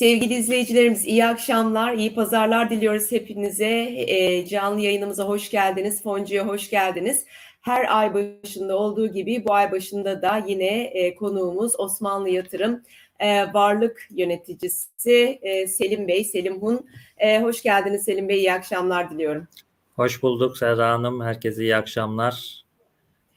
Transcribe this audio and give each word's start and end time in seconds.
Sevgili 0.00 0.34
izleyicilerimiz 0.34 1.06
iyi 1.06 1.26
akşamlar, 1.26 1.94
iyi 1.94 2.14
pazarlar 2.14 2.70
diliyoruz 2.70 3.12
hepinize. 3.12 3.94
E, 4.06 4.46
canlı 4.46 4.80
yayınımıza 4.80 5.24
hoş 5.24 5.50
geldiniz, 5.50 6.02
Foncu'ya 6.02 6.46
hoş 6.46 6.70
geldiniz. 6.70 7.24
Her 7.60 7.98
ay 7.98 8.14
başında 8.14 8.76
olduğu 8.76 9.12
gibi 9.12 9.44
bu 9.44 9.54
ay 9.54 9.72
başında 9.72 10.22
da 10.22 10.44
yine 10.46 10.84
e, 10.84 11.14
konuğumuz 11.14 11.80
Osmanlı 11.80 12.28
Yatırım 12.28 12.82
e, 13.18 13.54
Varlık 13.54 14.06
Yöneticisi 14.10 15.38
e, 15.42 15.66
Selim 15.66 16.08
Bey, 16.08 16.24
Selim 16.24 16.62
Hun. 16.62 16.86
E, 17.18 17.40
hoş 17.40 17.62
geldiniz 17.62 18.04
Selim 18.04 18.28
Bey, 18.28 18.38
iyi 18.38 18.52
akşamlar 18.52 19.10
diliyorum. 19.10 19.48
Hoş 19.96 20.22
bulduk 20.22 20.58
Serra 20.58 20.88
Hanım, 20.90 21.20
herkese 21.24 21.62
iyi 21.62 21.76
akşamlar. 21.76 22.64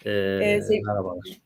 E, 0.05 0.11
e, 0.11 0.61
sev- 0.61 0.83
merhabalar. 0.85 1.41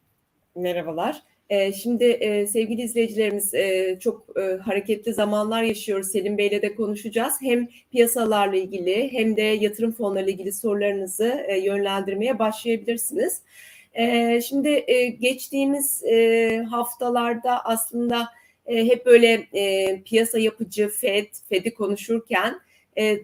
Merhabalar. 0.55 1.23
Ee, 1.49 1.73
Şimdi 1.73 2.03
e, 2.03 2.47
sevgili 2.47 2.81
izleyicilerimiz 2.81 3.53
e, 3.53 3.97
çok 3.99 4.37
e, 4.39 4.57
hareketli 4.57 5.13
zamanlar 5.13 5.63
yaşıyoruz. 5.63 6.07
Selim 6.07 6.37
Bey'le 6.37 6.61
de 6.61 6.75
konuşacağız. 6.75 7.33
Hem 7.41 7.67
piyasalarla 7.91 8.55
ilgili 8.55 9.11
hem 9.11 9.37
de 9.37 9.41
yatırım 9.41 9.91
fonlarıyla 9.91 10.33
ilgili 10.33 10.53
sorularınızı 10.53 11.47
yönlendirmeye 11.63 12.39
başlayabilirsiniz. 12.39 13.41
E, 13.93 14.41
Şimdi 14.41 14.85
geçtiğimiz 15.19 16.03
haftalarda 16.69 17.65
aslında 17.65 18.27
hep 18.65 19.05
böyle 19.05 19.47
piyasa 20.05 20.39
yapıcı 20.39 20.89
FED, 20.89 21.27
FED'i 21.49 21.73
konuşurken 21.73 22.59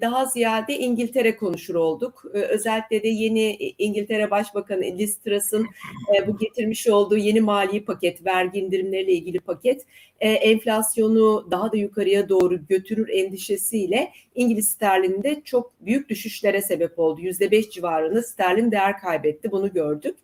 daha 0.02 0.26
ziyade 0.26 0.78
İngiltere 0.78 1.38
konuşur 1.38 1.76
olduk. 1.76 2.26
E, 2.34 2.38
Özellikle 2.38 3.04
de 3.04 3.08
yeni 3.08 3.74
İngiltere 3.78 4.32
Başbakanı 4.32 4.82
Liz 4.82 5.18
Truss'ın 5.18 5.68
e, 6.16 6.28
bu 6.28 6.38
getirmiş 6.38 6.88
olduğu 6.88 7.18
yeni 7.18 7.42
mali 7.42 7.86
paket, 7.86 8.26
vergi 8.26 8.60
indirimleriyle 8.60 9.12
ilgili 9.12 9.40
paket 9.40 9.86
e, 10.20 10.30
enflasyonu 10.30 11.48
daha 11.52 11.72
da 11.72 11.78
yukarıya 11.78 12.30
doğru 12.30 12.68
götürür 12.68 13.10
endişesiyle 13.10 14.12
İngiliz 14.36 14.70
sterlinde 14.70 15.42
çok 15.46 15.74
büyük 15.82 16.10
düşüşlere 16.10 16.62
sebep 16.62 17.00
oldu. 17.00 17.22
%5 17.22 17.70
civarında 17.70 18.22
sterlin 18.22 18.72
değer 18.72 19.00
kaybetti 19.00 19.52
bunu 19.52 19.74
gördük. 19.74 20.16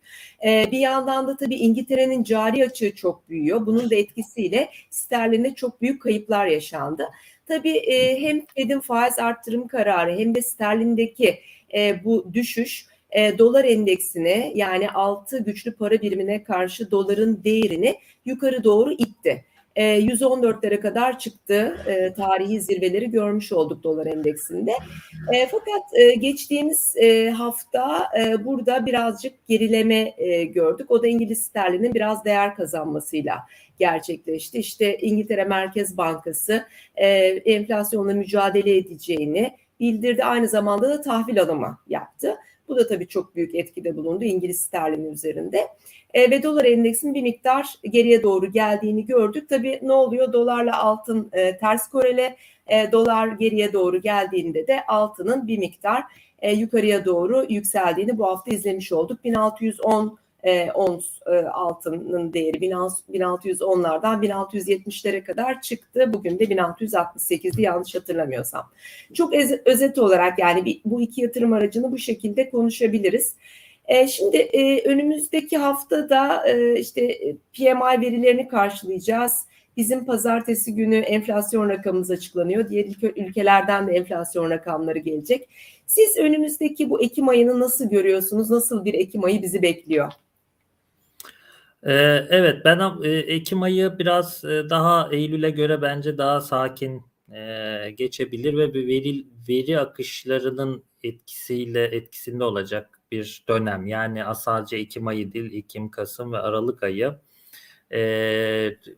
E, 0.45 0.65
bir 0.71 0.79
yandan 0.79 1.27
da 1.27 1.37
tabii 1.37 1.55
İngiltere'nin 1.55 2.23
cari 2.23 2.65
açığı 2.65 2.95
çok 2.95 3.29
büyüyor. 3.29 3.65
Bunun 3.65 3.89
da 3.89 3.95
etkisiyle 3.95 4.69
sterlinde 4.89 5.55
çok 5.55 5.81
büyük 5.81 6.01
kayıplar 6.01 6.45
yaşandı. 6.45 7.07
Tabii 7.49 7.77
e, 7.77 8.21
hem 8.21 8.45
Fed'in 8.55 8.79
faiz 8.79 9.19
arttırım 9.19 9.67
kararı 9.67 10.17
hem 10.17 10.35
de 10.35 10.41
sterlindeki 10.41 11.39
e, 11.73 12.03
bu 12.03 12.33
düşüş 12.33 12.85
e, 13.11 13.37
dolar 13.37 13.65
endeksine 13.65 14.51
yani 14.55 14.89
altı 14.89 15.43
güçlü 15.43 15.75
para 15.75 16.01
birimine 16.01 16.43
karşı 16.43 16.91
doların 16.91 17.43
değerini 17.43 17.95
yukarı 18.25 18.63
doğru 18.63 18.91
itti. 18.91 19.45
E, 19.79 19.83
114'lere 19.83 20.79
kadar 20.79 21.19
çıktı. 21.19 21.77
E, 21.87 22.13
tarihi 22.13 22.61
zirveleri 22.61 23.11
görmüş 23.11 23.51
olduk 23.51 23.83
dolar 23.83 24.05
endeksinde. 24.05 24.71
E, 25.33 25.47
fakat 25.47 25.83
e, 25.93 26.15
geçtiğimiz 26.15 26.95
hafta 27.37 28.09
burada 28.45 28.85
birazcık 28.85 29.47
gerileme 29.47 30.13
gördük. 30.53 30.91
O 30.91 31.03
da 31.03 31.07
İngiliz 31.07 31.43
sterlinin 31.43 31.93
biraz 31.93 32.25
değer 32.25 32.55
kazanmasıyla 32.55 33.39
gerçekleşti. 33.79 34.57
İşte 34.57 34.97
İngiltere 34.97 35.43
Merkez 35.43 35.97
Bankası 35.97 36.65
enflasyonla 37.45 38.13
mücadele 38.13 38.77
edeceğini 38.77 39.57
bildirdi. 39.79 40.23
Aynı 40.23 40.47
zamanda 40.47 40.89
da 40.89 41.01
tahvil 41.01 41.41
alımı 41.41 41.77
yaptı. 41.87 42.37
Bu 42.69 42.75
da 42.75 42.87
tabii 42.87 43.07
çok 43.07 43.35
büyük 43.35 43.55
etkide 43.55 43.97
bulundu 43.97 44.23
İngiliz 44.23 44.61
sterlini 44.61 45.07
üzerinde. 45.07 45.67
E, 46.13 46.31
ve 46.31 46.43
dolar 46.43 46.65
endeksinin 46.65 47.13
bir 47.13 47.21
miktar 47.21 47.75
geriye 47.83 48.23
doğru 48.23 48.51
geldiğini 48.51 49.05
gördük. 49.05 49.49
Tabii 49.49 49.79
ne 49.81 49.93
oluyor? 49.93 50.33
Dolarla 50.33 50.83
altın 50.83 51.29
e, 51.33 51.57
ters 51.57 51.89
korele. 51.89 52.35
E, 52.67 52.91
dolar 52.91 53.27
geriye 53.27 53.73
doğru 53.73 54.01
geldiğinde 54.01 54.67
de 54.67 54.85
altının 54.85 55.47
bir 55.47 55.57
miktar 55.57 56.03
e, 56.39 56.53
yukarıya 56.53 57.05
doğru 57.05 57.45
yükseldiğini 57.49 58.17
bu 58.17 58.25
hafta 58.25 58.51
izlemiş 58.51 58.91
olduk. 58.91 59.23
1610 59.23 60.17
e, 60.43 60.71
ons 60.71 61.05
e, 61.25 61.31
altının 61.31 62.33
değeri 62.33 62.57
1610'lardan 62.57 64.25
1670'lere 64.25 65.23
kadar 65.23 65.61
çıktı. 65.61 66.13
Bugün 66.13 66.39
de 66.39 66.43
1668'di 66.43 67.61
yanlış 67.61 67.95
hatırlamıyorsam. 67.95 68.71
Çok 69.13 69.35
ez, 69.35 69.51
özet 69.65 69.97
olarak 69.97 70.39
yani 70.39 70.65
bir, 70.65 70.81
bu 70.85 71.01
iki 71.01 71.21
yatırım 71.21 71.53
aracını 71.53 71.91
bu 71.91 71.97
şekilde 71.97 72.49
konuşabiliriz. 72.49 73.35
E, 73.85 74.07
şimdi 74.07 74.37
e, 74.37 74.83
önümüzdeki 74.89 75.57
haftada 75.57 76.47
e, 76.49 76.79
işte 76.79 77.19
PMI 77.53 78.01
verilerini 78.01 78.47
karşılayacağız. 78.47 79.33
Bizim 79.77 80.05
pazartesi 80.05 80.75
günü 80.75 80.95
enflasyon 80.95 81.69
rakamımız 81.69 82.11
açıklanıyor. 82.11 82.69
Diğer 82.69 82.85
ülkelerden 83.15 83.87
de 83.87 83.91
enflasyon 83.91 84.49
rakamları 84.49 84.99
gelecek. 84.99 85.49
Siz 85.85 86.17
önümüzdeki 86.17 86.89
bu 86.89 87.01
Ekim 87.01 87.29
ayını 87.29 87.59
nasıl 87.59 87.89
görüyorsunuz? 87.89 88.49
Nasıl 88.49 88.85
bir 88.85 88.93
Ekim 88.93 89.23
ayı 89.23 89.41
bizi 89.41 89.61
bekliyor? 89.61 90.13
Ee, 91.83 92.27
evet 92.29 92.65
ben 92.65 93.03
e, 93.03 93.09
Ekim 93.09 93.61
ayı 93.63 93.95
biraz 93.99 94.45
e, 94.45 94.69
daha 94.69 95.09
Eylül'e 95.11 95.49
göre 95.49 95.81
bence 95.81 96.17
daha 96.17 96.41
sakin 96.41 97.01
e, 97.33 97.91
geçebilir 97.97 98.57
ve 98.57 98.73
bir 98.73 98.87
veri 98.87 99.25
veri 99.49 99.79
akışlarının 99.79 100.83
etkisiyle 101.03 101.83
etkisinde 101.83 102.43
olacak 102.43 103.01
bir 103.11 103.45
dönem. 103.49 103.87
Yani 103.87 104.23
sadece 104.35 104.77
Ekim 104.77 105.07
ayı 105.07 105.31
değil, 105.33 105.53
Ekim, 105.53 105.91
Kasım 105.91 106.33
ve 106.33 106.37
Aralık 106.37 106.83
ayı 106.83 107.15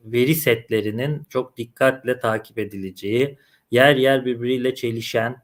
veri 0.05 0.35
setlerinin 0.35 1.23
çok 1.29 1.57
dikkatle 1.57 2.19
takip 2.19 2.59
edileceği, 2.59 3.37
yer 3.71 3.95
yer 3.95 4.25
birbiriyle 4.25 4.75
çelişen, 4.75 5.41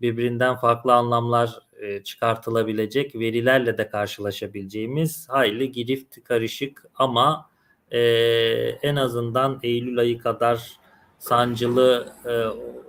birbirinden 0.00 0.56
farklı 0.56 0.94
anlamlar 0.94 1.58
e, 1.84 2.02
çıkartılabilecek 2.02 3.14
verilerle 3.14 3.78
de 3.78 3.88
karşılaşabileceğimiz 3.88 5.28
hayli 5.28 5.72
girift 5.72 6.24
karışık 6.24 6.84
ama 6.94 7.50
e, 7.90 8.00
en 8.82 8.96
azından 8.96 9.60
Eylül 9.62 9.98
ayı 9.98 10.18
kadar 10.18 10.72
sancılı 11.18 12.12
e, 12.26 12.32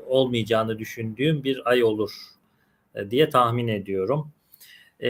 olmayacağını 0.07 0.79
düşündüğüm 0.79 1.43
bir 1.43 1.69
ay 1.69 1.83
olur 1.83 2.11
e, 2.95 3.11
diye 3.11 3.29
tahmin 3.29 3.67
ediyorum. 3.67 4.31
E, 5.03 5.09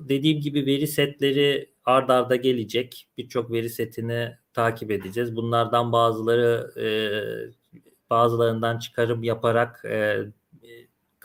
dediğim 0.00 0.40
gibi 0.40 0.66
veri 0.66 0.86
setleri 0.86 1.70
ard 1.84 2.08
arda 2.08 2.36
gelecek. 2.36 3.08
Birçok 3.18 3.52
veri 3.52 3.70
setini 3.70 4.36
takip 4.52 4.90
edeceğiz. 4.90 5.36
Bunlardan 5.36 5.92
bazıları 5.92 6.80
e, 6.80 6.86
bazılarından 8.10 8.78
çıkarım 8.78 9.22
yaparak 9.22 9.84
e, 9.84 10.18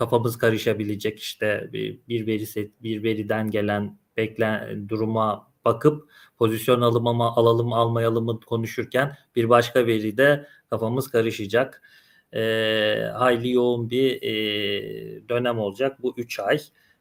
kafamız 0.01 0.37
karışabilecek 0.37 1.19
işte 1.19 1.69
bir, 1.73 2.27
veri 2.27 2.47
set, 2.47 2.83
bir 2.83 3.03
veriden 3.03 3.51
gelen 3.51 3.97
beklen 4.17 4.89
duruma 4.89 5.51
bakıp 5.65 6.09
pozisyon 6.37 6.81
alımı 6.81 7.09
alalım 7.09 7.73
almayalım 7.73 8.39
konuşurken 8.39 9.17
bir 9.35 9.49
başka 9.49 9.87
veride 9.87 10.47
kafamız 10.69 11.07
karışacak. 11.07 11.81
E, 12.33 12.41
hayli 13.13 13.51
yoğun 13.51 13.89
bir 13.89 14.21
e, 14.21 15.29
dönem 15.29 15.59
olacak 15.59 16.03
bu 16.03 16.13
3 16.17 16.39
ay. 16.39 16.59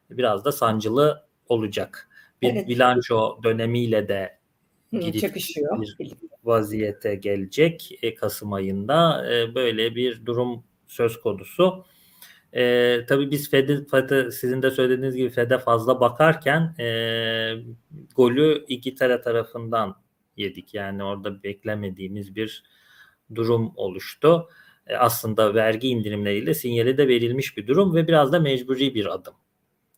Biraz 0.09 0.45
da 0.45 0.51
sancılı 0.51 1.25
olacak. 1.47 2.09
Bir 2.41 2.53
evet. 2.53 2.67
bilanço 2.67 3.43
dönemiyle 3.43 4.07
de 4.07 4.39
girip 4.91 5.35
bir 5.35 6.13
vaziyete 6.43 7.15
gelecek 7.15 7.99
e, 8.01 8.15
Kasım 8.15 8.53
ayında. 8.53 9.31
E, 9.33 9.55
böyle 9.55 9.95
bir 9.95 10.25
durum 10.25 10.63
söz 10.87 11.21
konusu. 11.21 11.85
E, 12.53 13.05
tabii 13.07 13.31
biz 13.31 13.49
Fed'e, 13.49 13.85
Fed'e 13.85 14.31
sizin 14.31 14.61
de 14.61 14.71
söylediğiniz 14.71 15.15
gibi 15.15 15.29
Fed'e 15.29 15.57
fazla 15.57 15.99
bakarken 15.99 16.75
e, 16.79 16.85
golü 18.15 18.65
İngiltere 18.67 19.21
tarafından 19.21 19.95
yedik. 20.37 20.73
Yani 20.73 21.03
orada 21.03 21.43
beklemediğimiz 21.43 22.35
bir 22.35 22.63
durum 23.35 23.73
oluştu. 23.75 24.49
E, 24.87 24.95
aslında 24.95 25.53
vergi 25.55 25.87
indirimleriyle 25.87 26.53
sinyali 26.53 26.97
de 26.97 27.07
verilmiş 27.07 27.57
bir 27.57 27.67
durum 27.67 27.95
ve 27.95 28.07
biraz 28.07 28.31
da 28.31 28.39
mecburi 28.39 28.95
bir 28.95 29.05
adım 29.05 29.33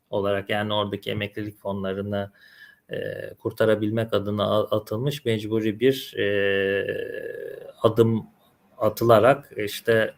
olarak 0.09 0.49
yani 0.49 0.73
oradaki 0.73 1.11
emeklilik 1.11 1.57
fonlarını 1.59 2.31
e, 2.89 2.97
kurtarabilmek 3.33 4.13
adına 4.13 4.63
atılmış 4.63 5.25
mecburi 5.25 5.79
bir 5.79 6.13
e, 6.17 6.25
adım 7.81 8.27
atılarak 8.77 9.51
işte 9.57 10.13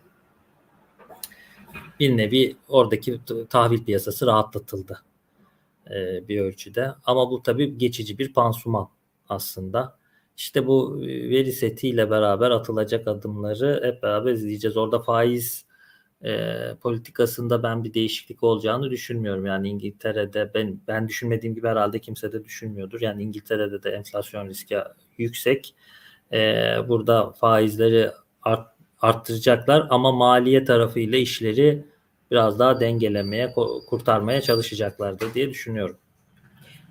bir 2.00 2.18
nevi 2.18 2.56
oradaki 2.68 3.20
tahvil 3.50 3.86
piyasası 3.86 4.26
rahatlatıldı 4.26 5.02
e, 5.92 6.28
bir 6.28 6.42
ölçüde. 6.42 6.92
Ama 7.06 7.32
bu 7.32 7.44
tabii 7.44 7.78
geçici 7.78 8.18
bir 8.18 8.34
pansuman 8.34 8.90
aslında. 9.30 9.98
İşte 10.38 10.68
bu 10.68 11.02
veri 11.02 11.52
setiyle 11.52 12.10
beraber 12.10 12.52
atılacak 12.52 13.08
adımları 13.08 13.82
hep 13.84 14.04
beraber 14.04 14.32
izleyeceğiz. 14.32 14.78
Orada 14.78 15.00
faiz 15.00 15.66
e, 16.24 16.50
politikasında 16.82 17.64
ben 17.64 17.84
bir 17.84 17.94
değişiklik 17.94 18.44
olacağını 18.44 18.92
düşünmüyorum. 18.92 19.46
Yani 19.46 19.70
İngiltere'de 19.70 20.52
ben 20.54 20.80
ben 20.88 21.08
düşünmediğim 21.08 21.56
gibi 21.56 21.68
herhalde 21.68 22.00
kimse 22.00 22.32
de 22.32 22.46
düşünmüyordur. 22.46 23.02
Yani 23.02 23.24
İngiltere'de 23.24 23.84
de 23.84 23.90
enflasyon 23.90 24.48
riski 24.48 24.78
yüksek. 25.18 25.76
E, 26.34 26.38
burada 26.88 27.32
faizleri 27.32 28.12
art, 28.44 28.68
arttıracaklar 29.06 29.88
ama 29.90 30.12
maliye 30.12 30.66
tarafıyla 30.66 31.18
işleri 31.18 31.84
biraz 32.32 32.60
daha 32.60 32.80
dengelemeye, 32.80 33.54
kurtarmaya 33.90 34.42
çalışacaklardır 34.42 35.34
diye 35.34 35.50
düşünüyorum. 35.50 35.98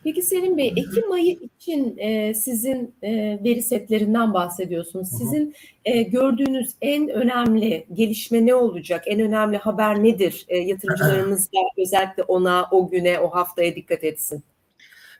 Peki 0.04 0.22
Selim 0.22 0.56
Bey, 0.58 0.68
Ekim 0.76 1.12
ayı 1.12 1.38
için 1.58 1.98
e, 1.98 2.34
sizin 2.34 2.94
e, 3.02 3.38
veri 3.44 3.62
setlerinden 3.62 4.34
bahsediyorsunuz. 4.34 5.08
Sizin 5.08 5.54
e, 5.84 6.02
gördüğünüz 6.02 6.74
en 6.80 7.08
önemli 7.08 7.86
gelişme 7.92 8.46
ne 8.46 8.54
olacak? 8.54 9.04
En 9.06 9.20
önemli 9.20 9.56
haber 9.56 10.02
nedir? 10.02 10.44
E, 10.48 10.58
yatırımcılarımız 10.58 11.46
da 11.52 11.58
özellikle 11.78 12.22
ona, 12.22 12.68
o 12.70 12.90
güne, 12.90 13.18
o 13.18 13.28
haftaya 13.28 13.74
dikkat 13.74 14.04
etsin. 14.04 14.44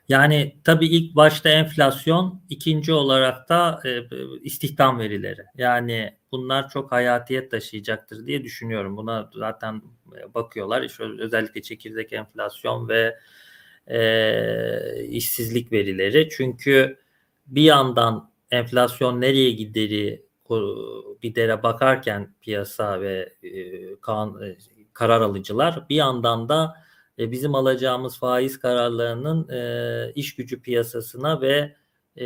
Yani 0.09 0.55
tabii 0.63 0.87
ilk 0.87 1.15
başta 1.15 1.49
enflasyon, 1.49 2.41
ikinci 2.49 2.93
olarak 2.93 3.49
da 3.49 3.81
e, 3.85 3.89
istihdam 4.43 4.99
verileri. 4.99 5.41
Yani 5.57 6.13
bunlar 6.37 6.69
çok 6.69 6.91
hayatiyet 6.91 7.51
taşıyacaktır 7.51 8.25
diye 8.27 8.43
düşünüyorum. 8.43 8.97
Buna 8.97 9.29
zaten 9.33 9.81
e, 10.17 10.33
bakıyorlar. 10.33 10.81
İşte 10.81 11.03
özellikle 11.19 11.61
çekirdek 11.61 12.13
enflasyon 12.13 12.89
ve 12.89 13.17
e, 13.87 15.05
işsizlik 15.05 15.71
verileri. 15.71 16.29
Çünkü 16.29 16.97
bir 17.47 17.63
yandan 17.63 18.31
enflasyon 18.51 19.21
nereye 19.21 19.51
gideri 19.51 20.25
gidere 21.21 21.63
bakarken 21.63 22.35
piyasa 22.41 23.01
ve 23.01 23.33
e, 23.43 23.95
kan, 24.01 24.41
e, 24.43 24.57
karar 24.93 25.21
alıcılar 25.21 25.85
bir 25.89 25.95
yandan 25.95 26.49
da 26.49 26.75
e, 27.19 27.31
bizim 27.31 27.55
alacağımız 27.55 28.19
faiz 28.19 28.59
kararlarının 28.59 29.49
e, 29.49 30.11
iş 30.15 30.35
gücü 30.35 30.61
piyasasına 30.61 31.41
ve 31.41 31.75
e, 32.17 32.25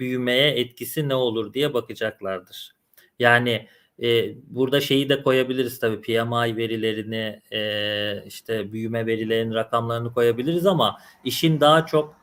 büyümeye 0.00 0.50
etkisi 0.50 1.08
ne 1.08 1.14
olur 1.14 1.52
diye 1.52 1.74
bakacaklardır. 1.74 2.76
Yani 3.18 3.68
e, 4.02 4.34
burada 4.46 4.80
şeyi 4.80 5.08
de 5.08 5.22
koyabiliriz 5.22 5.78
tabii 5.78 6.00
PMI 6.00 6.56
verilerini 6.56 7.42
e, 7.52 8.24
işte 8.26 8.72
büyüme 8.72 9.06
verilerinin 9.06 9.54
rakamlarını 9.54 10.12
koyabiliriz 10.12 10.66
ama 10.66 11.00
işin 11.24 11.60
daha 11.60 11.86
çok 11.86 12.16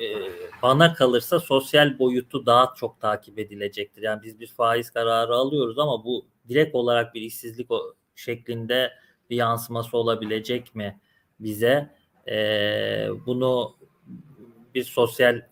e, 0.00 0.04
bana 0.62 0.94
kalırsa 0.94 1.40
sosyal 1.40 1.98
boyutu 1.98 2.46
daha 2.46 2.74
çok 2.76 3.00
takip 3.00 3.38
edilecektir. 3.38 4.02
Yani 4.02 4.22
biz 4.22 4.40
bir 4.40 4.46
faiz 4.46 4.90
kararı 4.90 5.34
alıyoruz 5.34 5.78
ama 5.78 6.04
bu 6.04 6.26
direkt 6.48 6.74
olarak 6.74 7.14
bir 7.14 7.20
işsizlik 7.20 7.68
şeklinde 8.14 8.92
bir 9.30 9.36
yansıması 9.36 9.96
olabilecek 9.96 10.74
mi 10.74 11.00
bize? 11.40 11.90
E, 12.28 12.36
bunu 13.26 13.76
bir 14.74 14.84
sosyal 14.84 15.42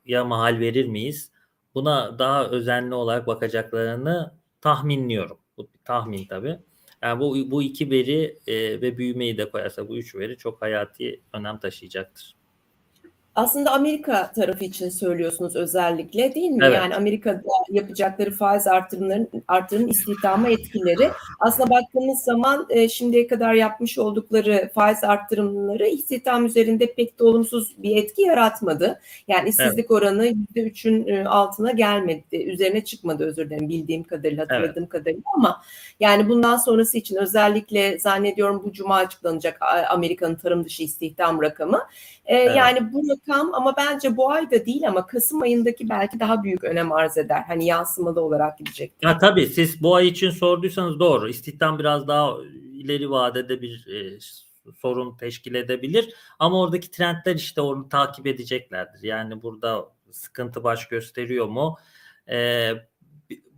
sıkıntıya 0.00 0.24
mahal 0.24 0.60
verir 0.60 0.86
miyiz? 0.86 1.32
Buna 1.74 2.18
daha 2.18 2.48
özenli 2.48 2.94
olarak 2.94 3.26
bakacaklarını 3.26 4.34
tahminliyorum. 4.60 5.38
Bu 5.56 5.62
bir 5.62 5.84
tahmin 5.84 6.26
tabii. 6.26 6.58
Yani 7.02 7.20
bu 7.20 7.50
bu 7.50 7.62
iki 7.62 7.90
veri 7.90 8.38
e, 8.46 8.80
ve 8.80 8.98
büyümeyi 8.98 9.38
de 9.38 9.50
koyarsa 9.50 9.88
bu 9.88 9.98
üç 9.98 10.14
veri 10.14 10.36
çok 10.36 10.62
hayati 10.62 11.22
önem 11.32 11.58
taşıyacaktır. 11.60 12.36
Aslında 13.40 13.72
Amerika 13.72 14.32
tarafı 14.32 14.64
için 14.64 14.88
söylüyorsunuz 14.88 15.56
özellikle 15.56 16.34
değil 16.34 16.50
mi? 16.50 16.64
Evet. 16.64 16.76
Yani 16.76 16.94
Amerika'da 16.94 17.42
yapacakları 17.70 18.30
faiz 18.30 18.66
artırımların 18.66 19.28
artırım 19.48 19.88
istihdama 19.88 20.48
etkileri. 20.48 21.10
Aslında 21.40 21.70
baktığımız 21.70 22.22
zaman 22.24 22.66
e, 22.70 22.88
şimdiye 22.88 23.26
kadar 23.26 23.54
yapmış 23.54 23.98
oldukları 23.98 24.70
faiz 24.74 25.04
arttırımları 25.04 25.86
istihdam 25.86 26.46
üzerinde 26.46 26.94
pek 26.94 27.18
de 27.18 27.24
olumsuz 27.24 27.82
bir 27.82 27.96
etki 27.96 28.22
yaratmadı. 28.22 29.00
Yani 29.28 29.48
işsizlik 29.48 29.90
oranı 29.90 30.26
%3'ün 30.26 31.06
e, 31.08 31.24
altına 31.24 31.70
gelmedi. 31.70 32.36
Üzerine 32.36 32.84
çıkmadı 32.84 33.24
özür 33.24 33.50
dilerim 33.50 33.68
bildiğim 33.68 34.02
kadarıyla 34.02 34.42
hatırladığım 34.42 34.86
kadarıyla 34.86 35.22
ama 35.34 35.62
yani 36.00 36.28
bundan 36.28 36.56
sonrası 36.56 36.98
için 36.98 37.16
özellikle 37.16 37.98
zannediyorum 37.98 38.62
bu 38.64 38.72
cuma 38.72 38.96
açıklanacak 38.96 39.58
Amerika'nın 39.90 40.34
tarım 40.34 40.64
dışı 40.64 40.82
istihdam 40.82 41.42
rakamı. 41.42 41.82
E, 42.24 42.36
Evet. 42.36 42.56
Yani 42.56 42.92
bu 42.92 43.02
rakam 43.08 43.54
ama 43.54 43.76
bence 43.76 44.16
bu 44.16 44.30
ayda 44.30 44.66
değil 44.66 44.88
ama 44.88 45.06
Kasım 45.06 45.42
ayındaki 45.42 45.88
belki 45.88 46.20
daha 46.20 46.44
büyük 46.44 46.64
önem 46.64 46.92
arz 46.92 47.18
eder. 47.18 47.42
Hani 47.46 47.66
yansımalı 47.66 48.20
olarak 48.20 48.58
gidecek. 48.58 48.92
Ya 49.02 49.18
tabii 49.18 49.46
siz 49.46 49.82
bu 49.82 49.94
ay 49.94 50.08
için 50.08 50.30
sorduysanız 50.30 51.00
doğru. 51.00 51.28
İstihdam 51.28 51.78
biraz 51.78 52.08
daha 52.08 52.34
ileri 52.72 53.10
vadede 53.10 53.62
bir 53.62 53.86
e, 53.86 54.18
sorun 54.80 55.16
teşkil 55.16 55.54
edebilir. 55.54 56.14
Ama 56.38 56.60
oradaki 56.60 56.90
trendler 56.90 57.34
işte 57.34 57.60
onu 57.60 57.88
takip 57.88 58.26
edeceklerdir. 58.26 59.02
Yani 59.02 59.42
burada 59.42 59.84
sıkıntı 60.10 60.64
baş 60.64 60.88
gösteriyor 60.88 61.46
mu? 61.46 61.76
E, 62.28 62.70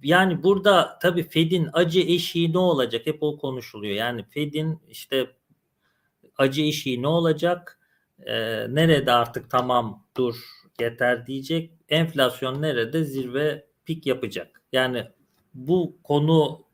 yani 0.03 0.43
burada 0.43 0.99
tabii 1.03 1.29
Fed'in 1.29 1.69
acı 1.73 2.01
eşiği 2.01 2.53
ne 2.53 2.59
olacak? 2.59 3.07
Hep 3.07 3.23
o 3.23 3.39
konuşuluyor. 3.39 3.95
Yani 3.95 4.25
Fed'in 4.25 4.81
işte 4.89 5.27
acı 6.39 6.63
eşiği 6.63 7.03
ne 7.03 7.09
olacak? 7.09 7.79
E, 8.27 8.35
nerede 8.75 9.13
artık 9.13 9.51
tamam 9.51 10.07
dur 10.17 10.37
yeter 10.81 11.27
diyecek. 11.27 11.73
Enflasyon 11.89 12.63
nerede 12.63 13.05
zirve 13.05 13.67
pik 13.85 14.07
yapacak. 14.07 14.63
Yani 14.73 15.05
bu 15.55 15.99
konu 16.05 16.65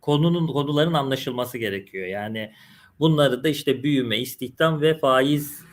konunun 0.00 0.46
konuların 0.46 0.94
anlaşılması 0.94 1.58
gerekiyor. 1.58 2.06
Yani 2.06 2.52
bunları 3.00 3.44
da 3.44 3.48
işte 3.48 3.82
büyüme, 3.82 4.18
istihdam 4.18 4.80
ve 4.80 4.98
faiz 4.98 5.64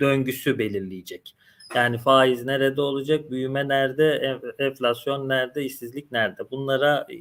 döngüsü 0.00 0.58
belirleyecek. 0.58 1.36
Yani 1.74 1.98
faiz 1.98 2.44
nerede 2.44 2.80
olacak, 2.80 3.30
büyüme 3.30 3.68
nerede, 3.68 4.12
en- 4.14 4.66
enflasyon 4.66 5.28
nerede, 5.28 5.64
işsizlik 5.64 6.12
nerede? 6.12 6.50
Bunlara 6.50 7.06
e, 7.12 7.16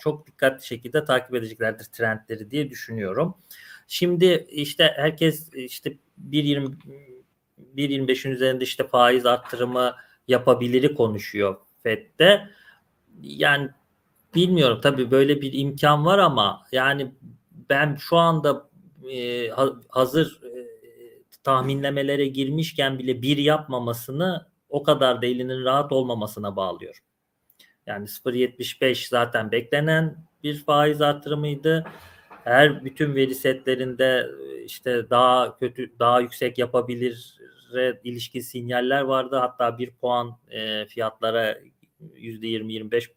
çok 0.00 0.26
dikkatli 0.26 0.66
şekilde 0.66 1.04
takip 1.04 1.34
edeceklerdir 1.34 1.84
trendleri 1.84 2.50
diye 2.50 2.70
düşünüyorum. 2.70 3.34
Şimdi 3.92 4.46
işte 4.50 4.92
herkes 4.96 5.54
işte 5.54 5.98
1.20 6.30 6.74
1.25'in 7.76 8.32
üzerinde 8.32 8.64
işte 8.64 8.86
faiz 8.86 9.26
arttırımı 9.26 9.94
yapabiliri 10.28 10.94
konuşuyor 10.94 11.56
FED'de. 11.82 12.50
Yani 13.22 13.68
bilmiyorum 14.34 14.80
tabii 14.82 15.10
böyle 15.10 15.40
bir 15.40 15.52
imkan 15.52 16.04
var 16.06 16.18
ama 16.18 16.66
yani 16.72 17.14
ben 17.70 17.96
şu 17.96 18.16
anda 18.16 18.70
e, 19.10 19.48
ha- 19.48 19.80
hazır 19.88 20.40
e, 20.42 20.66
tahminlemelere 21.44 22.26
girmişken 22.26 22.98
bile 22.98 23.22
bir 23.22 23.36
yapmamasını 23.36 24.46
o 24.68 24.82
kadar 24.82 25.22
da 25.22 25.26
elinin 25.26 25.64
rahat 25.64 25.92
olmamasına 25.92 26.56
bağlıyorum. 26.56 27.02
Yani 27.86 28.06
0.75 28.08 29.08
zaten 29.08 29.52
beklenen 29.52 30.24
bir 30.42 30.64
faiz 30.64 31.02
artırımıydı. 31.02 31.86
Her 32.44 32.84
bütün 32.84 33.14
veri 33.14 33.34
setlerinde 33.34 34.30
e, 34.40 34.64
işte 34.64 35.10
daha 35.10 35.58
kötü, 35.58 35.98
daha 35.98 36.20
yüksek 36.20 36.58
yapabilir 36.58 37.40
ilişkin 38.04 38.40
sinyaller 38.40 39.00
vardı. 39.00 39.36
Hatta 39.36 39.78
bir 39.78 39.90
puan 39.90 40.38
e, 40.50 40.86
fiyatlara 40.86 41.58
%20-25 42.14 43.10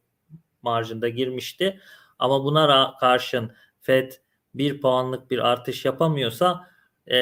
marjında 0.61 1.09
girmişti. 1.09 1.79
Ama 2.19 2.43
buna 2.43 2.93
karşın 2.99 3.51
Fed 3.81 4.11
bir 4.55 4.81
puanlık 4.81 5.31
bir 5.31 5.39
artış 5.39 5.85
yapamıyorsa 5.85 6.67
e, 7.07 7.17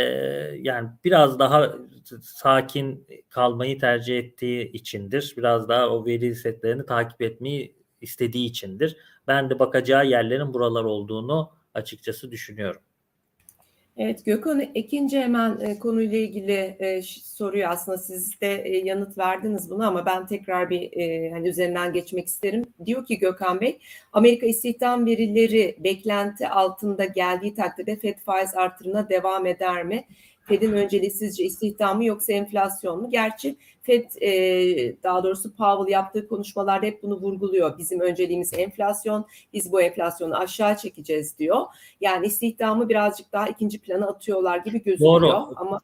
yani 0.62 0.90
biraz 1.04 1.40
daha 1.40 1.76
sakin 2.22 3.08
kalmayı 3.30 3.80
tercih 3.80 4.18
ettiği 4.20 4.72
içindir. 4.72 5.34
Biraz 5.38 5.70
daha 5.70 5.90
o 5.90 6.06
veri 6.06 6.36
setlerini 6.36 6.86
takip 6.86 7.22
etmeyi 7.22 7.76
istediği 8.02 8.50
içindir. 8.50 8.98
Ben 9.28 9.50
de 9.50 9.60
bakacağı 9.60 10.06
yerlerin 10.06 10.54
buralar 10.54 10.84
olduğunu 10.84 11.52
açıkçası 11.74 12.32
düşünüyorum. 12.32 12.82
Evet 13.98 14.26
Gökhan 14.26 14.60
ikinci 14.60 15.20
hemen 15.20 15.60
e, 15.60 15.80
konuyla 15.80 16.18
ilgili 16.18 16.76
e, 16.80 17.02
soruyu 17.24 17.68
aslında 17.68 17.98
siz 17.98 18.42
de 18.42 18.62
e, 18.62 18.78
yanıt 18.78 19.18
verdiniz 19.18 19.70
buna 19.70 19.88
ama 19.88 20.06
ben 20.06 20.28
tekrar 20.28 20.70
bir 20.70 20.94
e, 20.94 21.32
hani 21.32 21.50
üzerinden 21.50 21.94
geçmek 21.94 22.28
isterim. 22.28 22.66
Diyor 22.86 23.06
ki 23.06 23.20
Gökhan 23.20 23.62
Bey, 23.62 23.80
Amerika 24.14 24.46
istihdam 24.46 25.06
verileri 25.06 25.76
beklenti 25.80 26.48
altında 26.48 27.06
geldiği 27.06 27.56
takdirde 27.56 27.96
FED 27.96 28.18
faiz 28.18 28.56
artırımına 28.56 29.10
devam 29.10 29.46
eder 29.46 29.84
mi? 29.84 30.04
Fed'in 30.48 30.74
önceliği 30.74 31.12
sizce 31.12 31.44
istihdam 31.44 31.98
mı 31.98 32.06
yoksa 32.06 32.34
enflasyon 32.34 33.02
mu? 33.02 33.10
Gerçi 33.10 33.56
Fed 33.82 34.22
e, 34.22 35.04
daha 35.04 35.24
doğrusu 35.24 35.56
Powell 35.56 35.92
yaptığı 35.92 36.28
konuşmalarda 36.28 36.86
hep 36.86 37.04
bunu 37.04 37.16
vurguluyor. 37.16 37.78
Bizim 37.78 38.00
önceliğimiz 38.00 38.54
enflasyon, 38.54 39.26
biz 39.54 39.72
bu 39.72 39.82
enflasyonu 39.82 40.38
aşağı 40.38 40.78
çekeceğiz 40.78 41.40
diyor. 41.40 41.66
Yani 42.02 42.28
istihdamı 42.28 42.90
birazcık 42.90 43.32
daha 43.34 43.48
ikinci 43.48 43.80
plana 43.80 44.08
atıyorlar 44.08 44.58
gibi 44.58 44.84
gözüküyor. 44.84 45.22
Doğru. 45.22 45.54
Ama 45.56 45.82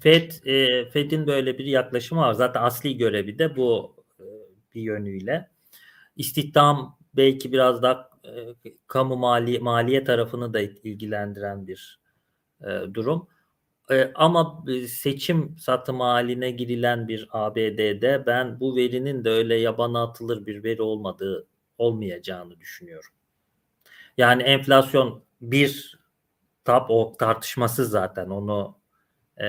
Fed 0.00 0.46
e, 0.46 0.84
Fed'in 0.90 1.26
böyle 1.26 1.58
bir 1.58 1.64
yaklaşımı 1.64 2.20
var. 2.20 2.32
Zaten 2.32 2.62
asli 2.62 2.96
görevi 2.96 3.38
de 3.38 3.56
bu 3.56 3.96
e, 4.20 4.24
bir 4.74 4.82
yönüyle. 4.82 5.50
İstihdam 6.16 6.98
belki 7.16 7.52
biraz 7.52 7.82
daha 7.82 8.10
e, 8.24 8.30
kamu 8.86 9.16
mali 9.16 9.58
maliye 9.58 10.04
tarafını 10.04 10.54
da 10.54 10.60
ilgilendiren 10.60 11.66
bir 11.66 12.00
e, 12.60 12.94
durum. 12.94 13.28
E, 13.90 14.12
ama 14.14 14.64
seçim 14.88 15.58
satımı 15.58 16.02
haline 16.02 16.50
girilen 16.50 17.08
bir 17.08 17.28
ABD'de 17.30 18.22
ben 18.26 18.60
bu 18.60 18.76
verinin 18.76 19.24
de 19.24 19.30
öyle 19.30 19.54
yabana 19.54 20.02
atılır 20.02 20.46
bir 20.46 20.64
veri 20.64 20.82
olmadığı 20.82 21.46
olmayacağını 21.78 22.60
düşünüyorum. 22.60 23.10
Yani 24.18 24.42
enflasyon 24.42 25.24
bir 25.40 25.98
tap 26.64 26.90
o 26.90 27.16
tartışmasız 27.18 27.90
zaten 27.90 28.28
onu 28.28 28.78
e, 29.40 29.46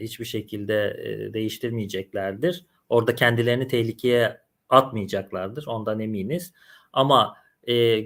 hiçbir 0.00 0.24
şekilde 0.24 0.96
e, 1.04 1.34
değiştirmeyeceklerdir. 1.34 2.66
Orada 2.88 3.14
kendilerini 3.14 3.68
tehlikeye 3.68 4.40
atmayacaklardır. 4.68 5.66
Ondan 5.66 6.00
eminiz. 6.00 6.52
Ama 6.92 7.36
e, 7.68 8.00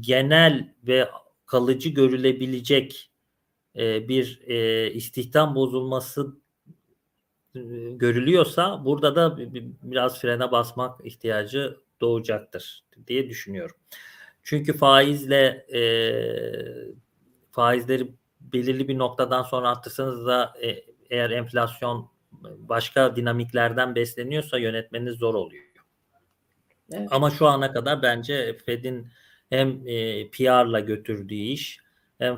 genel 0.00 0.74
ve 0.86 1.08
kalıcı 1.46 1.88
görülebilecek 1.88 3.09
e, 3.76 4.08
bir 4.08 4.40
e, 4.46 4.90
istihdam 4.92 5.54
bozulması 5.54 6.36
e, 7.54 7.60
görülüyorsa 7.90 8.84
burada 8.84 9.16
da 9.16 9.38
biraz 9.82 10.20
frene 10.20 10.52
basmak 10.52 11.06
ihtiyacı 11.06 11.76
doğacaktır 12.00 12.84
diye 13.06 13.28
düşünüyorum. 13.28 13.76
Çünkü 14.42 14.72
faizle 14.72 15.66
e, 15.74 15.82
faizleri 17.50 18.14
belirli 18.40 18.88
bir 18.88 18.98
noktadan 18.98 19.42
sonra 19.42 19.70
arttırsanız 19.70 20.26
da 20.26 20.52
e, 20.62 20.84
eğer 21.10 21.30
enflasyon 21.30 22.10
başka 22.58 23.16
dinamiklerden 23.16 23.94
besleniyorsa 23.94 24.58
yönetmeniz 24.58 25.14
zor 25.14 25.34
oluyor. 25.34 25.64
Evet. 26.92 27.08
Ama 27.10 27.30
şu 27.30 27.46
ana 27.46 27.72
kadar 27.72 28.02
bence 28.02 28.56
Fed'in 28.66 29.08
hem 29.50 29.82
e, 29.86 30.30
PR'la 30.30 30.80
götürdüğü 30.80 31.34
iş 31.34 31.80
hem 32.18 32.36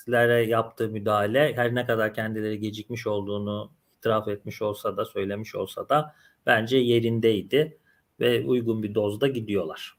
faizlere 0.00 0.46
yaptığı 0.46 0.88
müdahale 0.88 1.52
her 1.56 1.74
ne 1.74 1.86
kadar 1.86 2.14
kendileri 2.14 2.60
gecikmiş 2.60 3.06
olduğunu 3.06 3.70
itiraf 3.98 4.28
etmiş 4.28 4.62
olsa 4.62 4.96
da 4.96 5.04
söylemiş 5.04 5.54
olsa 5.54 5.88
da 5.88 6.14
bence 6.46 6.76
yerindeydi 6.76 7.78
ve 8.20 8.46
uygun 8.46 8.82
bir 8.82 8.94
dozda 8.94 9.28
gidiyorlar. 9.28 9.96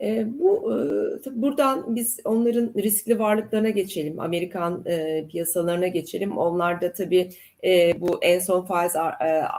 E, 0.00 0.26
bu 0.38 0.72
e, 0.72 1.42
buradan 1.42 1.96
biz 1.96 2.20
onların 2.24 2.72
riskli 2.76 3.18
varlıklarına 3.18 3.70
geçelim, 3.70 4.20
Amerikan 4.20 4.84
e, 4.86 5.26
piyasalarına 5.28 5.88
geçelim. 5.88 6.38
Onlar 6.38 6.80
da 6.80 6.92
tabii 6.92 7.30
e, 7.64 8.00
bu 8.00 8.18
en 8.22 8.38
son 8.38 8.64
faiz 8.64 8.96
e, 8.96 8.98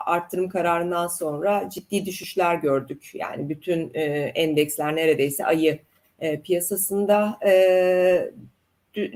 arttırım 0.05 0.49
kararından 0.49 1.07
sonra 1.07 1.69
ciddi 1.69 2.05
düşüşler 2.05 2.55
gördük. 2.55 3.11
Yani 3.13 3.49
bütün 3.49 3.91
e, 3.93 4.01
endeksler 4.35 4.95
neredeyse 4.95 5.45
ayı 5.45 5.79
e, 6.19 6.41
piyasasında. 6.41 7.39
E, 7.45 8.31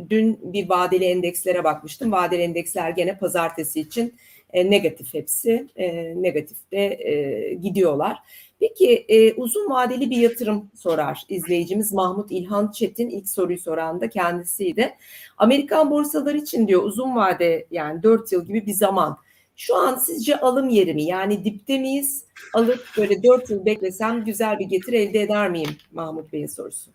dün 0.09 0.39
bir 0.53 0.69
vadeli 0.69 1.05
endekslere 1.05 1.63
bakmıştım. 1.63 2.11
Vadeli 2.11 2.41
endeksler 2.41 2.89
gene 2.89 3.17
pazartesi 3.17 3.79
için 3.79 4.13
e, 4.53 4.71
negatif 4.71 5.13
hepsi. 5.13 5.67
E, 5.75 6.13
negatifte 6.21 6.77
e, 6.77 7.53
gidiyorlar. 7.53 8.17
Peki 8.59 9.05
e, 9.07 9.33
uzun 9.33 9.69
vadeli 9.69 10.09
bir 10.09 10.17
yatırım 10.17 10.71
sorar 10.75 11.23
izleyicimiz 11.29 11.93
Mahmut 11.93 12.31
İlhan 12.31 12.71
Çetin 12.71 13.09
ilk 13.09 13.29
soruyu 13.29 13.59
soran 13.59 14.01
da 14.01 14.09
kendisiydi. 14.09 14.95
Amerikan 15.37 15.91
borsaları 15.91 16.37
için 16.37 16.67
diyor 16.67 16.83
uzun 16.83 17.15
vade 17.15 17.67
yani 17.71 18.03
4 18.03 18.31
yıl 18.31 18.45
gibi 18.45 18.65
bir 18.65 18.73
zaman. 18.73 19.17
Şu 19.55 19.75
an 19.75 19.95
sizce 19.95 20.39
alım 20.39 20.69
yeri 20.69 20.93
mi? 20.93 21.03
Yani 21.03 21.45
dipte 21.45 21.79
miyiz? 21.79 22.25
Alıp 22.53 22.85
böyle 22.97 23.23
4 23.23 23.49
yıl 23.49 23.65
beklesem 23.65 24.25
güzel 24.25 24.59
bir 24.59 24.65
getir 24.65 24.93
elde 24.93 25.21
eder 25.21 25.51
miyim? 25.51 25.77
Mahmut 25.91 26.33
Bey'in 26.33 26.47
sorusu. 26.47 26.91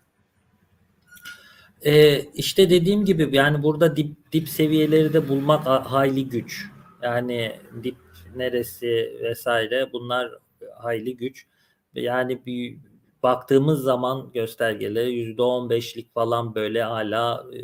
Ee, 1.85 2.19
işte 2.19 2.69
dediğim 2.69 3.05
gibi 3.05 3.35
yani 3.35 3.63
burada 3.63 3.95
dip 3.95 4.33
dip 4.33 4.49
seviyeleri 4.49 5.13
de 5.13 5.29
bulmak 5.29 5.67
hayli 5.67 6.29
güç. 6.29 6.65
Yani 7.01 7.55
dip 7.83 7.97
neresi 8.35 9.19
vesaire 9.23 9.89
bunlar 9.93 10.31
hayli 10.77 11.17
güç. 11.17 11.47
Yani 11.95 12.45
bir 12.45 12.77
baktığımız 13.23 13.81
zaman 13.83 14.31
göstergeleri 14.33 15.11
yüzde 15.13 15.41
on 15.41 15.69
beşlik 15.69 16.13
falan 16.13 16.55
böyle 16.55 16.83
hala 16.83 17.45
e, 17.53 17.59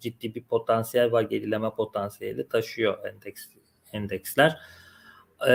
ciddi 0.00 0.34
bir 0.34 0.44
potansiyel 0.44 1.12
var 1.12 1.22
gerileme 1.22 1.70
potansiyeli 1.70 2.48
taşıyor 2.48 2.98
endeks 3.06 3.46
endeksler. 3.92 4.58
E, 5.48 5.54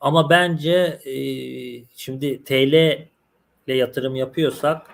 ama 0.00 0.30
bence 0.30 1.00
e, 1.04 1.14
şimdi 1.96 2.44
TL 2.44 2.74
ile 3.66 3.76
yatırım 3.76 4.16
yapıyorsak 4.16 4.90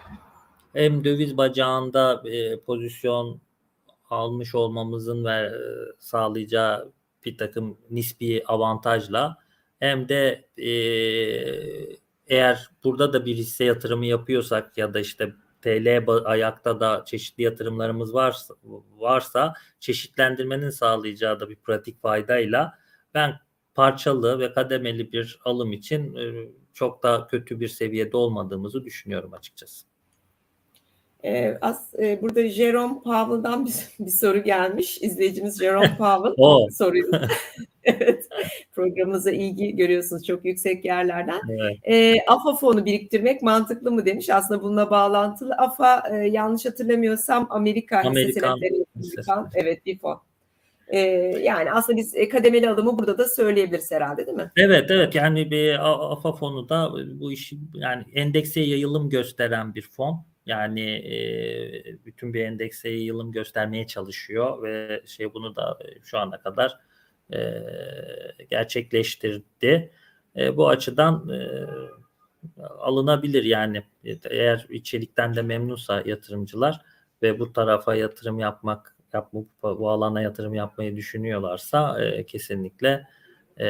hem 0.72 1.04
döviz 1.04 1.36
bacağında 1.36 2.22
e, 2.28 2.60
pozisyon 2.60 3.40
almış 4.10 4.54
olmamızın 4.54 5.24
ve 5.24 5.32
e, 5.32 5.52
sağlayacağı 5.98 6.92
bir 7.24 7.38
takım 7.38 7.78
nispi 7.90 8.42
avantajla 8.46 9.36
hem 9.80 10.08
de 10.08 10.48
e, 10.56 10.70
eğer 12.26 12.70
burada 12.84 13.12
da 13.12 13.26
bir 13.26 13.36
hisse 13.36 13.64
yatırımı 13.64 14.06
yapıyorsak 14.06 14.78
ya 14.78 14.94
da 14.94 15.00
işte 15.00 15.34
TL 15.62 16.04
ayakta 16.24 16.80
da 16.80 17.04
çeşitli 17.06 17.42
yatırımlarımız 17.42 18.14
varsa, 18.14 18.54
varsa 18.98 19.54
çeşitlendirmenin 19.80 20.70
sağlayacağı 20.70 21.40
da 21.40 21.50
bir 21.50 21.56
pratik 21.56 22.02
faydayla 22.02 22.78
ben 23.14 23.40
parçalı 23.74 24.38
ve 24.38 24.52
kademeli 24.52 25.12
bir 25.12 25.38
alım 25.44 25.72
için 25.72 26.14
e, 26.14 26.48
çok 26.74 27.02
da 27.02 27.26
kötü 27.30 27.60
bir 27.60 27.68
seviyede 27.68 28.16
olmadığımızı 28.16 28.84
düşünüyorum 28.84 29.34
açıkçası. 29.34 29.89
Ee, 31.24 31.58
as, 31.60 31.94
e, 31.98 32.22
burada 32.22 32.48
Jerome 32.48 32.94
Powell'dan 32.94 33.66
bir, 33.66 33.74
bir 34.06 34.10
soru 34.10 34.42
gelmiş. 34.42 34.98
İzleyicimiz 35.02 35.58
Jerome 35.58 35.96
Powell 35.98 36.34
soruyor. 36.70 37.30
evet, 37.84 38.28
programımıza 38.72 39.30
ilgi 39.30 39.76
görüyorsunuz 39.76 40.26
çok 40.26 40.44
yüksek 40.44 40.84
yerlerden. 40.84 41.40
Evet. 41.50 41.76
E, 41.82 42.24
AFA 42.26 42.54
fonu 42.54 42.84
biriktirmek 42.84 43.42
mantıklı 43.42 43.92
mı 43.92 44.06
demiş. 44.06 44.30
Aslında 44.30 44.62
bununla 44.62 44.90
bağlantılı. 44.90 45.54
AFA 45.54 46.02
e, 46.10 46.16
yanlış 46.16 46.66
hatırlamıyorsam 46.66 47.46
Amerika 47.50 47.98
Amerikan, 48.00 48.52
Amerikan 48.52 49.50
evet 49.54 49.86
bir 49.86 49.98
fon. 49.98 50.20
Ee, 50.92 50.98
yani 51.42 51.72
aslında 51.72 51.96
biz 51.96 52.14
kademeli 52.32 52.70
alımı 52.70 52.98
burada 52.98 53.18
da 53.18 53.28
söyleyebiliriz 53.28 53.90
herhalde 53.90 54.26
değil 54.26 54.36
mi? 54.36 54.50
Evet 54.56 54.90
evet 54.90 55.14
yani 55.14 55.50
bir 55.50 55.90
AFA 56.12 56.32
fonu 56.32 56.68
da 56.68 56.92
bu 57.20 57.32
işi 57.32 57.58
yani 57.74 58.04
endekse 58.14 58.60
yayılım 58.60 59.10
gösteren 59.10 59.74
bir 59.74 59.82
fon. 59.82 60.24
Yani 60.50 60.90
e, 60.90 62.04
bütün 62.04 62.34
bir 62.34 62.44
endekse 62.44 62.88
yayılım 62.88 63.32
göstermeye 63.32 63.86
çalışıyor 63.86 64.62
ve 64.62 65.02
şey 65.06 65.34
bunu 65.34 65.56
da 65.56 65.78
şu 66.04 66.18
ana 66.18 66.40
kadar 66.40 66.78
e, 67.32 67.38
gerçekleştirdi. 68.50 69.92
E, 70.36 70.56
bu 70.56 70.68
açıdan 70.68 71.28
e, 71.28 71.38
alınabilir 72.78 73.44
yani 73.44 73.82
eğer 74.24 74.66
içerikten 74.68 75.36
de 75.36 75.42
memnunsa 75.42 76.02
yatırımcılar 76.06 76.80
ve 77.22 77.38
bu 77.38 77.52
tarafa 77.52 77.94
yatırım 77.94 78.38
yapmak 78.38 78.96
yapmak 79.12 79.46
bu 79.62 79.90
alana 79.90 80.22
yatırım 80.22 80.54
yapmayı 80.54 80.96
düşünüyorlarsa 80.96 82.04
e, 82.04 82.26
kesinlikle 82.26 83.06
e, 83.56 83.66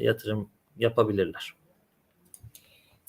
yatırım 0.00 0.50
yapabilirler. 0.76 1.63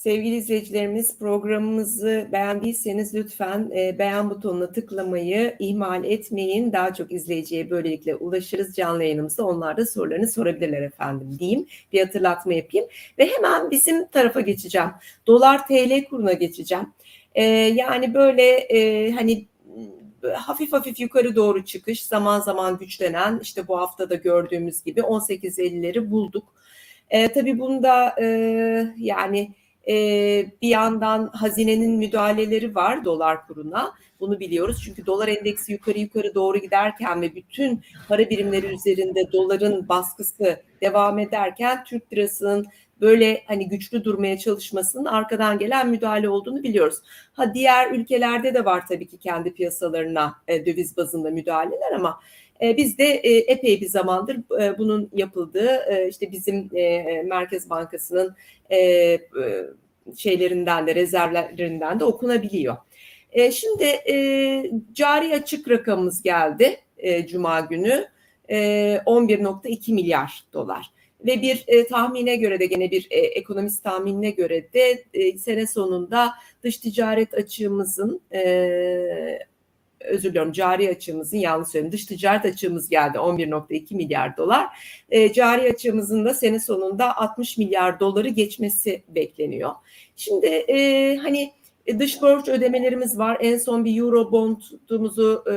Sevgili 0.06 0.36
izleyicilerimiz 0.36 1.20
programımızı 1.20 2.30
beğendiyseniz 2.32 3.16
lütfen 3.16 3.72
e, 3.76 4.00
beğen 4.00 4.30
butonuna 4.30 4.72
tıklamayı 4.72 5.56
ihmal 5.60 6.04
etmeyin. 6.04 6.74
Daha 6.74 6.94
çok 6.94 7.12
izleyiciye 7.12 7.70
böylelikle 7.70 8.16
ulaşırız. 8.16 8.76
Canlı 8.76 9.04
yayınımızda 9.04 9.46
onlar 9.46 9.78
da 9.78 9.86
sorularını 9.86 10.28
sorabilirler 10.28 10.82
efendim 10.82 11.40
diyeyim. 11.40 11.66
Bir 11.94 12.02
hatırlatma 12.02 12.54
yapayım. 12.54 12.88
Ve 13.20 13.28
hemen 13.28 13.72
bizim 13.72 14.08
tarafa 14.08 14.42
geçeceğim. 14.42 14.90
Dolar 15.28 15.68
TL 15.68 16.06
kuruna 16.10 16.34
geçeceğim. 16.34 16.94
E, 17.36 17.44
yani 17.54 18.14
böyle 18.14 18.44
e, 18.58 19.12
hani 19.12 19.46
hafif 20.34 20.74
hafif 20.74 21.00
yukarı 21.00 21.36
doğru 21.36 21.66
çıkış 21.66 22.06
zaman 22.06 22.40
zaman 22.40 22.78
güçlenen 22.78 23.40
işte 23.44 23.68
bu 23.68 23.78
haftada 23.78 24.16
gördüğümüz 24.16 24.84
gibi 24.84 25.00
18.50'leri 25.00 26.12
bulduk. 26.12 26.54
E, 27.10 27.34
tabii 27.34 27.60
bunda 27.60 28.16
e, 28.22 28.26
yani 28.98 29.52
e, 29.88 29.94
bir 30.62 30.70
yandan 30.70 31.28
hazinenin 31.28 31.92
müdahaleleri 31.92 32.76
var 32.76 33.06
dolar 33.06 33.48
kuruna. 33.48 33.94
Bunu 34.20 34.40
biliyoruz 34.40 34.82
çünkü 34.86 35.06
dolar 35.06 35.28
endeksi 35.28 35.72
yukarı 35.72 36.00
yukarı 36.00 36.36
doğru 36.36 36.58
giderken 36.58 37.22
ve 37.22 37.36
bütün 37.36 37.82
para 38.08 38.30
birimleri 38.30 38.66
üzerinde 38.66 39.32
doların 39.32 39.90
baskısı 39.90 40.62
devam 40.82 41.20
ederken 41.20 41.84
Türk 41.84 42.14
lirasının 42.14 42.66
böyle 43.02 43.44
hani 43.46 43.70
güçlü 43.70 44.04
durmaya 44.04 44.38
çalışmasının 44.38 45.06
arkadan 45.06 45.60
gelen 45.60 45.90
müdahale 45.90 46.30
olduğunu 46.30 46.64
biliyoruz. 46.64 46.98
Ha 47.34 47.54
diğer 47.54 47.92
ülkelerde 47.92 48.54
de 48.54 48.66
var 48.66 48.88
tabii 48.88 49.08
ki 49.08 49.18
kendi 49.18 49.54
piyasalarına 49.54 50.36
e, 50.48 50.66
döviz 50.66 50.98
bazında 50.98 51.30
müdahaleler 51.30 51.92
ama 51.96 52.20
e, 52.62 52.78
biz 52.78 52.98
de 52.98 53.06
e, 53.06 53.38
epey 53.38 53.82
bir 53.82 53.90
zamandır 53.90 54.62
e, 54.62 54.78
bunun 54.78 55.10
yapıldığı 55.14 55.76
e, 55.90 56.08
işte 56.10 56.32
bizim 56.32 56.70
e, 56.76 57.24
Merkez 57.24 57.70
Bankası'nın 57.70 58.36
e, 58.70 58.78
e, 58.78 59.20
şeylerinden 60.18 60.88
de 60.88 60.96
rezervlerinden 60.96 62.00
de 62.00 62.04
okunabiliyor. 62.04 62.78
E, 63.32 63.52
şimdi 63.52 63.84
e, 63.84 64.72
cari 64.94 65.34
açık 65.36 65.70
rakamımız 65.70 66.22
geldi. 66.22 66.78
e, 66.98 67.28
Cuma 67.28 67.60
günü 67.60 68.08
e, 68.50 68.58
11.2 69.06 69.94
milyar 69.94 70.44
dolar. 70.54 70.92
Ve 71.26 71.42
bir 71.42 71.64
e, 71.68 71.88
tahmine 71.88 72.36
göre 72.36 72.60
de 72.60 72.66
gene 72.66 72.92
bir 72.92 73.08
e, 73.10 73.20
ekonomist 73.20 73.84
tahminine 73.84 74.30
göre 74.30 74.74
de 74.74 75.04
e, 75.14 75.38
sene 75.38 75.68
sonunda 75.68 76.34
dış 76.64 76.78
ticaret 76.78 77.34
açığımızın 77.34 78.22
e, 78.34 78.40
özür 80.00 80.30
diliyorum 80.30 80.52
cari 80.52 80.90
açığımızın 80.90 81.38
yanlış 81.38 81.70
söyledim 81.70 81.92
dış 81.92 82.06
ticaret 82.06 82.46
açığımız 82.46 82.90
geldi 82.90 83.18
11.2 83.18 83.96
milyar 83.96 84.38
dolar. 84.38 84.68
E, 85.10 85.34
cari 85.34 85.70
açığımızın 85.74 86.26
da 86.26 86.34
sene 86.34 86.60
sonunda 86.60 87.18
60 87.18 87.58
milyar 87.58 88.00
doları 88.00 88.30
geçmesi 88.30 89.04
bekleniyor. 89.08 89.72
Şimdi 90.16 90.46
e, 90.46 91.18
hani 91.18 91.52
dış 92.00 92.22
borç 92.22 92.48
ödemelerimiz 92.50 93.18
var. 93.20 93.38
En 93.42 93.58
son 93.58 93.86
bir 93.86 94.02
Eurobond'umuzu 94.02 95.44
e, 95.52 95.56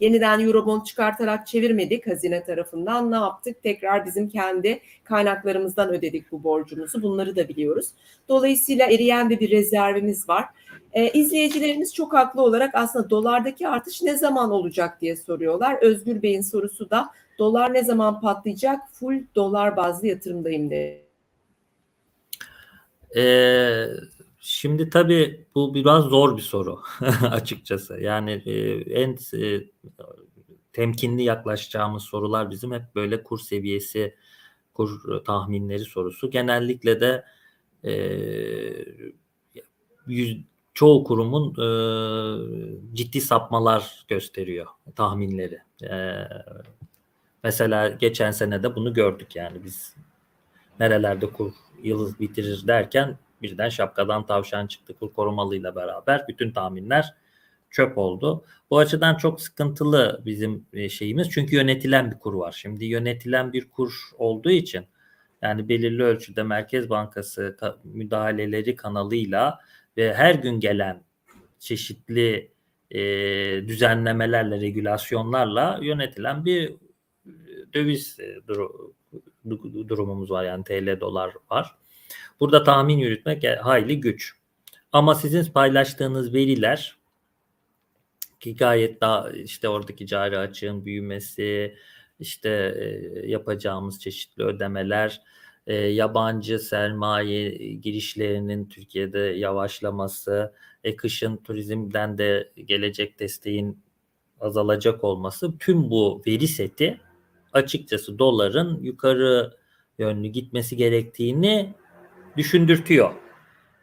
yeniden 0.00 0.40
Eurobond 0.40 0.84
çıkartarak 0.84 1.46
çevirmedik 1.46 2.06
hazine 2.06 2.44
tarafından. 2.44 3.10
Ne 3.10 3.16
yaptık? 3.16 3.62
Tekrar 3.62 4.06
bizim 4.06 4.28
kendi 4.28 4.80
kaynaklarımızdan 5.04 5.92
ödedik 5.92 6.32
bu 6.32 6.44
borcumuzu. 6.44 7.02
Bunları 7.02 7.36
da 7.36 7.48
biliyoruz. 7.48 7.88
Dolayısıyla 8.28 8.86
eriyen 8.86 9.30
de 9.30 9.40
bir 9.40 9.50
rezervimiz 9.50 10.28
var. 10.28 10.44
E, 10.92 11.10
izleyicilerimiz 11.10 11.94
çok 11.94 12.12
haklı 12.12 12.42
olarak 12.42 12.74
aslında 12.74 13.10
dolardaki 13.10 13.68
artış 13.68 14.02
ne 14.02 14.16
zaman 14.16 14.50
olacak 14.50 15.00
diye 15.00 15.16
soruyorlar. 15.16 15.78
Özgür 15.82 16.22
Bey'in 16.22 16.40
sorusu 16.40 16.90
da 16.90 17.10
dolar 17.38 17.74
ne 17.74 17.84
zaman 17.84 18.20
patlayacak? 18.20 18.80
Full 18.92 19.24
dolar 19.34 19.76
bazlı 19.76 20.06
yatırımdayım 20.06 20.70
de. 20.70 21.02
Ee, 23.16 23.86
şimdi 24.40 24.90
tabii 24.90 25.46
bu 25.54 25.74
biraz 25.74 26.04
zor 26.04 26.36
bir 26.36 26.42
soru 26.42 26.80
açıkçası. 27.30 28.00
Yani 28.00 28.42
e, 28.46 28.70
en 29.02 29.16
e, 29.34 29.60
temkinli 30.72 31.22
yaklaşacağımız 31.22 32.02
sorular 32.02 32.50
bizim 32.50 32.72
hep 32.72 32.94
böyle 32.94 33.22
kur 33.22 33.38
seviyesi, 33.38 34.14
kur 34.74 35.24
tahminleri 35.24 35.84
sorusu. 35.84 36.30
Genellikle 36.30 37.00
de 37.00 37.24
e, 37.84 37.92
yüz, 40.06 40.49
çoğu 40.74 41.04
kurumun 41.04 41.50
e, 41.50 41.66
ciddi 42.94 43.20
sapmalar 43.20 44.04
gösteriyor 44.08 44.66
tahminleri. 44.96 45.58
E, 45.82 46.24
mesela 47.44 47.88
geçen 47.88 48.30
sene 48.30 48.62
de 48.62 48.76
bunu 48.76 48.94
gördük 48.94 49.36
yani 49.36 49.64
biz 49.64 49.96
nerelerde 50.80 51.26
kur 51.26 51.52
yılı 51.82 52.18
bitirir 52.20 52.66
derken 52.66 53.18
birden 53.42 53.68
şapkadan 53.68 54.26
tavşan 54.26 54.66
çıktı 54.66 54.94
kur 54.94 55.12
korumalıyla 55.12 55.74
beraber 55.74 56.24
bütün 56.28 56.52
tahminler 56.52 57.14
çöp 57.70 57.98
oldu. 57.98 58.44
Bu 58.70 58.78
açıdan 58.78 59.16
çok 59.16 59.40
sıkıntılı 59.40 60.22
bizim 60.26 60.66
şeyimiz 60.90 61.30
çünkü 61.30 61.56
yönetilen 61.56 62.10
bir 62.10 62.18
kur 62.18 62.34
var. 62.34 62.52
Şimdi 62.52 62.84
yönetilen 62.84 63.52
bir 63.52 63.70
kur 63.70 63.94
olduğu 64.18 64.50
için 64.50 64.86
yani 65.42 65.68
belirli 65.68 66.02
ölçüde 66.02 66.42
Merkez 66.42 66.90
Bankası 66.90 67.56
müdahaleleri 67.84 68.76
kanalıyla 68.76 69.58
ve 70.00 70.14
her 70.14 70.34
gün 70.34 70.60
gelen 70.60 71.02
çeşitli 71.58 72.52
e, 72.90 73.00
düzenlemelerle, 73.68 74.60
regülasyonlarla 74.60 75.78
yönetilen 75.82 76.44
bir 76.44 76.74
döviz 77.74 78.18
dur- 78.48 79.88
durumumuz 79.88 80.30
var 80.30 80.44
yani 80.44 80.64
TL 80.64 81.00
dolar 81.00 81.34
var. 81.50 81.76
Burada 82.40 82.64
tahmin 82.64 82.98
yürütmek 82.98 83.44
hayli 83.62 84.00
güç. 84.00 84.34
Ama 84.92 85.14
sizin 85.14 85.52
paylaştığınız 85.52 86.34
veriler 86.34 86.96
ki 88.40 88.56
gayet 88.56 89.00
daha 89.00 89.30
işte 89.30 89.68
oradaki 89.68 90.06
cari 90.06 90.38
açığın 90.38 90.84
büyümesi, 90.84 91.76
işte 92.20 92.50
yapacağımız 93.26 94.00
çeşitli 94.00 94.44
ödemeler, 94.44 95.22
e, 95.66 95.74
yabancı 95.74 96.58
sermaye 96.58 97.50
girişlerinin 97.74 98.66
Türkiye'de 98.66 99.18
yavaşlaması, 99.18 100.52
e, 100.84 100.96
kışın 100.96 101.36
turizmden 101.36 102.18
de 102.18 102.52
gelecek 102.64 103.20
desteğin 103.20 103.78
azalacak 104.40 105.04
olması 105.04 105.58
tüm 105.58 105.90
bu 105.90 106.22
veri 106.26 106.48
seti 106.48 107.00
açıkçası 107.52 108.18
doların 108.18 108.82
yukarı 108.82 109.56
yönlü 109.98 110.28
gitmesi 110.28 110.76
gerektiğini 110.76 111.74
düşündürtüyor. 112.36 113.14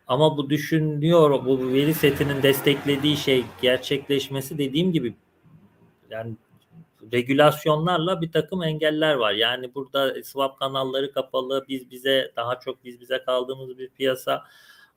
Ama 0.07 0.37
bu 0.37 0.49
düşünüyor, 0.49 1.45
bu 1.45 1.73
veri 1.73 1.93
setinin 1.93 2.43
desteklediği 2.43 3.17
şey 3.17 3.43
gerçekleşmesi 3.61 4.57
dediğim 4.57 4.91
gibi 4.91 5.13
yani 6.09 6.35
regülasyonlarla 7.11 8.21
bir 8.21 8.31
takım 8.31 8.63
engeller 8.63 9.13
var. 9.13 9.33
Yani 9.33 9.75
burada 9.75 10.23
swap 10.23 10.59
kanalları 10.59 11.11
kapalı, 11.11 11.65
biz 11.67 11.91
bize 11.91 12.31
daha 12.35 12.59
çok 12.59 12.83
biz 12.83 13.01
bize 13.01 13.23
kaldığımız 13.23 13.77
bir 13.77 13.89
piyasa. 13.89 14.43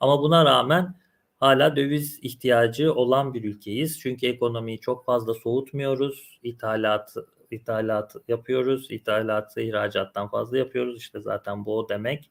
Ama 0.00 0.22
buna 0.22 0.44
rağmen 0.44 0.94
hala 1.36 1.76
döviz 1.76 2.18
ihtiyacı 2.22 2.94
olan 2.94 3.34
bir 3.34 3.44
ülkeyiz. 3.44 4.00
Çünkü 4.00 4.26
ekonomiyi 4.26 4.80
çok 4.80 5.04
fazla 5.04 5.34
soğutmuyoruz. 5.34 6.40
İthalat 6.42 7.14
ithalat 7.50 8.16
yapıyoruz. 8.28 8.90
İthalatı 8.90 9.60
ihracattan 9.60 10.28
fazla 10.28 10.58
yapıyoruz. 10.58 10.98
İşte 10.98 11.20
zaten 11.20 11.64
bu 11.66 11.78
o 11.78 11.88
demek. 11.88 12.30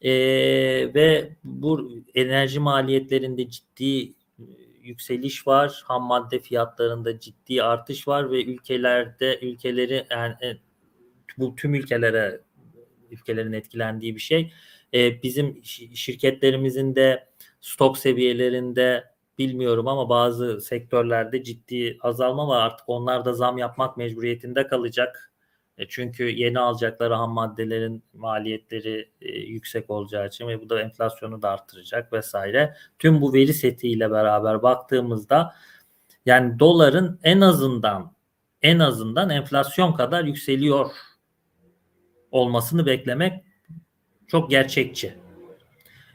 Ee, 0.00 0.10
ve 0.94 1.36
bu 1.44 1.90
enerji 2.14 2.60
maliyetlerinde 2.60 3.50
ciddi 3.50 4.14
yükseliş 4.82 5.46
var. 5.46 5.82
Ham 5.84 6.02
madde 6.02 6.38
fiyatlarında 6.38 7.20
ciddi 7.20 7.62
artış 7.62 8.08
var 8.08 8.30
ve 8.30 8.44
ülkelerde 8.44 9.38
ülkeleri 9.40 10.06
yani 10.10 10.34
bu 11.38 11.56
tüm 11.56 11.74
ülkelere 11.74 12.40
ülkelerin 13.10 13.52
etkilendiği 13.52 14.14
bir 14.14 14.20
şey. 14.20 14.52
Ee, 14.94 15.22
bizim 15.22 15.64
şirketlerimizin 15.94 16.94
de 16.94 17.28
stok 17.60 17.98
seviyelerinde 17.98 19.12
bilmiyorum 19.38 19.88
ama 19.88 20.08
bazı 20.08 20.60
sektörlerde 20.60 21.44
ciddi 21.44 21.98
azalma 22.00 22.48
var. 22.48 22.66
Artık 22.66 22.88
onlar 22.88 23.24
da 23.24 23.32
zam 23.32 23.58
yapmak 23.58 23.96
mecburiyetinde 23.96 24.66
kalacak. 24.66 25.31
E, 25.82 25.88
çünkü 25.88 26.30
yeni 26.30 26.58
alacakları 26.58 27.14
ham 27.14 27.32
maddelerin 27.32 28.02
maliyetleri 28.14 29.10
e, 29.20 29.38
yüksek 29.38 29.90
olacağı 29.90 30.26
için 30.26 30.48
ve 30.48 30.60
bu 30.60 30.70
da 30.70 30.82
enflasyonu 30.82 31.42
da 31.42 31.50
arttıracak 31.50 32.12
vesaire. 32.12 32.74
Tüm 32.98 33.20
bu 33.20 33.32
veri 33.32 33.54
setiyle 33.54 34.10
beraber 34.10 34.62
baktığımızda 34.62 35.54
yani 36.26 36.58
doların 36.58 37.20
en 37.22 37.40
azından 37.40 38.12
en 38.62 38.78
azından 38.78 39.30
enflasyon 39.30 39.92
kadar 39.92 40.24
yükseliyor 40.24 40.90
olmasını 42.30 42.86
beklemek 42.86 43.44
çok 44.26 44.50
gerçekçi. 44.50 45.14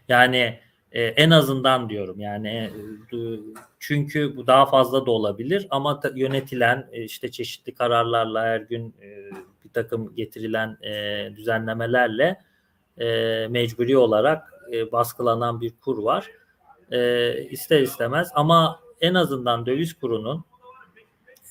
Yani 0.08 0.60
e, 0.92 1.04
en 1.04 1.30
azından 1.30 1.90
diyorum 1.90 2.20
yani 2.20 2.50
e, 2.50 3.20
çünkü 3.80 4.38
bu 4.38 4.48
daha 4.48 4.66
fazla 4.66 5.06
da 5.06 5.12
olabilir 5.12 5.68
ama 5.70 6.00
ta, 6.00 6.12
yönetilen 6.16 6.90
e, 6.92 7.04
işte 7.04 7.32
çeşitli 7.32 7.74
kararlarla 7.74 8.44
her 8.44 8.60
gün 8.60 8.96
e, 9.02 9.32
bir 9.68 9.74
takım 9.74 10.16
getirilen 10.16 10.78
e, 10.84 11.36
düzenlemelerle 11.36 12.42
e, 12.98 13.48
mecburi 13.48 13.98
olarak 13.98 14.54
e, 14.74 14.92
baskılanan 14.92 15.62
bir 15.62 15.74
kur 15.82 16.04
var. 16.04 16.28
E, 16.92 17.42
ister 17.50 17.82
istemez 17.82 18.30
ama 18.34 18.80
en 19.02 19.14
azından 19.14 19.66
döviz 19.66 19.94
kurunun 19.94 20.46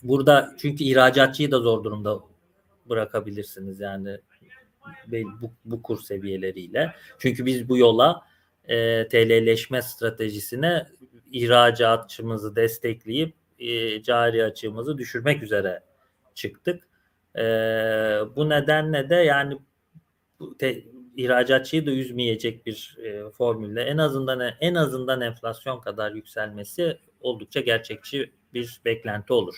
burada 0.02 0.54
çünkü 0.58 0.84
ihracatçıyı 0.84 1.50
da 1.50 1.58
zor 1.58 1.84
durumda 1.84 2.20
bırakabilirsiniz 2.88 3.80
yani 3.80 4.18
bu, 5.06 5.52
bu 5.64 5.82
kur 5.82 6.02
seviyeleriyle. 6.02 6.94
Çünkü 7.18 7.46
biz 7.46 7.68
bu 7.68 7.78
yola 7.78 8.22
e, 8.64 9.08
TL'leşme 9.08 9.82
stratejisine 9.82 10.86
ihracatçımızı 11.32 12.56
destekleyip 12.56 13.34
e, 13.58 14.02
cari 14.02 14.44
açığımızı 14.44 14.98
düşürmek 14.98 15.42
üzere 15.42 15.82
çıktık. 16.34 16.88
E, 17.38 17.42
bu 18.36 18.48
nedenle 18.48 19.10
de 19.10 19.14
yani 19.14 19.58
te, 20.58 20.82
ihracatçıyı 21.16 21.86
da 21.86 21.90
üzmeyecek 21.90 22.66
bir 22.66 22.98
e, 23.04 23.30
formülle 23.30 23.82
en 23.82 23.98
azından 23.98 24.52
en 24.60 24.74
azından 24.74 25.20
enflasyon 25.20 25.80
kadar 25.80 26.12
yükselmesi 26.12 26.98
oldukça 27.20 27.60
gerçekçi 27.60 28.30
bir 28.54 28.80
beklenti 28.84 29.32
olur. 29.32 29.56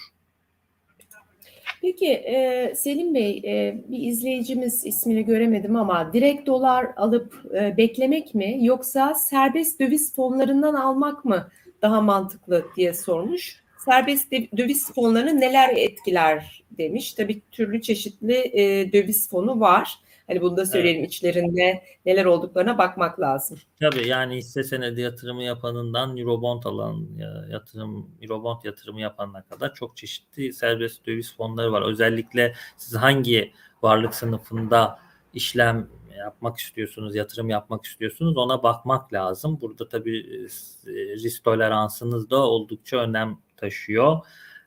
Peki 1.82 2.06
e, 2.06 2.74
Selim 2.74 3.14
Bey 3.14 3.42
e, 3.44 3.84
bir 3.88 3.98
izleyicimiz 3.98 4.86
ismini 4.86 5.24
göremedim 5.24 5.76
ama 5.76 6.12
direkt 6.12 6.46
dolar 6.46 6.86
alıp 6.96 7.34
e, 7.54 7.76
beklemek 7.76 8.34
mi 8.34 8.58
yoksa 8.60 9.14
serbest 9.14 9.80
döviz 9.80 10.14
fonlarından 10.14 10.74
almak 10.74 11.24
mı 11.24 11.48
daha 11.82 12.00
mantıklı 12.00 12.64
diye 12.76 12.94
sormuş. 12.94 13.64
Serbest 13.88 14.32
döviz 14.32 14.92
fonlarını 14.92 15.40
neler 15.40 15.76
etkiler 15.76 16.62
demiş. 16.70 17.14
Tabii 17.14 17.42
türlü 17.50 17.82
çeşitli 17.82 18.34
e, 18.34 18.92
döviz 18.92 19.28
fonu 19.30 19.60
var. 19.60 19.98
Hani 20.26 20.40
bunu 20.40 20.56
da 20.56 20.66
söyleyelim 20.66 21.04
içlerinde 21.04 21.82
neler 22.06 22.24
olduklarına 22.24 22.78
bakmak 22.78 23.20
lazım. 23.20 23.58
Tabii 23.80 24.08
yani 24.08 24.36
hisse 24.36 24.62
senedi 24.62 25.00
yatırımı 25.00 25.42
yapanından 25.42 26.16
Eurobond 26.16 26.62
alan 26.62 27.06
ya- 27.18 27.46
yatırım 27.50 28.10
Eurobond 28.22 28.64
yatırımı 28.64 29.00
yapanına 29.00 29.42
kadar 29.42 29.74
çok 29.74 29.96
çeşitli 29.96 30.52
serbest 30.52 31.06
döviz 31.06 31.36
fonları 31.36 31.72
var. 31.72 31.82
Özellikle 31.82 32.54
siz 32.76 32.94
hangi 32.94 33.52
varlık 33.82 34.14
sınıfında 34.14 34.98
işlem 35.34 35.88
yapmak 36.18 36.58
istiyorsunuz, 36.58 37.14
yatırım 37.14 37.50
yapmak 37.50 37.84
istiyorsunuz 37.84 38.36
ona 38.36 38.62
bakmak 38.62 39.12
lazım. 39.12 39.60
Burada 39.60 39.88
tabii 39.88 40.18
e, 40.18 40.92
risk 40.92 41.44
toleransınız 41.44 42.30
da 42.30 42.36
oldukça 42.36 42.96
önem 42.96 43.38
taşıyor. 43.56 44.18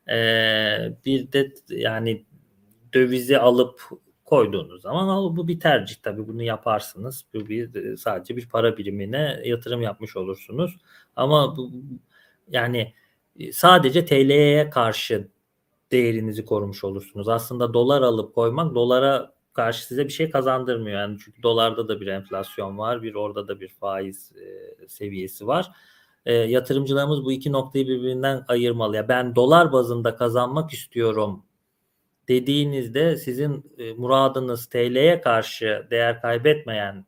Ee, 0.10 0.94
bir 1.06 1.32
de 1.32 1.54
yani 1.70 2.26
dövizi 2.94 3.38
alıp 3.38 3.82
koyduğunuz 4.26 4.82
zaman 4.82 5.36
bu 5.36 5.48
bir 5.48 5.60
tercih 5.60 5.96
tabii 6.04 6.28
bunu 6.28 6.44
yaparsınız. 6.44 7.26
Bu 7.34 7.48
bir 7.48 7.98
sadece 7.98 8.38
bir 8.38 8.50
para 8.50 8.78
birimine 8.78 9.42
yatırım 9.46 9.82
yapmış 9.82 10.18
olursunuz. 10.18 10.78
Ama 11.16 11.58
bu 11.58 11.72
yani 12.48 12.94
sadece 13.52 14.06
TL'ye 14.06 14.70
karşı 14.70 15.28
değerinizi 15.92 16.46
korumuş 16.46 16.84
olursunuz. 16.84 17.30
Aslında 17.30 17.74
dolar 17.74 18.02
alıp 18.02 18.36
koymak 18.36 18.76
dolara 18.76 19.34
karşı 19.54 19.86
size 19.86 20.06
bir 20.06 20.14
şey 20.14 20.30
kazandırmıyor. 20.30 21.00
Yani 21.00 21.18
çünkü 21.26 21.44
dolarda 21.44 21.88
da 21.88 22.02
bir 22.02 22.08
enflasyon 22.08 22.78
var, 22.78 23.04
bir 23.04 23.16
orada 23.16 23.48
da 23.48 23.60
bir 23.60 23.70
faiz 23.70 24.32
e, 24.36 24.88
seviyesi 24.88 25.48
var. 25.48 25.72
E, 26.26 26.34
yatırımcılarımız 26.34 27.26
bu 27.26 27.32
iki 27.32 27.52
noktayı 27.52 27.88
birbirinden 27.88 28.46
ayırmalı. 28.48 28.96
Ya 28.96 29.08
ben 29.08 29.36
dolar 29.36 29.72
bazında 29.72 30.16
kazanmak 30.16 30.74
istiyorum 30.74 31.44
dediğinizde 32.28 33.18
sizin 33.18 33.74
e, 33.78 33.94
muradınız 33.94 34.66
TL'ye 34.66 35.22
karşı 35.22 35.88
değer 35.92 36.22
kaybetmeyen 36.22 37.06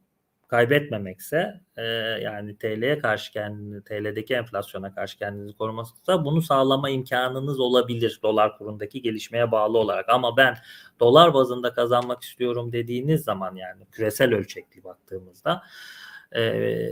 kaybetmemekse 0.54 1.62
e, 1.78 1.84
yani 2.22 2.58
TL'ye 2.58 3.00
karşı 3.00 3.32
kendini 3.32 3.84
TL'deki 3.84 4.34
enflasyona 4.34 4.96
karşı 4.96 5.18
kendinizi 5.18 5.58
korumaksa 5.58 6.26
bunu 6.26 6.42
sağlama 6.42 6.90
imkanınız 6.90 7.60
olabilir 7.60 8.20
dolar 8.24 8.58
kurundaki 8.58 9.02
gelişmeye 9.02 9.52
bağlı 9.52 9.78
olarak. 9.78 10.10
Ama 10.10 10.38
ben 10.38 10.58
dolar 11.00 11.34
bazında 11.34 11.74
kazanmak 11.74 12.24
istiyorum 12.24 12.72
dediğiniz 12.72 13.24
zaman 13.24 13.56
yani 13.56 13.86
küresel 13.92 14.34
ölçekli 14.34 14.84
baktığımızda 14.84 15.64
e, 16.32 16.42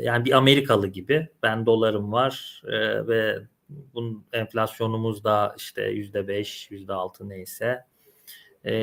yani 0.04 0.26
bir 0.26 0.32
Amerikalı 0.32 0.88
gibi 0.88 1.28
ben 1.44 1.66
dolarım 1.66 2.12
var 2.12 2.62
e, 2.68 3.08
ve 3.08 3.40
bunun 3.70 4.26
enflasyonumuz 4.34 5.24
da 5.24 5.56
işte 5.58 5.84
yüzde 5.84 6.28
beş 6.28 6.72
yüzde 6.72 6.94
altı 6.94 7.30
neyse 7.30 7.86
e, 8.66 8.74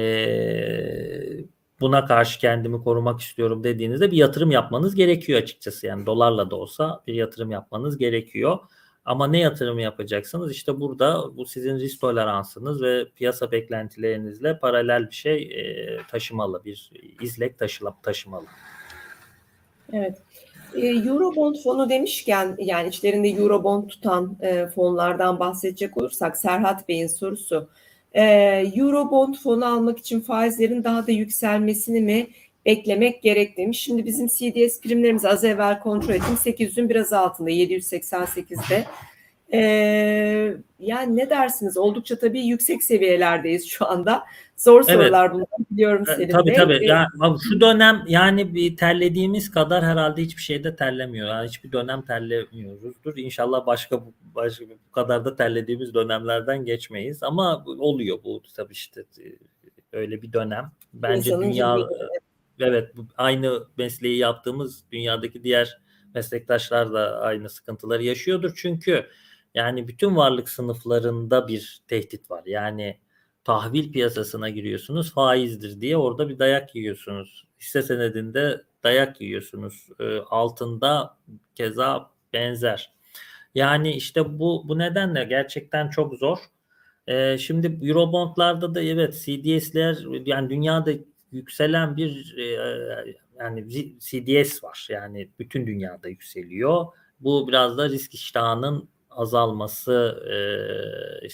buna 1.81 2.05
karşı 2.05 2.41
kendimi 2.41 2.85
korumak 2.85 3.21
istiyorum 3.21 3.65
dediğinizde 3.65 4.11
bir 4.11 4.17
yatırım 4.17 4.51
yapmanız 4.51 4.95
gerekiyor 4.95 5.43
açıkçası. 5.43 5.87
Yani 5.87 6.07
dolarla 6.07 6.51
da 6.51 6.57
olsa 6.57 7.03
bir 7.07 7.15
yatırım 7.15 7.51
yapmanız 7.51 7.99
gerekiyor. 7.99 8.59
Ama 9.05 9.27
ne 9.27 9.39
yatırımı 9.39 9.83
yapacaksınız? 9.83 10.53
İşte 10.53 10.81
burada 10.81 11.37
bu 11.37 11.47
sizin 11.47 11.79
risk 11.79 12.01
toleransınız 12.01 12.83
ve 12.83 13.05
piyasa 13.17 13.53
beklentilerinizle 13.53 14.59
paralel 14.59 15.11
bir 15.11 15.15
şey 15.15 15.43
e, 15.43 15.87
taşımalı, 16.11 16.65
bir 16.65 16.91
izlek 17.21 17.59
taşıla, 17.59 17.95
taşımalı. 18.03 18.47
Evet. 19.93 20.19
E, 20.75 20.87
Eurobond 20.87 21.57
fonu 21.65 21.89
demişken 21.89 22.57
yani 22.59 22.89
içlerinde 22.89 23.29
Eurobond 23.29 23.89
tutan 23.89 24.37
e, 24.41 24.67
fonlardan 24.67 25.41
bahsedecek 25.41 25.97
olursak 25.97 26.37
Serhat 26.37 26.89
Bey'in 26.89 27.07
sorusu. 27.07 27.69
E, 28.19 28.23
Eurobond 28.77 29.35
fonu 29.35 29.67
almak 29.67 29.99
için 29.99 30.21
faizlerin 30.21 30.85
daha 30.85 31.07
da 31.07 31.13
yükselmesini 31.13 32.01
mi 32.01 32.27
beklemek 32.67 33.23
gerek 33.23 33.57
demiş. 33.57 33.81
Şimdi 33.81 34.07
bizim 34.07 34.27
CDS 34.27 34.81
primlerimiz 34.81 35.25
az 35.25 35.45
evvel 35.45 35.81
kontrol 35.81 36.15
ettim. 36.15 36.35
800'ün 36.45 36.89
biraz 36.89 37.13
altında 37.13 37.51
788'de. 37.51 38.85
E, 39.53 39.61
yani 40.81 41.17
ne 41.17 41.31
dersiniz? 41.31 41.77
Oldukça 41.77 42.19
tabii 42.19 42.47
yüksek 42.47 42.83
seviyelerdeyiz 42.83 43.67
şu 43.67 43.87
anda. 43.87 44.25
Zor 44.59 44.85
Evet. 44.89 45.01
sorular 45.07 45.33
bunlar 45.35 45.47
biliyorum 45.71 46.05
E, 46.09 46.15
Selim 46.15 46.29
Tabii 46.31 46.47
Bey. 46.49 46.57
tabii. 46.57 46.75
E, 46.87 46.93
abi 47.21 47.39
şu 47.49 47.61
dönem 47.61 48.05
yani 48.09 48.55
bir 48.55 48.77
terlediğimiz 48.77 49.51
kadar 49.51 49.85
herhalde 49.85 50.23
hiçbir 50.23 50.43
şeyde 50.43 50.77
terlemiyor. 50.77 51.29
Yani 51.29 51.49
hiçbir 51.49 51.73
dönem 51.73 52.03
terlemiyoruzdur. 52.03 53.17
İnşallah 53.17 53.67
başka 53.67 54.01
bu- 54.07 54.15
başka 54.35 54.65
bu 54.89 54.93
kadar 54.93 55.25
da 55.25 55.37
terlediğimiz 55.37 55.95
dönemlerden 55.95 56.65
geçmeyiz. 56.65 57.23
Ama 57.23 57.65
oluyor 57.67 58.19
bu 58.25 58.43
tabii 58.57 58.73
işte 58.73 59.01
e, 59.01 59.25
öyle 59.93 60.23
bir 60.23 60.33
dönem. 60.33 60.73
Bence 60.93 61.31
İnsanın 61.31 61.43
dünya 61.43 61.77
cilveli, 61.77 62.09
evet 62.61 62.97
bu- 62.97 63.07
aynı 63.17 63.65
mesleği 63.79 64.17
yaptığımız 64.19 64.85
dünyadaki 64.93 65.43
diğer 65.45 65.79
meslektaşlar 66.15 66.93
da 66.93 67.21
aynı 67.21 67.49
sıkıntıları 67.51 68.03
yaşıyordur. 68.03 68.53
Çünkü 68.57 69.07
yani 69.55 69.89
bütün 69.89 70.17
varlık 70.17 70.49
sınıflarında 70.49 71.49
bir 71.49 71.81
tehdit 71.89 72.31
var. 72.31 72.43
Yani 72.47 72.99
tahvil 73.49 73.93
piyasasına 73.93 74.49
giriyorsunuz 74.49 75.15
faizdir 75.15 75.81
diye 75.81 75.97
orada 75.97 76.29
bir 76.29 76.39
dayak 76.39 76.75
yiyorsunuz. 76.75 77.45
Hisse 77.61 77.83
senedinde 77.83 78.63
dayak 78.85 79.21
yiyorsunuz. 79.21 79.89
E, 80.01 80.19
altında 80.19 81.17
keza 81.55 82.11
benzer. 82.33 82.93
Yani 83.55 83.93
işte 83.93 84.39
bu 84.39 84.65
bu 84.69 84.79
nedenle 84.79 85.25
gerçekten 85.25 85.89
çok 85.89 86.15
zor. 86.15 86.39
E, 87.07 87.39
şimdi 87.39 87.89
Eurobondlarda 87.89 88.75
da 88.75 88.83
evet 88.83 89.15
CDS'ler 89.25 89.97
yani 90.27 90.51
dünyada 90.51 90.91
yükselen 91.33 91.97
bir 91.97 92.35
e, 92.39 92.45
yani 93.39 93.69
CDS 93.99 94.65
var. 94.65 94.87
Yani 94.91 95.29
bütün 95.39 95.67
dünyada 95.67 96.09
yükseliyor. 96.09 96.87
Bu 97.21 97.49
biraz 97.49 97.79
da 97.79 97.89
risk 97.89 98.15
iştahının 98.15 98.89
azalması 99.11 100.23
e, 100.31 101.29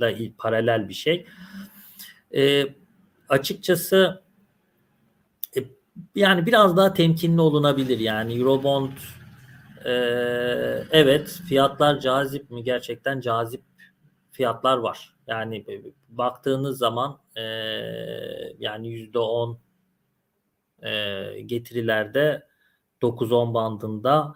ile 0.00 0.32
paralel 0.38 0.88
bir 0.88 0.94
şey. 0.94 1.26
E, 2.34 2.66
açıkçası 3.28 4.22
e, 5.56 5.60
yani 6.14 6.46
biraz 6.46 6.76
daha 6.76 6.92
temkinli 6.92 7.40
olunabilir. 7.40 7.98
Yani 7.98 8.38
Eurobond 8.38 8.92
e, 9.84 9.92
evet 10.90 11.40
fiyatlar 11.48 12.00
cazip 12.00 12.50
mi? 12.50 12.64
Gerçekten 12.64 13.20
cazip 13.20 13.62
fiyatlar 14.32 14.76
var. 14.76 15.14
Yani 15.26 15.64
baktığınız 16.08 16.78
zaman 16.78 17.18
e, 17.36 17.42
yani 18.58 18.88
yüzde 18.88 19.18
on 19.18 19.58
e, 20.82 20.90
getirilerde 21.46 22.46
9-10 23.02 23.54
bandında 23.54 24.34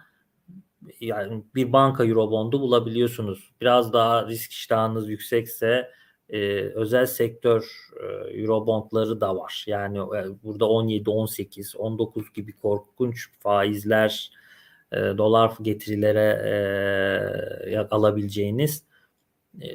yani 1.00 1.44
bir 1.54 1.72
banka 1.72 2.04
Eurobond'u 2.04 2.60
bulabiliyorsunuz. 2.60 3.50
Biraz 3.60 3.92
daha 3.92 4.28
risk 4.28 4.52
iştahınız 4.52 5.10
yüksekse 5.10 5.90
e, 6.28 6.60
özel 6.60 7.06
sektör 7.06 7.88
e, 8.02 8.06
Eurobondları 8.40 9.20
da 9.20 9.36
var. 9.36 9.64
Yani 9.66 9.98
e, 9.98 10.42
burada 10.44 10.68
17, 10.68 11.10
18, 11.10 11.76
19 11.76 12.32
gibi 12.32 12.52
korkunç 12.52 13.28
faizler 13.40 14.32
e, 14.92 14.96
dolar 14.96 15.52
getirilere 15.62 16.28
e, 17.66 17.78
alabileceğiniz 17.78 18.84
e, 19.62 19.66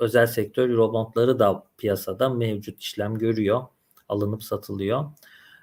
özel 0.00 0.26
sektör 0.26 0.70
Eurobondları 0.70 1.38
da 1.38 1.64
piyasada 1.78 2.28
mevcut 2.28 2.80
işlem 2.80 3.18
görüyor. 3.18 3.62
Alınıp 4.08 4.42
satılıyor. 4.42 5.04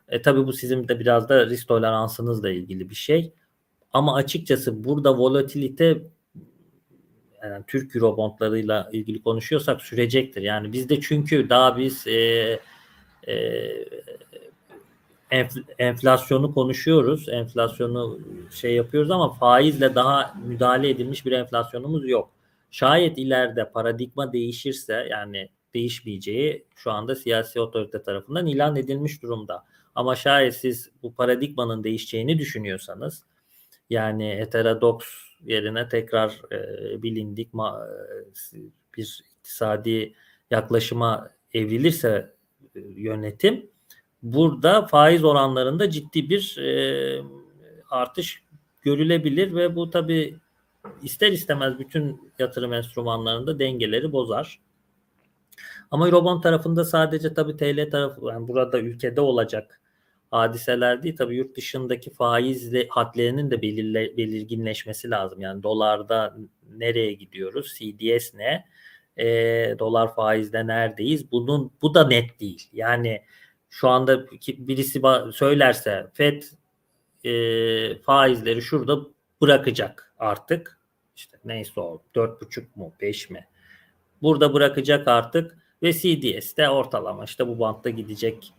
E, 0.07 0.21
tabii 0.21 0.47
bu 0.47 0.53
sizin 0.53 0.87
de 0.87 0.99
biraz 0.99 1.29
da 1.29 1.45
risk 1.45 1.67
toleransınızla 1.67 2.49
ilgili 2.49 2.89
bir 2.89 2.95
şey. 2.95 3.33
Ama 3.93 4.15
açıkçası 4.15 4.83
burada 4.83 5.17
volatilite 5.17 6.01
yani 7.43 7.63
Türk 7.67 7.95
Eurobondlarıyla 7.95 8.89
ilgili 8.91 9.21
konuşuyorsak 9.21 9.81
sürecektir. 9.81 10.41
Yani 10.41 10.73
bizde 10.73 11.01
çünkü 11.01 11.49
daha 11.49 11.77
biz 11.77 12.07
e, 12.07 12.59
e, 13.27 13.35
enf- 15.31 15.63
enflasyonu 15.79 16.53
konuşuyoruz. 16.53 17.29
Enflasyonu 17.29 18.19
şey 18.51 18.75
yapıyoruz 18.75 19.11
ama 19.11 19.33
faizle 19.33 19.95
daha 19.95 20.33
müdahale 20.45 20.89
edilmiş 20.89 21.25
bir 21.25 21.31
enflasyonumuz 21.31 22.09
yok. 22.09 22.31
Şayet 22.71 23.17
ileride 23.17 23.71
paradigma 23.71 24.33
değişirse 24.33 25.07
yani 25.09 25.49
değişmeyeceği 25.73 26.65
şu 26.75 26.91
anda 26.91 27.15
siyasi 27.15 27.59
otorite 27.59 28.03
tarafından 28.03 28.45
ilan 28.45 28.75
edilmiş 28.75 29.21
durumda. 29.21 29.63
Ama 29.95 30.15
şayet 30.15 30.55
siz 30.55 30.89
bu 31.03 31.13
paradigmanın 31.13 31.83
değişeceğini 31.83 32.39
düşünüyorsanız 32.39 33.23
yani 33.89 34.35
heterodoks 34.35 35.07
yerine 35.43 35.89
tekrar 35.89 36.41
e, 36.51 37.03
bilindik 37.03 37.53
ma- 37.53 37.87
e, 37.87 38.57
bir 38.97 39.23
iktisadi 39.37 40.13
yaklaşıma 40.51 41.29
evrilirse 41.53 42.33
e, 42.75 42.79
yönetim 42.79 43.69
burada 44.23 44.87
faiz 44.87 45.23
oranlarında 45.23 45.89
ciddi 45.89 46.29
bir 46.29 46.57
e, 46.57 47.23
artış 47.89 48.43
görülebilir 48.81 49.55
ve 49.55 49.75
bu 49.75 49.89
tabi 49.89 50.39
ister 51.01 51.31
istemez 51.31 51.79
bütün 51.79 52.31
yatırım 52.39 52.73
enstrümanlarında 52.73 53.59
dengeleri 53.59 54.11
bozar. 54.11 54.59
Ama 55.91 56.07
Eurobond 56.07 56.41
tarafında 56.43 56.85
sadece 56.85 57.33
tabi 57.33 57.57
TL 57.57 57.91
tarafı 57.91 58.25
yani 58.25 58.47
burada 58.47 58.79
ülkede 58.79 59.21
olacak 59.21 59.81
hadiseler 60.33 61.03
değil. 61.03 61.15
Tabii 61.17 61.35
yurt 61.35 61.57
dışındaki 61.57 62.09
faiz 62.09 62.73
hatlarının 62.89 63.51
da 63.51 63.61
belirle, 63.61 64.17
belirginleşmesi 64.17 65.09
lazım. 65.09 65.41
Yani 65.41 65.63
dolarda 65.63 66.37
nereye 66.77 67.13
gidiyoruz? 67.13 67.73
CDS 67.77 68.33
ne? 68.33 68.65
E, 69.17 69.25
dolar 69.79 70.15
faizde 70.15 70.67
neredeyiz? 70.67 71.31
Bunun 71.31 71.71
bu 71.81 71.93
da 71.93 72.07
net 72.07 72.39
değil. 72.39 72.69
Yani 72.73 73.21
şu 73.69 73.89
anda 73.89 74.25
birisi 74.47 75.01
söylerse 75.33 76.07
FED 76.13 76.43
e, 77.23 78.01
faizleri 78.01 78.61
şurada 78.61 78.99
bırakacak 79.41 80.13
artık. 80.19 80.79
İşte 81.15 81.37
neyse 81.45 81.81
o 81.81 82.01
4,5 82.15 82.63
mu 82.75 82.93
5 83.01 83.29
mi? 83.29 83.47
Burada 84.21 84.53
bırakacak 84.53 85.07
artık 85.07 85.57
ve 85.83 85.93
CDS 85.93 86.57
de 86.57 86.69
ortalama 86.69 87.23
işte 87.23 87.47
bu 87.47 87.59
bantta 87.59 87.89
gidecek 87.89 88.53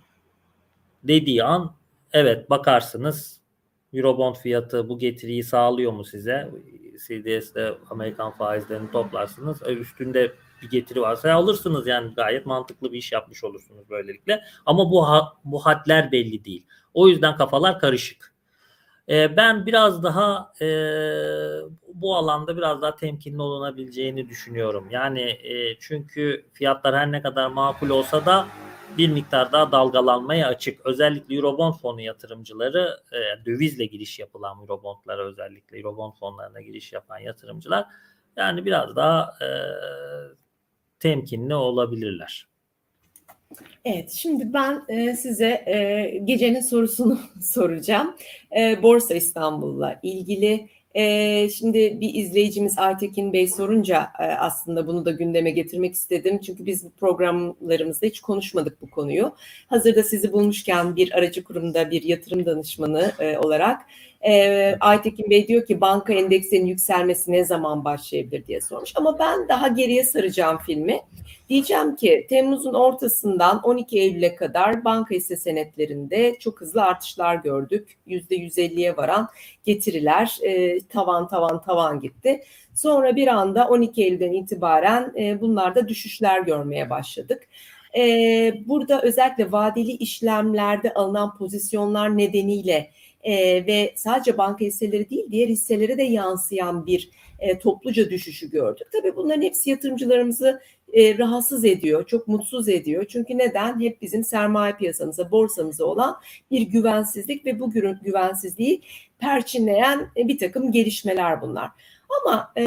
dediği 1.08 1.44
an 1.44 1.76
evet 2.12 2.50
bakarsınız 2.50 3.40
Eurobond 3.92 4.34
fiyatı 4.34 4.88
bu 4.88 4.98
getiriyi 4.98 5.44
sağlıyor 5.44 5.92
mu 5.92 6.04
size? 6.04 6.50
CDS'de 7.06 7.74
Amerikan 7.90 8.30
faizlerini 8.30 8.90
toplarsınız. 8.90 9.62
E, 9.62 9.74
üstünde 9.74 10.32
bir 10.62 10.70
getiri 10.70 11.00
varsa 11.00 11.32
alırsınız 11.32 11.86
yani 11.86 12.14
gayet 12.14 12.46
mantıklı 12.46 12.92
bir 12.92 12.98
iş 12.98 13.12
yapmış 13.12 13.44
olursunuz 13.44 13.90
böylelikle. 13.90 14.44
Ama 14.66 14.90
bu 14.90 15.06
bu 15.44 15.66
hatler 15.66 16.12
belli 16.12 16.44
değil. 16.44 16.66
O 16.94 17.08
yüzden 17.08 17.36
kafalar 17.36 17.78
karışık. 17.78 18.34
E, 19.08 19.36
ben 19.36 19.66
biraz 19.66 20.02
daha 20.02 20.52
e, 20.60 20.66
bu 21.94 22.16
alanda 22.16 22.56
biraz 22.56 22.82
daha 22.82 22.94
temkinli 22.94 23.42
olunabileceğini 23.42 24.28
düşünüyorum. 24.28 24.86
Yani 24.90 25.20
e, 25.20 25.78
çünkü 25.78 26.46
fiyatlar 26.52 26.96
her 26.96 27.12
ne 27.12 27.22
kadar 27.22 27.48
makul 27.48 27.90
olsa 27.90 28.26
da 28.26 28.46
bir 28.98 29.08
miktar 29.08 29.52
daha 29.52 29.72
dalgalanmaya 29.72 30.48
açık. 30.48 30.86
Özellikle 30.86 31.34
Eurobond 31.34 31.74
fonu 31.74 32.00
yatırımcıları 32.00 32.96
e, 33.12 33.46
dövizle 33.46 33.86
giriş 33.86 34.18
yapılan 34.18 34.60
Eurobondlara 34.60 35.22
özellikle 35.22 35.78
Eurobond 35.78 36.12
fonlarına 36.12 36.60
giriş 36.60 36.92
yapan 36.92 37.18
yatırımcılar 37.18 37.86
yani 38.36 38.64
biraz 38.64 38.96
daha 38.96 39.34
e, 39.42 39.48
temkinli 40.98 41.54
olabilirler. 41.54 42.48
Evet, 43.84 44.10
şimdi 44.10 44.52
ben 44.52 44.84
e, 44.88 45.16
size 45.16 45.64
e, 45.66 46.18
gecenin 46.24 46.60
sorusunu 46.60 47.18
soracağım. 47.42 48.16
Borsa 48.82 49.14
İstanbul'la 49.14 50.00
ilgili. 50.02 50.68
E, 50.94 51.48
şimdi 51.50 52.00
bir 52.00 52.14
izleyicimiz 52.14 52.78
Aytekin 52.78 53.32
Bey 53.32 53.48
sorunca 53.48 54.12
e, 54.20 54.22
aslında 54.24 54.86
bunu 54.86 55.04
da 55.04 55.10
gündeme 55.10 55.50
getirmek 55.50 55.94
istedim. 55.94 56.40
Çünkü 56.40 56.66
biz 56.66 56.84
bu 56.84 56.90
programlarımızda 56.90 58.06
hiç 58.06 58.20
konuşmadık 58.20 58.82
bu 58.82 58.90
konuyu. 58.90 59.34
Hazırda 59.66 60.02
sizi 60.02 60.32
bulmuşken 60.32 60.96
bir 60.96 61.12
aracı 61.18 61.44
kurumda 61.44 61.90
bir 61.90 62.02
yatırım 62.02 62.46
danışmanı 62.46 63.12
e, 63.18 63.38
olarak 63.38 63.82
e, 64.26 64.76
Aytekin 64.80 65.30
Bey 65.30 65.48
diyor 65.48 65.66
ki 65.66 65.80
banka 65.80 66.12
endeksinin 66.12 66.66
yükselmesi 66.66 67.32
ne 67.32 67.44
zaman 67.44 67.84
başlayabilir 67.84 68.46
diye 68.46 68.60
sormuş. 68.60 68.92
Ama 68.94 69.18
ben 69.18 69.48
daha 69.48 69.68
geriye 69.68 70.04
saracağım 70.04 70.58
filmi. 70.66 71.00
Diyeceğim 71.48 71.96
ki 71.96 72.26
Temmuz'un 72.28 72.74
ortasından 72.74 73.60
12 73.62 73.98
Eylül'e 73.98 74.34
kadar 74.34 74.84
banka 74.84 75.14
hisse 75.14 75.36
senetlerinde 75.36 76.36
çok 76.40 76.60
hızlı 76.60 76.82
artışlar 76.82 77.36
gördük. 77.36 77.96
%150'ye 78.06 78.96
varan 78.96 79.28
getiriler 79.64 80.38
e, 80.42 80.80
tavan 80.80 81.28
tavan 81.28 81.62
tavan 81.62 82.00
gitti. 82.00 82.42
Sonra 82.74 83.16
bir 83.16 83.28
anda 83.28 83.68
12 83.68 84.04
Eylül'den 84.04 84.32
itibaren 84.32 85.12
e, 85.18 85.40
bunlarda 85.40 85.88
düşüşler 85.88 86.40
görmeye 86.40 86.90
başladık. 86.90 87.48
E, 87.96 88.02
burada 88.66 89.02
özellikle 89.02 89.52
vadeli 89.52 89.90
işlemlerde 89.92 90.94
alınan 90.94 91.36
pozisyonlar 91.36 92.18
nedeniyle 92.18 92.90
e, 93.24 93.66
ve 93.66 93.94
sadece 93.96 94.38
banka 94.38 94.64
hisseleri 94.64 95.10
değil 95.10 95.26
diğer 95.30 95.48
hisselere 95.48 95.98
de 95.98 96.02
yansıyan 96.02 96.86
bir 96.86 97.10
e, 97.38 97.58
topluca 97.58 98.10
düşüşü 98.10 98.50
gördük. 98.50 98.86
Tabii 98.92 99.16
bunların 99.16 99.42
hepsi 99.42 99.70
yatırımcılarımızı 99.70 100.60
e, 100.92 101.18
rahatsız 101.18 101.64
ediyor, 101.64 102.06
çok 102.06 102.28
mutsuz 102.28 102.68
ediyor. 102.68 103.04
Çünkü 103.08 103.38
neden? 103.38 103.80
Hep 103.80 104.02
bizim 104.02 104.24
sermaye 104.24 104.72
piyasamıza, 104.76 105.30
borsamıza 105.30 105.84
olan 105.84 106.16
bir 106.50 106.60
güvensizlik 106.62 107.46
ve 107.46 107.60
bu 107.60 107.70
güvensizliği 108.02 108.82
perçinleyen 109.18 110.08
e, 110.16 110.28
bir 110.28 110.38
takım 110.38 110.72
gelişmeler 110.72 111.42
bunlar. 111.42 111.70
Ama 112.20 112.52
e, 112.56 112.62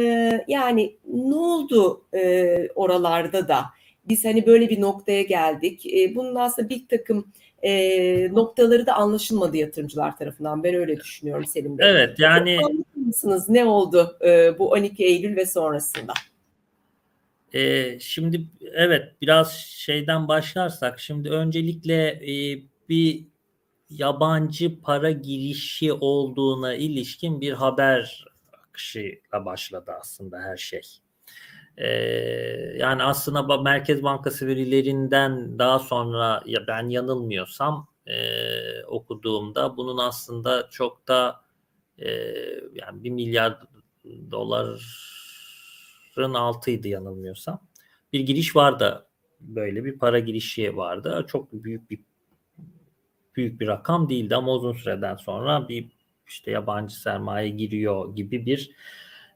yani 0.47 0.95
ne 1.13 1.35
oldu 1.35 2.05
e, 2.13 2.67
oralarda 2.75 3.47
da? 3.47 3.65
Biz 4.05 4.25
hani 4.25 4.45
böyle 4.45 4.69
bir 4.69 4.81
noktaya 4.81 5.21
geldik. 5.21 5.85
E, 5.85 6.15
bunun 6.15 6.35
aslında 6.35 6.69
bir 6.69 6.87
takım 6.87 7.31
e, 7.63 8.33
noktaları 8.33 8.85
da 8.85 8.93
anlaşılmadı 8.93 9.57
yatırımcılar 9.57 10.17
tarafından. 10.17 10.63
Ben 10.63 10.75
öyle 10.75 10.97
düşünüyorum 10.97 11.45
Selim 11.45 11.77
Bey. 11.77 11.89
Evet 11.89 12.19
yani. 12.19 12.59
Anlatır 12.65 12.87
ne 13.49 13.65
oldu 13.65 14.17
e, 14.25 14.59
bu 14.59 14.69
12 14.71 15.05
Eylül 15.05 15.35
ve 15.35 15.45
sonrasında? 15.45 16.13
E, 17.53 17.99
şimdi 17.99 18.41
evet 18.73 19.15
biraz 19.21 19.51
şeyden 19.57 20.27
başlarsak 20.27 20.99
şimdi 20.99 21.29
öncelikle 21.29 22.07
e, 22.07 22.61
bir 22.89 23.27
yabancı 23.89 24.81
para 24.81 25.11
girişi 25.11 25.93
olduğuna 25.93 26.73
ilişkin 26.73 27.41
bir 27.41 27.53
haber 27.53 28.25
akışıyla 28.53 29.45
başladı 29.45 29.91
aslında 29.99 30.39
her 30.39 30.57
şey. 30.57 30.81
Ee, 31.77 31.87
yani 32.77 33.03
aslında 33.03 33.61
Merkez 33.61 34.03
Bankası 34.03 34.47
verilerinden 34.47 35.59
daha 35.59 35.79
sonra 35.79 36.43
ya 36.45 36.67
ben 36.67 36.89
yanılmıyorsam 36.89 37.87
e, 38.07 38.17
okuduğumda 38.83 39.77
bunun 39.77 39.97
aslında 39.97 40.67
çok 40.71 41.07
da 41.07 41.41
e, 41.99 42.09
yani 42.73 43.03
bir 43.03 43.09
milyar 43.09 43.59
doların 44.31 46.33
altıydı 46.33 46.87
yanılmıyorsam. 46.87 47.59
Bir 48.13 48.19
giriş 48.19 48.55
vardı 48.55 49.07
böyle 49.39 49.85
bir 49.85 49.99
para 49.99 50.19
girişi 50.19 50.77
vardı. 50.77 51.25
Çok 51.27 51.53
büyük 51.53 51.89
bir 51.89 51.99
büyük 53.35 53.59
bir 53.59 53.67
rakam 53.67 54.09
değildi 54.09 54.35
ama 54.35 54.53
uzun 54.53 54.73
süreden 54.73 55.15
sonra 55.15 55.69
bir 55.69 55.87
işte 56.27 56.51
yabancı 56.51 57.01
sermaye 57.01 57.49
giriyor 57.49 58.15
gibi 58.15 58.45
bir 58.45 58.71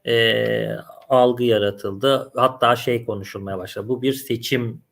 e, 0.06 0.76
algı 1.08 1.44
yaratıldı. 1.44 2.32
Hatta 2.36 2.76
şey 2.76 3.04
konuşulmaya 3.04 3.58
başladı. 3.58 3.88
Bu 3.88 4.02
bir 4.02 4.12
seçim 4.12 4.82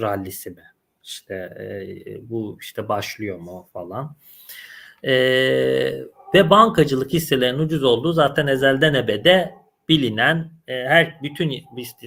rallisi 0.00 0.50
mi? 0.50 0.64
İşte 1.04 1.34
e, 1.34 2.30
bu 2.30 2.58
işte 2.60 2.88
başlıyor 2.88 3.38
mu 3.38 3.68
falan. 3.72 4.16
E, 5.04 5.14
ve 6.34 6.50
bankacılık 6.50 7.12
hisselerinin 7.12 7.58
ucuz 7.58 7.84
olduğu 7.84 8.12
zaten 8.12 8.46
ezelden 8.46 8.94
ebede 8.94 9.54
bilinen 9.88 10.50
e, 10.68 10.74
her 10.84 11.22
bütün 11.22 11.52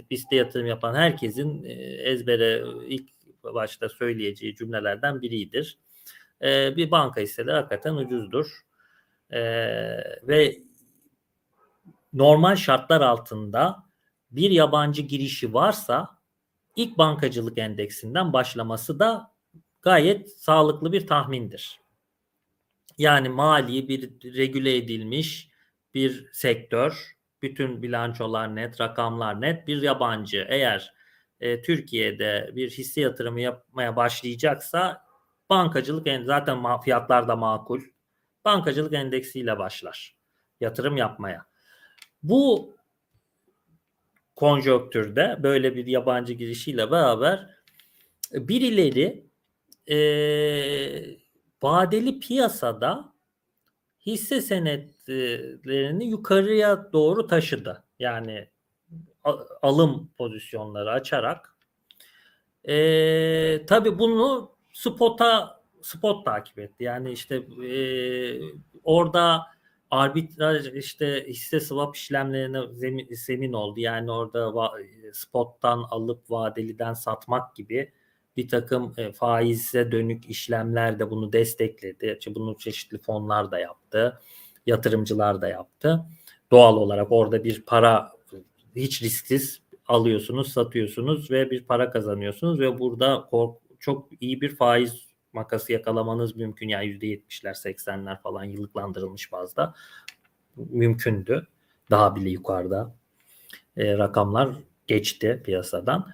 BIST'e 0.10 0.36
yatırım 0.36 0.68
yapan 0.68 0.96
herkesin 0.96 1.64
e, 1.64 1.72
ezbere 1.84 2.64
ilk 2.88 3.10
başta 3.44 3.90
söyleyeceği 3.90 4.56
cümlelerden 4.56 5.22
biridir. 5.22 5.78
E, 6.42 6.76
bir 6.76 6.92
banka 6.92 7.22
hisseleri 7.22 7.56
hakikaten 7.56 7.94
ucuzdur. 7.96 8.62
E, 9.32 9.40
ve 10.24 10.58
normal 12.18 12.56
şartlar 12.56 13.02
altında 13.02 13.84
bir 14.32 14.52
yabancı 14.52 15.02
girişi 15.02 15.54
varsa 15.54 16.20
ilk 16.76 16.98
bankacılık 16.98 17.58
endeksinden 17.58 18.34
başlaması 18.34 19.00
da 19.00 19.36
gayet 19.82 20.40
sağlıklı 20.40 20.92
bir 20.92 21.08
tahmindir. 21.08 21.80
Yani 22.98 23.30
mali 23.30 23.88
bir 23.88 24.34
regüle 24.38 24.76
edilmiş 24.76 25.50
bir 25.94 26.30
sektör, 26.34 27.18
bütün 27.42 27.82
bilançolar 27.82 28.56
net, 28.56 28.82
rakamlar 28.82 29.42
net 29.42 29.68
bir 29.68 29.82
yabancı 29.82 30.46
eğer 30.50 30.94
e, 31.40 31.62
Türkiye'de 31.62 32.52
bir 32.56 32.70
hisse 32.70 33.02
yatırımı 33.02 33.42
yapmaya 33.42 33.96
başlayacaksa 33.96 35.06
bankacılık 35.50 36.26
zaten 36.26 36.82
fiyatlar 36.82 37.28
da 37.28 37.36
makul. 37.36 37.82
Bankacılık 38.46 38.94
endeksiyle 38.94 39.60
başlar 39.60 40.16
yatırım 40.60 40.98
yapmaya. 40.98 41.46
Bu 42.24 42.76
konjonktürde 44.36 45.40
böyle 45.44 45.76
bir 45.76 45.88
yabancı 45.88 46.34
girişiyle 46.34 46.92
beraber 46.92 47.50
birileri 48.34 49.28
e, 49.88 49.98
vadeli 51.64 52.20
piyasada 52.20 53.14
hisse 54.06 54.42
senetlerini 54.42 56.06
yukarıya 56.06 56.94
doğru 56.94 57.28
taşıdı. 57.28 57.84
Yani 58.00 58.50
alım 59.62 60.10
pozisyonları 60.18 60.92
açarak. 60.92 61.56
E, 62.64 63.66
tabii 63.66 64.00
bunu 64.00 64.52
spota 64.74 65.62
spot 65.82 66.26
takip 66.26 66.60
etti. 66.60 66.84
Yani 66.84 67.12
işte 67.12 67.36
e, 67.36 67.78
orada 68.84 69.46
arbitraj 69.92 70.68
işte 70.76 71.26
hisse 71.28 71.60
swap 71.60 71.96
işlemlerine 71.96 72.60
zemin, 72.72 73.08
zemin 73.12 73.54
oldu. 73.54 73.80
Yani 73.80 74.12
orada 74.12 74.72
spottan 75.14 75.86
alıp 75.90 76.32
vadeliden 76.32 76.94
satmak 76.94 77.56
gibi 77.56 77.92
bir 78.38 78.48
takım 78.48 78.94
e, 78.98 79.12
faize 79.12 79.92
dönük 79.92 80.26
işlemler 80.30 81.00
de 81.00 81.12
bunu 81.12 81.34
destekledi. 81.34 82.18
İşte 82.20 82.36
bunu 82.36 82.58
çeşitli 82.58 82.98
fonlar 82.98 83.52
da 83.52 83.60
yaptı, 83.60 84.20
yatırımcılar 84.66 85.42
da 85.42 85.48
yaptı. 85.48 86.06
Doğal 86.52 86.78
olarak 86.78 87.12
orada 87.12 87.44
bir 87.44 87.62
para 87.62 88.12
hiç 88.76 89.04
risksiz 89.04 89.62
alıyorsunuz, 89.88 90.54
satıyorsunuz 90.54 91.32
ve 91.32 91.52
bir 91.52 91.64
para 91.64 91.90
kazanıyorsunuz 91.90 92.60
ve 92.60 92.80
burada 92.80 93.28
kork 93.32 93.58
çok 93.80 94.10
iyi 94.22 94.42
bir 94.42 94.56
faiz 94.56 95.07
makası 95.38 95.74
yakalamanız 95.74 96.36
mümkün. 96.36 96.68
Yani 96.68 96.86
%70'ler, 96.86 97.54
80'ler 97.54 98.22
falan 98.22 98.44
yıllıklandırılmış 98.44 99.32
bazda 99.32 99.74
mümkündü. 100.56 101.48
Daha 101.92 102.16
bile 102.16 102.30
yukarıda 102.30 102.96
e, 103.78 103.98
rakamlar 103.98 104.50
geçti 104.88 105.42
piyasadan. 105.46 106.08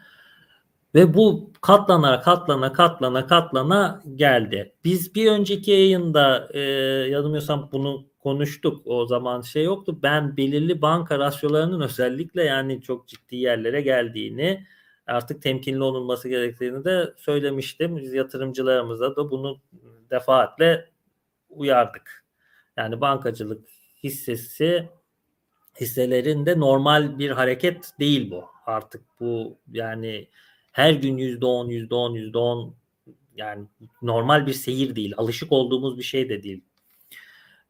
Ve 0.95 1.13
bu 1.13 1.51
katlana 1.61 2.21
katlana 2.21 2.73
katlana 2.73 3.27
katlana 3.27 4.03
geldi. 4.15 4.73
Biz 4.83 5.15
bir 5.15 5.31
önceki 5.31 5.71
yayında 5.71 6.49
e, 6.53 6.61
yanılmıyorsam 7.09 7.69
bunu 7.71 8.05
konuştuk. 8.19 8.81
O 8.85 9.05
zaman 9.05 9.41
şey 9.41 9.63
yoktu. 9.63 9.99
Ben 10.03 10.37
belirli 10.37 10.81
banka 10.81 11.19
rasyolarının 11.19 11.81
özellikle 11.81 12.43
yani 12.43 12.81
çok 12.81 13.07
ciddi 13.07 13.35
yerlere 13.35 13.81
geldiğini 13.81 14.65
artık 15.07 15.41
temkinli 15.41 15.83
olunması 15.83 16.29
gerektiğini 16.29 16.85
de 16.85 17.13
söylemiştim. 17.17 17.97
Biz 17.97 18.13
yatırımcılarımıza 18.13 19.15
da 19.15 19.31
bunu 19.31 19.61
defaatle 20.09 20.89
uyardık. 21.49 22.25
Yani 22.77 23.01
bankacılık 23.01 23.67
hissesi 24.03 24.89
hisselerinde 25.81 26.59
normal 26.59 27.19
bir 27.19 27.29
hareket 27.29 27.91
değil 27.99 28.31
bu. 28.31 28.45
Artık 28.65 29.01
bu 29.19 29.57
yani 29.71 30.27
her 30.71 30.93
gün 30.93 31.17
yüzde 31.17 31.45
on, 31.45 31.67
yüzde 31.67 31.95
on, 31.95 32.13
yüzde 32.13 32.37
on 32.37 32.75
yani 33.35 33.67
normal 34.01 34.47
bir 34.47 34.53
seyir 34.53 34.95
değil. 34.95 35.13
Alışık 35.17 35.51
olduğumuz 35.51 35.97
bir 35.97 36.03
şey 36.03 36.29
de 36.29 36.43
değil. 36.43 36.63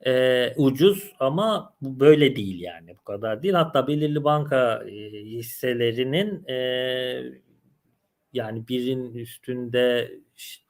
Ee, 0.05 0.53
ucuz 0.57 1.13
ama 1.19 1.73
böyle 1.81 2.35
değil 2.35 2.61
yani. 2.61 2.95
Bu 2.97 3.03
kadar 3.03 3.43
değil. 3.43 3.53
Hatta 3.53 3.87
belirli 3.87 4.23
banka 4.23 4.83
e, 4.87 4.93
hisselerinin 5.25 6.47
e, 6.47 6.57
yani 8.33 8.67
birin 8.67 9.13
üstünde 9.13 10.11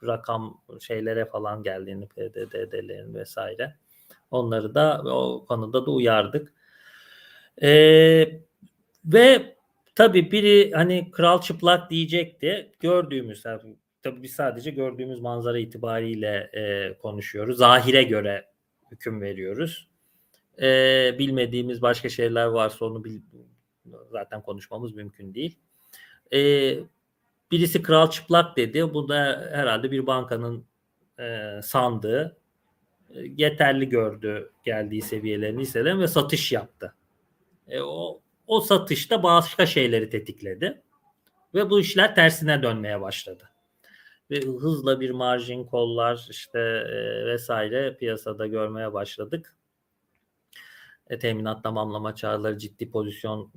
rakam 0.06 0.60
şeylere 0.80 1.24
falan 1.24 1.62
geldiğini 1.62 2.06
PDD'lerin 2.06 3.14
vesaire. 3.14 3.76
Onları 4.30 4.74
da 4.74 5.02
o 5.04 5.44
konuda 5.48 5.86
da 5.86 5.90
uyardık. 5.90 6.52
Ee, 7.62 8.40
ve 9.04 9.56
tabii 9.94 10.32
biri 10.32 10.72
hani 10.74 11.10
kral 11.10 11.40
çıplak 11.40 11.90
diyecekti. 11.90 12.72
Gördüğümüz 12.80 13.42
tabii 14.02 14.22
biz 14.22 14.32
sadece 14.32 14.70
gördüğümüz 14.70 15.20
manzara 15.20 15.58
itibariyle 15.58 16.50
e, 16.52 16.94
konuşuyoruz. 16.98 17.58
Zahire 17.58 18.02
göre 18.02 18.53
hüküm 18.90 19.20
veriyoruz. 19.20 19.88
E, 20.62 20.66
bilmediğimiz 21.18 21.82
başka 21.82 22.08
şeyler 22.08 22.46
varsa 22.46 22.84
onu 22.84 23.04
bil, 23.04 23.20
zaten 24.10 24.42
konuşmamız 24.42 24.94
mümkün 24.94 25.34
değil. 25.34 25.58
E, 26.32 26.38
birisi 27.50 27.82
kral 27.82 28.10
çıplak 28.10 28.56
dedi. 28.56 28.94
Bu 28.94 29.08
da 29.08 29.48
herhalde 29.52 29.90
bir 29.90 30.06
bankanın 30.06 30.66
e, 31.18 31.50
sandığı 31.62 32.36
yeterli 33.36 33.88
gördü 33.88 34.52
geldiği 34.64 35.02
seviyelerini 35.02 35.62
hisseden 35.62 36.00
ve 36.00 36.08
satış 36.08 36.52
yaptı. 36.52 36.94
E, 37.68 37.80
o, 37.80 38.20
o 38.46 38.60
satışta 38.60 39.22
başka 39.22 39.66
şeyleri 39.66 40.10
tetikledi. 40.10 40.82
Ve 41.54 41.70
bu 41.70 41.80
işler 41.80 42.14
tersine 42.14 42.62
dönmeye 42.62 43.00
başladı. 43.00 43.50
Ve 44.34 44.40
hızla 44.40 45.00
bir 45.00 45.10
marjin 45.10 45.64
kollar 45.64 46.26
işte 46.30 46.58
e, 46.58 47.26
vesaire 47.26 47.96
piyasada 47.96 48.46
görmeye 48.46 48.92
başladık. 48.92 49.56
E, 51.10 51.18
teminat 51.18 51.62
tamamlama 51.62 52.14
çağrıları, 52.14 52.58
ciddi 52.58 52.90
pozisyon 52.90 53.52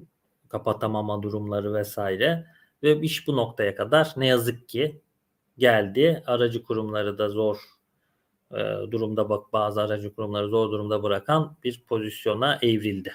kapatamama 0.49 1.23
durumları 1.23 1.73
vesaire. 1.73 2.47
Ve 2.83 3.01
iş 3.01 3.27
bu 3.27 3.35
noktaya 3.35 3.75
kadar 3.75 4.13
ne 4.17 4.27
yazık 4.27 4.69
ki 4.69 5.01
geldi. 5.57 6.23
Aracı 6.27 6.63
kurumları 6.63 7.17
da 7.17 7.29
zor 7.29 7.57
e, 8.51 8.57
durumda 8.91 9.29
bak 9.29 9.53
bazı 9.53 9.81
aracı 9.81 10.15
kurumları 10.15 10.47
zor 10.47 10.71
durumda 10.71 11.03
bırakan 11.03 11.57
bir 11.63 11.83
pozisyona 11.87 12.59
evrildi. 12.61 13.13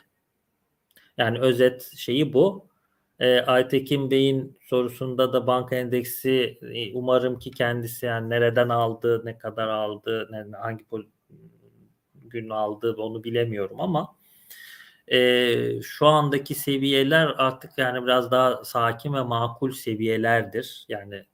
Yani 1.18 1.38
özet 1.38 1.92
şeyi 1.96 2.32
bu. 2.32 2.71
E, 3.20 3.40
Aytekin 3.40 4.10
Bey'in 4.10 4.58
sorusunda 4.60 5.32
da 5.32 5.46
banka 5.46 5.76
endeksi 5.76 6.58
e, 6.62 6.92
umarım 6.94 7.38
ki 7.38 7.50
kendisi 7.50 8.06
yani 8.06 8.30
nereden 8.30 8.68
aldı, 8.68 9.22
ne 9.24 9.38
kadar 9.38 9.68
aldı, 9.68 10.28
ne, 10.32 10.56
hangi 10.56 10.84
gün 12.14 12.50
aldı 12.50 12.94
onu 12.98 13.24
bilemiyorum 13.24 13.80
ama 13.80 14.16
e, 15.08 15.82
şu 15.82 16.06
andaki 16.06 16.54
seviyeler 16.54 17.26
artık 17.36 17.70
yani 17.78 18.02
biraz 18.02 18.30
daha 18.30 18.64
sakin 18.64 19.14
ve 19.14 19.22
makul 19.22 19.72
seviyelerdir. 19.72 20.86
Yani 20.88 21.24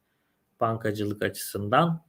bankacılık 0.61 1.23
açısından 1.23 2.05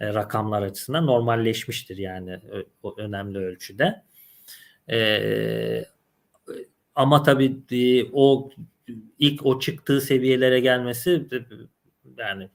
e, 0.00 0.14
rakamlar 0.14 0.62
açısından 0.62 1.06
normalleşmiştir 1.06 1.96
yani 1.96 2.40
o 2.82 2.94
önemli 2.98 3.38
ölçüde. 3.38 4.02
E, 4.90 5.84
ama 6.94 7.22
tabii 7.22 8.10
o 8.12 8.50
ilk 9.18 9.46
o 9.46 9.60
çıktığı 9.60 10.00
seviyelere 10.00 10.60
gelmesi 10.60 11.26
yani 12.18 12.48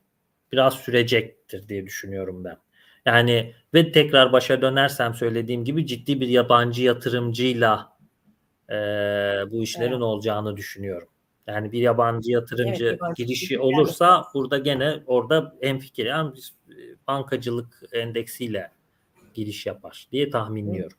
biraz 0.51 0.73
sürecektir 0.73 1.67
diye 1.69 1.85
düşünüyorum 1.85 2.43
ben. 2.43 2.57
Yani 3.05 3.53
ve 3.73 3.91
tekrar 3.91 4.31
başa 4.31 4.61
dönersem 4.61 5.13
söylediğim 5.13 5.65
gibi 5.65 5.87
ciddi 5.87 6.21
bir 6.21 6.27
yabancı 6.27 6.83
yatırımcıyla 6.83 7.97
e, 8.69 8.75
bu 9.51 9.63
işlerin 9.63 9.91
evet. 9.91 10.01
olacağını 10.01 10.57
düşünüyorum. 10.57 11.07
Yani 11.47 11.71
bir 11.71 11.79
yabancı 11.79 12.31
yatırımcı 12.31 12.85
evet, 12.85 13.01
yabancı 13.01 13.23
girişi 13.23 13.59
olursa 13.59 14.05
yani. 14.05 14.25
burada 14.33 14.57
gene 14.57 15.03
orada 15.05 15.55
en 15.61 15.79
fikir 15.79 16.05
yani 16.05 16.33
biz 16.35 16.53
bankacılık 17.07 17.81
endeksiyle 17.91 18.71
giriş 19.33 19.65
yapar 19.65 20.07
diye 20.11 20.29
tahminliyorum. 20.29 20.97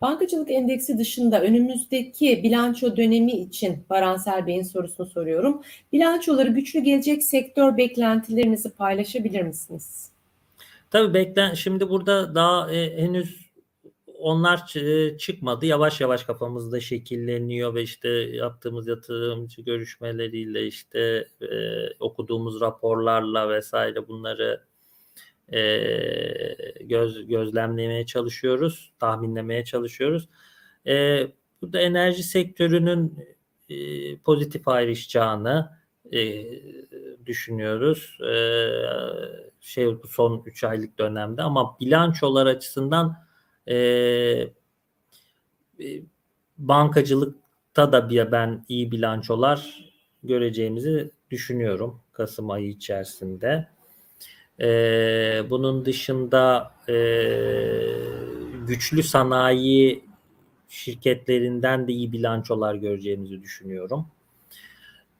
Bankacılık 0.00 0.50
endeksi 0.50 0.98
dışında 0.98 1.42
önümüzdeki 1.42 2.42
bilanço 2.42 2.96
dönemi 2.96 3.32
için 3.32 3.84
Baransel 3.90 4.46
Bey'in 4.46 4.62
sorusunu 4.62 5.06
soruyorum. 5.06 5.62
Bilançoları 5.92 6.48
güçlü 6.48 6.80
gelecek 6.80 7.22
sektör 7.22 7.76
beklentilerinizi 7.76 8.70
paylaşabilir 8.70 9.42
misiniz? 9.42 10.10
Tabii 10.90 11.14
beklen 11.14 11.54
şimdi 11.54 11.88
burada 11.88 12.34
daha 12.34 12.72
e, 12.72 13.02
henüz 13.02 13.52
onlar 14.18 14.76
e, 14.76 15.18
çıkmadı. 15.18 15.66
Yavaş 15.66 16.00
yavaş 16.00 16.24
kafamızda 16.24 16.80
şekilleniyor 16.80 17.74
ve 17.74 17.82
işte 17.82 18.08
yaptığımız 18.08 18.88
yatırımcı 18.88 19.62
görüşmeleriyle 19.62 20.66
işte 20.66 21.28
e, 21.40 21.46
okuduğumuz 22.00 22.60
raporlarla 22.60 23.48
vesaire 23.48 24.08
bunları 24.08 24.60
e, 25.52 25.60
göz 26.92 27.26
gözlemlemeye 27.26 28.06
çalışıyoruz, 28.06 28.92
tahminlemeye 28.98 29.64
çalışıyoruz. 29.64 30.28
E, 30.86 31.26
burada 31.62 31.80
enerji 31.80 32.22
sektörünün 32.22 33.18
e, 33.68 34.16
pozitif 34.16 34.68
ayrışacağını 34.68 35.70
e, 36.12 36.44
düşünüyoruz. 37.26 38.18
E, 38.20 38.34
şey 39.60 40.02
bu 40.02 40.06
son 40.08 40.42
3 40.46 40.64
aylık 40.64 40.98
dönemde 40.98 41.42
ama 41.42 41.76
bilançolar 41.80 42.46
açısından 42.46 43.16
e, 43.66 43.76
e, 43.76 44.52
bankacılıkta 46.58 47.92
da 47.92 48.10
bir 48.10 48.32
ben 48.32 48.64
iyi 48.68 48.92
bilançolar 48.92 49.90
göreceğimizi 50.22 51.10
düşünüyorum 51.30 52.00
Kasım 52.12 52.50
ayı 52.50 52.68
içerisinde. 52.68 53.68
E, 54.62 54.66
bunun 55.50 55.84
dışında 55.84 56.72
e, 56.88 56.94
güçlü 58.66 59.02
sanayi 59.02 60.04
şirketlerinden 60.68 61.88
de 61.88 61.92
iyi 61.92 62.12
bilançolar 62.12 62.74
göreceğimizi 62.74 63.42
düşünüyorum. 63.42 64.06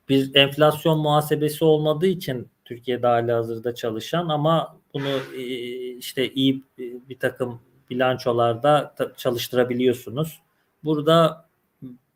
Bir 0.09 0.35
enflasyon 0.35 0.99
muhasebesi 0.99 1.65
olmadığı 1.65 2.07
için 2.07 2.49
Türkiye'de 2.65 3.07
hali 3.07 3.33
hazırda 3.33 3.75
çalışan 3.75 4.29
ama 4.29 4.77
bunu 4.95 5.37
e, 5.37 5.43
işte 5.97 6.33
iyi 6.33 6.63
bir 7.09 7.19
takım 7.19 7.61
bilançolarda 7.91 8.95
çalıştırabiliyorsunuz. 9.17 10.41
Burada 10.85 11.47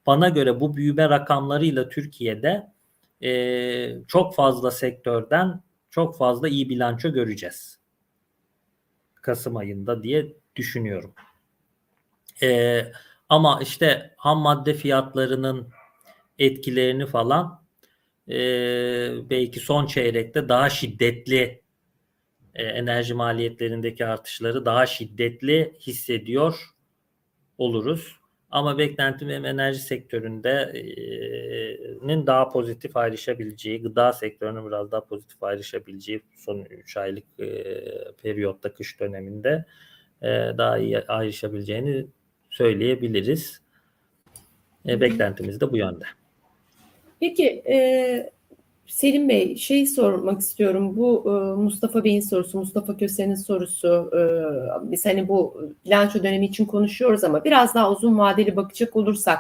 bana 0.07 0.29
göre 0.29 0.61
bu 0.61 0.77
büyüme 0.77 1.09
rakamlarıyla 1.09 1.89
Türkiye'de 1.89 2.73
e, 3.23 3.97
çok 4.09 4.35
fazla 4.35 4.71
sektörden 4.71 5.61
çok 5.97 6.17
fazla 6.17 6.49
iyi 6.49 6.69
bilanço 6.69 7.13
göreceğiz. 7.13 7.79
Kasım 9.15 9.57
ayında 9.57 10.03
diye 10.03 10.37
düşünüyorum. 10.57 11.15
Ee, 12.43 12.93
ama 13.29 13.61
işte 13.63 14.15
ham 14.17 14.39
madde 14.39 14.75
fiyatlarının 14.75 15.69
etkilerini 16.39 17.07
falan 17.07 17.63
e, 18.29 18.39
belki 19.31 19.61
son 19.61 19.87
çeyrekte 19.87 20.49
daha 20.49 20.71
şiddetli 20.71 21.63
e, 22.55 22.65
enerji 22.65 23.15
maliyetlerindeki 23.15 24.07
artışları 24.07 24.65
daha 24.65 24.87
şiddetli 24.87 25.75
hissediyor 25.81 26.71
oluruz. 27.59 28.17
Ama 28.57 28.79
beklentim 28.79 29.29
hem 29.29 29.45
enerji 29.45 29.79
sektöründe'nin 29.79 32.27
daha 32.27 32.49
pozitif 32.49 32.97
ayrışabileceği, 32.97 33.83
gıda 33.83 34.13
sektörünün 34.13 34.67
biraz 34.67 34.91
daha 34.91 35.05
pozitif 35.05 35.43
ayrışabileceği 35.43 36.23
son 36.37 36.67
3 36.71 36.97
aylık 36.97 37.25
e, 37.41 37.65
periyotta 38.23 38.75
kış 38.75 39.01
döneminde 39.01 39.65
e, 40.23 40.29
daha 40.59 40.79
iyi 40.79 41.01
ayrışabileceğini 41.01 42.07
söyleyebiliriz. 42.51 43.63
E, 44.89 45.01
beklentimiz 45.01 45.61
de 45.61 45.73
bu 45.73 45.77
yönde. 45.77 46.05
Peki 47.21 47.49
e, 47.49 47.77
Selim 48.87 49.29
Bey 49.29 49.57
şey 49.57 49.87
sormak 49.87 50.41
istiyorum. 50.41 50.97
Bu 50.97 51.25
e, 51.27 51.63
Mustafa 51.63 52.05
Bey'in 52.05 52.21
sorusu, 52.21 52.59
Mustafa 52.59 52.97
Köse'nin 52.97 53.35
sorusu. 53.35 54.11
E, 54.17 54.21
biz 54.91 55.07
hani 55.07 55.29
bu 55.29 55.61
bilanço 55.85 56.23
dönemi 56.23 56.47
için 56.47 56.65
konuşuyoruz 56.65 57.25
ama 57.25 57.45
biraz 57.45 57.75
daha 57.75 57.93
uzun 57.93 58.19
vadeli 58.19 58.57
bakacak 58.57 58.97
olursak 58.97 59.39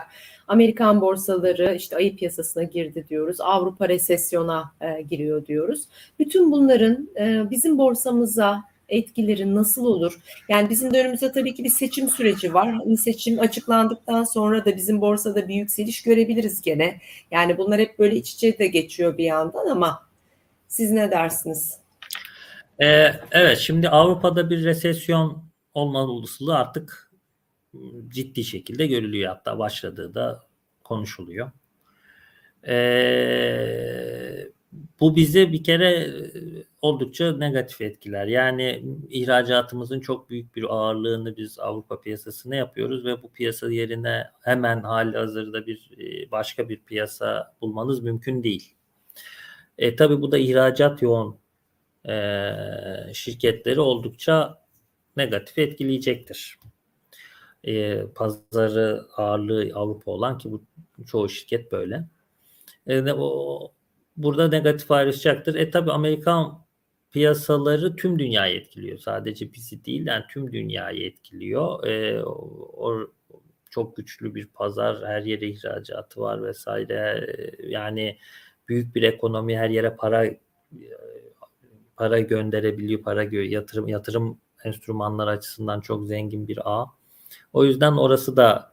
Amerikan 0.48 1.00
borsaları 1.00 1.74
işte 1.76 1.96
ayı 1.96 2.16
piyasasına 2.16 2.62
girdi 2.62 3.06
diyoruz. 3.08 3.40
Avrupa 3.40 3.88
resesyona 3.88 4.72
e, 4.80 5.02
giriyor 5.02 5.46
diyoruz. 5.46 5.84
Bütün 6.18 6.52
bunların 6.52 7.08
e, 7.18 7.50
bizim 7.50 7.78
borsamıza 7.78 8.64
etkileri 8.88 9.54
nasıl 9.54 9.84
olur? 9.84 10.18
Yani 10.48 10.70
bizim 10.70 10.94
de 10.94 11.00
önümüzde 11.00 11.32
tabii 11.32 11.54
ki 11.54 11.64
bir 11.64 11.70
seçim 11.70 12.08
süreci 12.08 12.54
var. 12.54 12.72
Hani 12.72 12.96
seçim 12.96 13.40
açıklandıktan 13.40 14.24
sonra 14.24 14.64
da 14.64 14.76
bizim 14.76 15.00
borsada 15.00 15.48
bir 15.48 15.54
yükseliş 15.54 16.02
görebiliriz 16.02 16.62
gene. 16.62 17.00
Yani 17.30 17.58
bunlar 17.58 17.80
hep 17.80 17.98
böyle 17.98 18.16
iç 18.16 18.34
içe 18.34 18.58
de 18.58 18.66
geçiyor 18.66 19.18
bir 19.18 19.24
yandan 19.24 19.66
ama 19.66 20.06
siz 20.68 20.90
ne 20.90 21.10
dersiniz? 21.10 21.78
Ee, 22.82 23.12
evet 23.30 23.58
şimdi 23.58 23.88
Avrupa'da 23.88 24.50
bir 24.50 24.64
resesyon 24.64 25.42
olma 25.74 25.98
olasılığı 25.98 26.56
artık 26.56 27.10
ciddi 28.08 28.44
şekilde 28.44 28.86
görülüyor 28.86 29.28
hatta 29.28 29.58
başladığı 29.58 30.14
da 30.14 30.42
konuşuluyor. 30.84 31.50
Ee, 32.68 34.48
bu 35.00 35.16
bize 35.16 35.52
bir 35.52 35.64
kere 35.64 36.12
oldukça 36.82 37.36
negatif 37.36 37.80
etkiler. 37.80 38.26
Yani 38.26 38.84
ihracatımızın 39.10 40.00
çok 40.00 40.30
büyük 40.30 40.56
bir 40.56 40.64
ağırlığını 40.74 41.36
biz 41.36 41.58
Avrupa 41.58 42.00
piyasasına 42.00 42.56
yapıyoruz 42.56 43.04
ve 43.04 43.22
bu 43.22 43.32
piyasa 43.32 43.70
yerine 43.70 44.26
hemen 44.42 44.82
hali 44.82 45.16
hazırda 45.16 45.66
bir 45.66 45.90
başka 46.30 46.68
bir 46.68 46.80
piyasa 46.84 47.56
bulmanız 47.60 48.02
mümkün 48.02 48.42
değil. 48.42 48.74
E, 49.78 49.96
tabii 49.96 50.22
bu 50.22 50.32
da 50.32 50.38
ihracat 50.38 51.02
yoğun 51.02 51.38
e, 52.08 52.52
şirketleri 53.14 53.80
oldukça 53.80 54.62
negatif 55.16 55.58
etkileyecektir. 55.58 56.58
E, 57.64 58.02
pazarı 58.14 59.06
ağırlığı 59.16 59.70
Avrupa 59.74 60.10
olan 60.10 60.38
ki 60.38 60.52
bu 60.52 60.64
çoğu 61.06 61.28
şirket 61.28 61.72
böyle. 61.72 62.04
E, 62.86 63.12
o, 63.12 63.72
burada 64.16 64.48
negatif 64.48 64.90
ayrışacaktır. 64.90 65.54
E 65.54 65.70
tabi 65.70 65.92
Amerikan 65.92 66.66
piyasaları 67.10 67.96
tüm 67.96 68.18
dünyayı 68.18 68.60
etkiliyor. 68.60 68.98
Sadece 68.98 69.52
bizi 69.52 69.84
değil 69.84 70.06
yani 70.06 70.24
tüm 70.30 70.52
dünyayı 70.52 71.06
etkiliyor. 71.06 71.86
E, 71.86 72.24
o, 72.24 73.10
çok 73.70 73.96
güçlü 73.96 74.34
bir 74.34 74.46
pazar, 74.46 75.06
her 75.06 75.22
yere 75.22 75.48
ihracatı 75.48 76.20
var 76.20 76.42
vesaire. 76.42 77.26
Yani 77.62 78.18
büyük 78.68 78.94
bir 78.94 79.02
ekonomi 79.02 79.58
her 79.58 79.70
yere 79.70 79.96
para 79.96 80.30
para 81.96 82.20
gönderebiliyor, 82.20 83.02
para 83.02 83.22
yatırım 83.24 83.88
yatırım 83.88 84.40
enstrümanlar 84.64 85.28
açısından 85.28 85.80
çok 85.80 86.06
zengin 86.06 86.48
bir 86.48 86.58
ağ. 86.64 86.86
O 87.52 87.64
yüzden 87.64 87.92
orası 87.92 88.36
da 88.36 88.72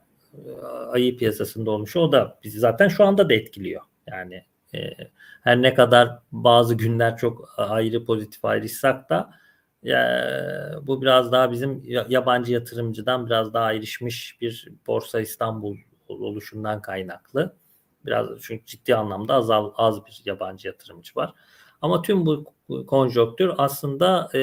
ayı 0.87 1.17
piyasasında 1.17 1.71
olmuş. 1.71 1.95
O 1.95 2.11
da 2.11 2.39
bizi 2.43 2.59
zaten 2.59 2.87
şu 2.87 3.03
anda 3.03 3.29
da 3.29 3.33
etkiliyor. 3.33 3.81
Yani 4.07 4.35
e, 4.35 4.45
her 5.41 5.61
ne 5.61 5.73
kadar 5.73 6.19
bazı 6.31 6.75
günler 6.75 7.17
çok 7.17 7.49
ayrı 7.57 8.05
pozitif 8.05 8.45
ayrışsak 8.45 9.09
da 9.09 9.31
ya, 9.83 10.79
bu 10.83 11.01
biraz 11.01 11.31
daha 11.31 11.51
bizim 11.51 11.83
yabancı 12.09 12.53
yatırımcıdan 12.53 13.25
biraz 13.25 13.53
daha 13.53 13.65
ayrışmış 13.65 14.37
bir 14.41 14.67
Borsa 14.87 15.21
İstanbul 15.21 15.77
oluşundan 16.07 16.81
kaynaklı. 16.81 17.55
Biraz 18.05 18.29
çünkü 18.41 18.65
ciddi 18.65 18.95
anlamda 18.95 19.33
az, 19.33 19.49
az 19.77 20.05
bir 20.05 20.21
yabancı 20.25 20.67
yatırımcı 20.67 21.11
var. 21.15 21.33
Ama 21.81 22.01
tüm 22.01 22.25
bu 22.25 22.53
konjonktür 22.87 23.51
aslında 23.57 24.29
e, 24.33 24.39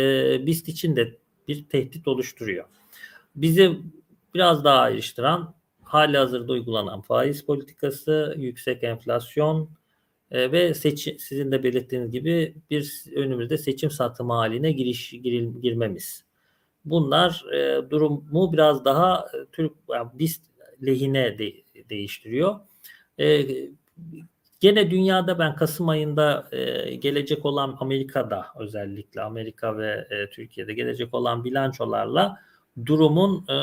BIST 0.46 0.68
için 0.68 0.96
de 0.96 1.18
bir 1.48 1.68
tehdit 1.68 2.08
oluşturuyor. 2.08 2.64
Bizi 3.36 3.78
biraz 4.34 4.64
daha 4.64 4.78
ayrıştıran 4.78 5.54
hali 5.82 6.18
hazırda 6.18 6.52
uygulanan 6.52 7.00
faiz 7.00 7.46
politikası, 7.46 8.34
yüksek 8.38 8.84
enflasyon 8.84 9.70
e, 10.30 10.52
ve 10.52 10.74
seçim, 10.74 11.18
sizin 11.18 11.52
de 11.52 11.62
belirttiğiniz 11.62 12.10
gibi 12.10 12.54
bir 12.70 13.04
önümüzde 13.16 13.58
seçim 13.58 13.90
satımı 13.90 14.32
haline 14.32 14.72
giriş 14.72 15.10
giril, 15.10 15.60
girmemiz. 15.62 16.24
Bunlar 16.84 17.44
e, 17.54 17.90
durumu 17.90 18.52
biraz 18.52 18.84
daha 18.84 19.26
e, 19.34 19.46
Türk 19.52 19.72
yani 19.88 20.08
BIST 20.14 20.42
lehine 20.86 21.38
de, 21.38 21.52
değiştiriyor. 21.90 22.60
E, 23.18 23.46
Gene 24.60 24.90
dünyada 24.90 25.38
ben 25.38 25.54
Kasım 25.54 25.88
ayında 25.88 26.48
e, 26.52 26.94
gelecek 26.94 27.46
olan 27.46 27.76
Amerika'da 27.80 28.46
özellikle 28.58 29.22
Amerika 29.22 29.78
ve 29.78 30.06
e, 30.10 30.30
Türkiye'de 30.30 30.74
gelecek 30.74 31.14
olan 31.14 31.44
bilançolarla 31.44 32.40
durumun 32.86 33.44
e, 33.48 33.56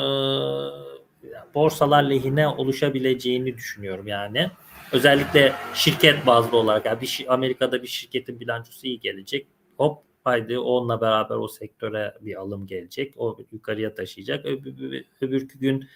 borsalar 1.54 2.02
lehine 2.02 2.48
oluşabileceğini 2.48 3.56
düşünüyorum 3.56 4.06
yani. 4.06 4.50
Özellikle 4.92 5.52
şirket 5.74 6.26
bazlı 6.26 6.56
olarak 6.56 6.86
yani 6.86 7.00
bir, 7.00 7.24
Amerika'da 7.28 7.82
bir 7.82 7.88
şirketin 7.88 8.40
bilançosu 8.40 8.86
iyi 8.86 9.00
gelecek. 9.00 9.46
Hop 9.76 10.02
haydi 10.24 10.58
onunla 10.58 11.00
beraber 11.00 11.36
o 11.36 11.48
sektöre 11.48 12.14
bir 12.20 12.40
alım 12.40 12.66
gelecek. 12.66 13.14
O 13.16 13.38
yukarıya 13.52 13.94
taşıyacak. 13.94 14.46
Öbür, 14.46 15.04
öbürkü 15.20 15.58
gün 15.58 15.88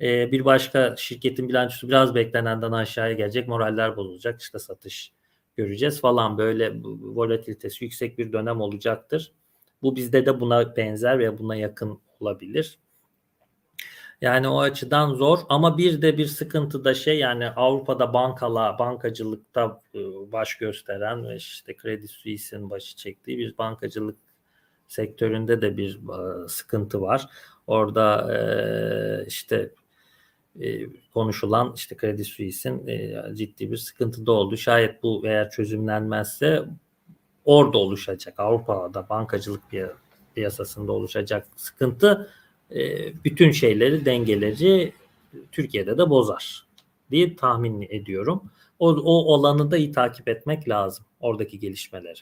e, 0.00 0.32
bir 0.32 0.44
başka 0.44 0.94
şirketin 0.96 1.48
bilançosu 1.48 1.88
biraz 1.88 2.14
beklenenden 2.14 2.72
aşağıya 2.72 3.12
gelecek. 3.12 3.48
Moraller 3.48 3.96
bozulacak. 3.96 4.40
İşte 4.40 4.58
satış 4.58 5.12
göreceğiz 5.56 6.00
falan 6.00 6.38
böyle 6.38 6.72
volatilitesi 7.00 7.84
yüksek 7.84 8.18
bir 8.18 8.32
dönem 8.32 8.60
olacaktır. 8.60 9.32
Bu 9.82 9.96
bizde 9.96 10.26
de 10.26 10.40
buna 10.40 10.76
benzer 10.76 11.18
veya 11.18 11.38
buna 11.38 11.56
yakın 11.56 12.00
olabilir. 12.20 12.78
Yani 14.20 14.48
o 14.48 14.60
açıdan 14.60 15.14
zor 15.14 15.38
ama 15.48 15.78
bir 15.78 16.02
de 16.02 16.18
bir 16.18 16.26
sıkıntı 16.26 16.84
da 16.84 16.94
şey 16.94 17.18
yani 17.18 17.50
Avrupa'da 17.50 18.12
bankala, 18.12 18.78
bankacılıkta 18.78 19.82
baş 20.32 20.54
gösteren 20.58 21.28
ve 21.28 21.36
işte 21.36 21.76
Credit 21.82 22.10
Suisse'in 22.10 22.70
başı 22.70 22.96
çektiği 22.96 23.38
bir 23.38 23.58
bankacılık 23.58 24.16
sektöründe 24.88 25.62
de 25.62 25.76
bir 25.76 26.00
sıkıntı 26.48 27.00
var. 27.00 27.28
Orada 27.66 28.34
işte 29.26 29.70
konuşulan 31.14 31.72
işte 31.76 31.96
Credit 32.00 32.26
Suisse'in 32.26 32.86
ciddi 33.34 33.72
bir 33.72 33.76
sıkıntıda 33.76 34.32
oldu. 34.32 34.56
Şayet 34.56 35.02
bu 35.02 35.22
eğer 35.24 35.50
çözümlenmezse 35.50 36.64
orada 37.44 37.78
oluşacak 37.78 38.40
Avrupa'da 38.40 39.08
bankacılık 39.08 39.62
piyasasında 40.34 40.92
oluşacak 40.92 41.46
sıkıntı 41.56 42.30
bütün 43.24 43.50
şeyleri 43.50 44.04
dengeleri 44.04 44.92
Türkiye'de 45.52 45.98
de 45.98 46.10
bozar 46.10 46.66
diye 47.10 47.36
tahmin 47.36 47.86
ediyorum. 47.90 48.42
O, 48.78 48.88
o 48.88 49.12
olanı 49.12 49.70
da 49.70 49.76
iyi 49.76 49.92
takip 49.92 50.28
etmek 50.28 50.68
lazım 50.68 51.04
oradaki 51.20 51.58
gelişmeleri. 51.58 52.18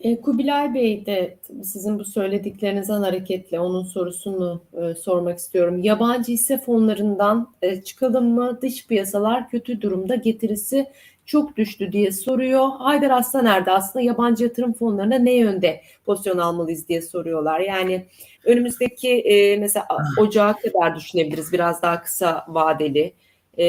E, 0.00 0.20
Kubilay 0.20 0.74
Bey 0.74 1.06
de 1.06 1.38
sizin 1.62 1.98
bu 1.98 2.04
söylediklerinizden 2.04 3.00
hareketle 3.00 3.60
onun 3.60 3.84
sorusunu 3.84 4.62
e, 4.72 4.94
sormak 4.94 5.38
istiyorum. 5.38 5.82
Yabancı 5.82 6.32
hisse 6.32 6.58
fonlarından 6.58 7.54
e, 7.62 7.82
çıkalım 7.82 8.26
mı? 8.26 8.58
Dış 8.62 8.86
piyasalar 8.86 9.50
kötü 9.50 9.80
durumda 9.80 10.14
getirisi 10.14 10.86
çok 11.26 11.56
düştü 11.56 11.92
diye 11.92 12.12
soruyor. 12.12 12.68
Haydar 12.78 13.10
Aslan 13.10 13.44
nerede? 13.44 13.70
Aslında 13.70 14.04
yabancı 14.04 14.44
yatırım 14.44 14.72
fonlarına 14.72 15.18
ne 15.18 15.34
yönde 15.34 15.80
pozisyon 16.04 16.38
almalıyız 16.38 16.88
diye 16.88 17.02
soruyorlar. 17.02 17.60
Yani 17.60 18.06
önümüzdeki 18.44 19.10
e, 19.10 19.56
mesela 19.56 19.86
ocağa 20.18 20.52
kadar 20.52 20.96
düşünebiliriz 20.96 21.52
biraz 21.52 21.82
daha 21.82 22.02
kısa 22.02 22.44
vadeli 22.48 23.12
e, 23.56 23.64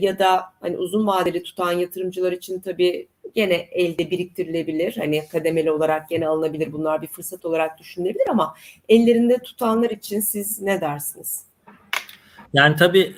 ya 0.00 0.18
da 0.18 0.44
hani 0.60 0.76
uzun 0.76 1.06
vadeli 1.06 1.42
tutan 1.42 1.72
yatırımcılar 1.72 2.32
için 2.32 2.60
tabii 2.60 3.08
gene 3.34 3.54
elde 3.54 4.10
biriktirilebilir. 4.10 4.96
Hani 4.96 5.22
kademeli 5.32 5.70
olarak 5.70 6.08
gene 6.08 6.28
alınabilir. 6.28 6.72
Bunlar 6.72 7.02
bir 7.02 7.06
fırsat 7.06 7.44
olarak 7.44 7.78
düşünülebilir 7.78 8.28
ama 8.30 8.54
ellerinde 8.88 9.38
tutanlar 9.38 9.90
için 9.90 10.20
siz 10.20 10.62
ne 10.62 10.80
dersiniz? 10.80 11.44
Yani 12.52 12.76
tabii 12.76 13.14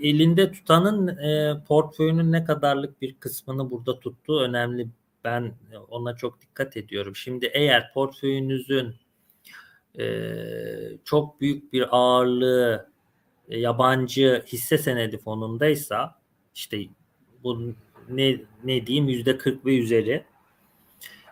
elinde 0.00 0.52
tutanın 0.52 1.08
e, 1.08 1.62
portföyünün 1.68 2.32
ne 2.32 2.44
kadarlık 2.44 3.02
bir 3.02 3.14
kısmını 3.14 3.70
burada 3.70 4.00
tuttuğu 4.00 4.40
önemli. 4.40 4.88
Ben 5.24 5.52
ona 5.90 6.16
çok 6.16 6.40
dikkat 6.40 6.76
ediyorum. 6.76 7.16
Şimdi 7.16 7.50
eğer 7.54 7.92
portföyünüzün 7.92 8.94
e, 9.98 10.06
çok 11.04 11.40
büyük 11.40 11.72
bir 11.72 11.86
ağırlığı 11.90 12.90
e, 13.48 13.58
yabancı 13.58 14.44
hisse 14.46 14.78
senedi 14.78 15.18
fonundaysa 15.18 16.18
işte 16.54 16.86
bu 17.44 17.74
ne 18.08 18.40
ne 18.64 18.86
diyeyim 18.86 19.08
yüzde 19.08 19.38
40 19.38 19.66
ve 19.66 19.78
üzeri 19.78 20.24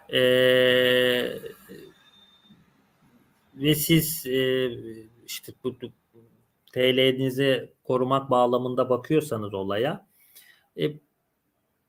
e, 0.08 0.20
ve 3.54 3.74
siz 3.74 4.26
e, 4.26 4.70
işte 5.26 5.52
bu 5.64 5.76
bu 6.74 6.80
TL'nizi 6.80 7.72
korumak 7.84 8.30
bağlamında 8.30 8.90
bakıyorsanız 8.90 9.54
olaya 9.54 10.06
e, 10.80 10.92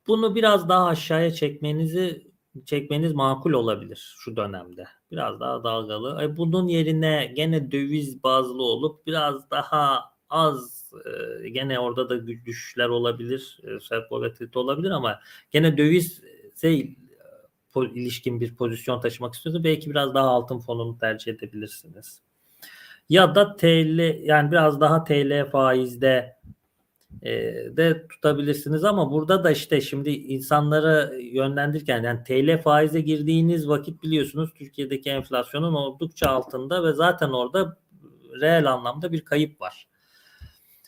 bunu 0.08 0.36
biraz 0.36 0.70
daha 0.70 0.86
aşağıya 0.86 1.32
çekmenizi 1.32 2.32
çekmeniz 2.66 3.14
makul 3.14 3.52
olabilir 3.52 4.16
şu 4.18 4.36
dönemde. 4.36 4.88
Biraz 5.12 5.40
daha 5.40 5.64
dalgalı. 5.64 6.24
E, 6.24 6.38
bunun 6.38 6.68
yerine 6.68 7.34
gene 7.36 7.72
döviz 7.72 8.24
bazlı 8.24 8.64
olup 8.64 9.08
biraz 9.08 9.52
daha 9.52 10.04
az 10.30 10.92
e, 11.44 11.50
gene 11.50 11.80
orada 11.80 12.10
da 12.10 12.28
düşüşler 12.28 12.90
olabilir. 12.90 13.60
E, 13.64 13.80
sert 13.80 14.12
olabilir 14.56 14.92
ama 14.92 15.20
gene 15.52 15.78
dövize 15.78 16.22
po- 17.74 17.94
ilişkin 17.94 18.42
bir 18.42 18.56
pozisyon 18.56 19.02
taşımak 19.02 19.34
istiyorsanız 19.34 19.64
belki 19.64 19.90
biraz 19.90 20.14
daha 20.14 20.28
altın 20.28 20.60
fonunu 20.60 20.98
tercih 20.98 21.34
edebilirsiniz. 21.34 22.22
Ya 23.10 23.36
da 23.36 23.56
TL 23.58 24.24
yani 24.24 24.52
biraz 24.52 24.80
daha 24.80 25.04
TL 25.04 25.46
faizde 25.52 26.36
e, 27.22 27.32
de 27.78 28.08
tutabilirsiniz 28.08 28.84
ama 28.84 29.12
burada 29.12 29.44
da 29.44 29.52
işte 29.52 29.82
şimdi 29.82 30.10
insanları 30.10 31.20
yönlendirirken 31.22 32.04
yani 32.04 32.24
TL 32.24 32.62
faize 32.62 33.02
girdiğiniz 33.02 33.70
vakit 33.70 34.04
biliyorsunuz 34.04 34.54
Türkiye'deki 34.54 35.10
enflasyonun 35.10 35.74
oldukça 35.74 36.30
altında 36.30 36.84
ve 36.84 36.94
zaten 36.94 37.30
orada 37.30 37.78
reel 38.42 38.72
anlamda 38.74 39.12
bir 39.12 39.22
kayıp 39.22 39.62
var. 39.62 39.88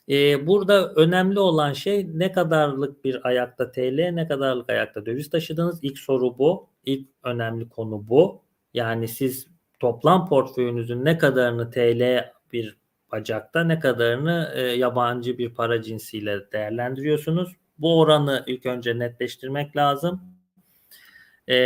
E, 0.10 0.48
burada 0.48 0.94
önemli 0.94 1.40
olan 1.40 1.74
şey 1.74 2.08
ne 2.14 2.32
kadarlık 2.32 3.06
bir 3.06 3.28
ayakta 3.28 3.72
TL, 3.72 4.10
ne 4.14 4.28
kadarlık 4.28 4.70
ayakta 4.70 5.06
döviz 5.06 5.30
taşıdınız. 5.30 5.80
İlk 5.82 6.00
soru 6.00 6.38
bu. 6.38 6.70
İlk 6.86 7.08
önemli 7.24 7.70
konu 7.70 8.08
bu. 8.08 8.42
Yani 8.74 9.08
siz 9.08 9.48
toplam 9.80 10.30
portföyünüzün 10.30 11.06
ne 11.06 11.18
kadarını 11.18 11.72
TL 11.72 12.32
bir 12.54 12.78
bacakta, 13.12 13.64
ne 13.64 13.80
kadarını 13.80 14.52
e, 14.56 14.62
yabancı 14.62 15.38
bir 15.38 15.50
para 15.54 15.82
cinsiyle 15.82 16.52
değerlendiriyorsunuz. 16.52 17.52
Bu 17.80 18.00
oranı 18.00 18.44
ilk 18.48 18.66
önce 18.66 19.00
netleştirmek 19.00 19.76
lazım. 19.76 20.22
E, 21.50 21.58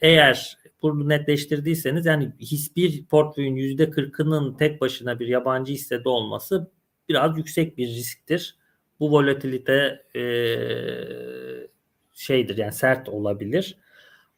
eğer 0.00 0.58
bunu 0.82 1.08
netleştirdiyseniz 1.08 2.06
yani 2.06 2.32
hiçbir 2.38 3.04
portföyün 3.04 3.54
yüzde 3.56 3.90
kırkının 3.90 4.54
tek 4.56 4.80
başına 4.80 5.20
bir 5.20 5.26
yabancı 5.26 5.72
hissede 5.72 6.08
olması 6.08 6.70
biraz 7.08 7.38
yüksek 7.38 7.78
bir 7.78 7.86
risktir. 7.86 8.56
Bu 9.00 9.10
volatilite 9.10 10.04
e, 10.16 10.22
şeydir 12.12 12.56
yani 12.56 12.72
sert 12.72 13.08
olabilir. 13.08 13.76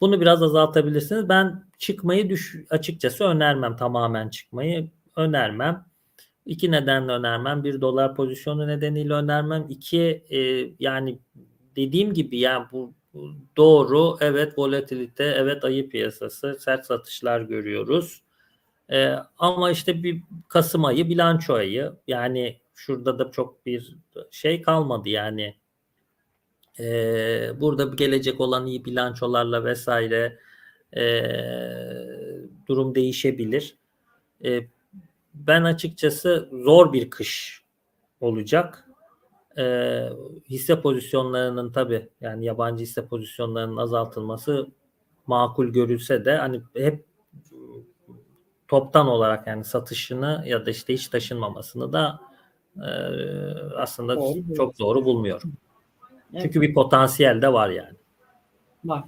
Bunu 0.01 0.20
biraz 0.20 0.42
azaltabilirsiniz. 0.42 1.28
Ben 1.28 1.64
çıkmayı 1.78 2.30
düş 2.30 2.57
açıkçası 2.70 3.24
önermem 3.24 3.76
tamamen 3.76 4.28
çıkmayı 4.28 4.90
önermem. 5.16 5.86
İki 6.46 6.70
nedenle 6.70 7.12
önermem. 7.12 7.64
Bir 7.64 7.80
dolar 7.80 8.14
pozisyonu 8.14 8.68
nedeniyle 8.68 9.12
önermem. 9.12 9.66
İki 9.68 10.24
e, 10.30 10.38
yani 10.78 11.18
dediğim 11.76 12.14
gibi 12.14 12.38
yani 12.38 12.66
bu, 12.72 12.94
doğru 13.57 14.16
evet 14.20 14.59
volatilite 14.59 15.24
evet 15.24 15.64
ayı 15.64 15.88
piyasası 15.88 16.57
sert 16.61 16.86
satışlar 16.86 17.40
görüyoruz. 17.40 18.22
E, 18.90 19.14
ama 19.38 19.70
işte 19.70 20.03
bir 20.03 20.22
Kasım 20.49 20.84
ayı 20.84 21.09
bilanço 21.09 21.55
ayı 21.55 21.92
yani 22.07 22.61
şurada 22.74 23.18
da 23.18 23.30
çok 23.30 23.66
bir 23.66 23.96
şey 24.30 24.62
kalmadı 24.62 25.09
yani 25.09 25.55
ee, 26.81 27.51
burada 27.61 27.85
gelecek 27.85 28.41
olan 28.41 28.66
iyi 28.66 28.85
bilançolarla 28.85 29.64
vesaire 29.64 30.39
e, 30.97 31.03
durum 32.66 32.95
değişebilir. 32.95 33.76
E, 34.45 34.61
ben 35.35 35.64
açıkçası 35.64 36.49
zor 36.53 36.93
bir 36.93 37.11
kış 37.11 37.62
olacak. 38.20 38.85
E, 39.59 40.05
hisse 40.51 40.81
pozisyonlarının 40.81 41.72
tabi 41.72 42.09
yani 42.20 42.45
yabancı 42.45 42.83
hisse 42.83 43.07
pozisyonlarının 43.07 43.76
azaltılması 43.76 44.66
makul 45.26 45.66
görülse 45.66 46.24
de 46.24 46.37
hani 46.37 46.62
hep 46.76 47.05
toptan 48.68 49.09
olarak 49.09 49.47
yani 49.47 49.64
satışını 49.64 50.45
ya 50.47 50.66
da 50.66 50.70
işte 50.70 50.95
hiç 50.95 51.09
taşınmamasını 51.09 51.93
da 51.93 52.20
e, 52.76 52.91
aslında 53.76 54.16
Doğru. 54.16 54.55
çok 54.57 54.79
doğru 54.79 55.05
bulmuyorum. 55.05 55.53
Evet. 56.33 56.43
Çünkü 56.43 56.61
bir 56.61 56.74
potansiyel 56.74 57.43
de 57.43 57.53
var 57.53 57.70
yani. 57.70 57.97
Var. 58.85 59.05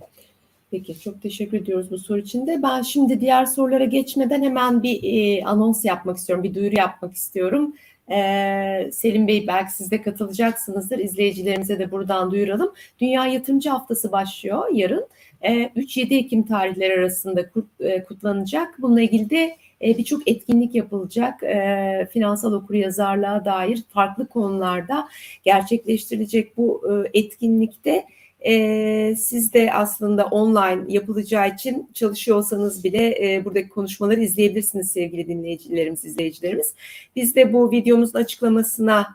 Peki 0.70 1.00
çok 1.00 1.22
teşekkür 1.22 1.58
ediyoruz 1.58 1.90
bu 1.90 1.98
soru 1.98 2.18
için 2.18 2.46
de. 2.46 2.62
Ben 2.62 2.82
şimdi 2.82 3.20
diğer 3.20 3.46
sorulara 3.46 3.84
geçmeden 3.84 4.42
hemen 4.42 4.82
bir 4.82 5.00
e, 5.02 5.44
anons 5.44 5.84
yapmak 5.84 6.16
istiyorum, 6.16 6.44
bir 6.44 6.54
duyuru 6.54 6.76
yapmak 6.76 7.14
istiyorum. 7.14 7.74
Ee, 8.10 8.90
Selim 8.92 9.28
Bey 9.28 9.46
belki 9.46 9.72
siz 9.72 9.90
de 9.90 10.02
katılacaksınızdır. 10.02 10.98
İzleyicilerimize 10.98 11.78
de 11.78 11.90
buradan 11.90 12.30
duyuralım. 12.30 12.72
Dünya 13.00 13.26
Yatırımcı 13.26 13.70
Haftası 13.70 14.12
başlıyor 14.12 14.68
yarın. 14.72 15.08
Ee, 15.42 15.70
3-7 15.76 16.14
Ekim 16.14 16.42
tarihleri 16.42 16.94
arasında 16.94 17.42
kut- 17.42 17.80
e, 17.80 18.04
kutlanacak. 18.04 18.74
Bununla 18.78 19.00
ilgili 19.00 19.30
de 19.30 19.56
e, 19.82 19.98
birçok 19.98 20.28
etkinlik 20.28 20.74
yapılacak. 20.74 21.42
E, 21.42 22.08
finansal 22.12 22.52
okuryazarlığa 22.52 23.44
dair 23.44 23.82
farklı 23.88 24.28
konularda 24.28 25.08
gerçekleştirilecek 25.42 26.56
bu 26.56 26.82
e, 26.90 27.18
etkinlikte 27.18 28.04
e, 28.40 29.16
siz 29.16 29.52
de 29.52 29.72
aslında 29.72 30.26
online 30.26 30.84
yapılacağı 30.88 31.48
için 31.48 31.90
çalışıyor 31.94 32.36
olsanız 32.36 32.84
bile 32.84 33.42
buradaki 33.44 33.68
konuşmaları 33.68 34.20
izleyebilirsiniz 34.20 34.92
sevgili 34.92 35.28
dinleyicilerimiz, 35.28 36.04
izleyicilerimiz. 36.04 36.74
Biz 37.16 37.36
de 37.36 37.52
bu 37.52 37.70
videomuzun 37.70 38.18
açıklamasına 38.18 39.06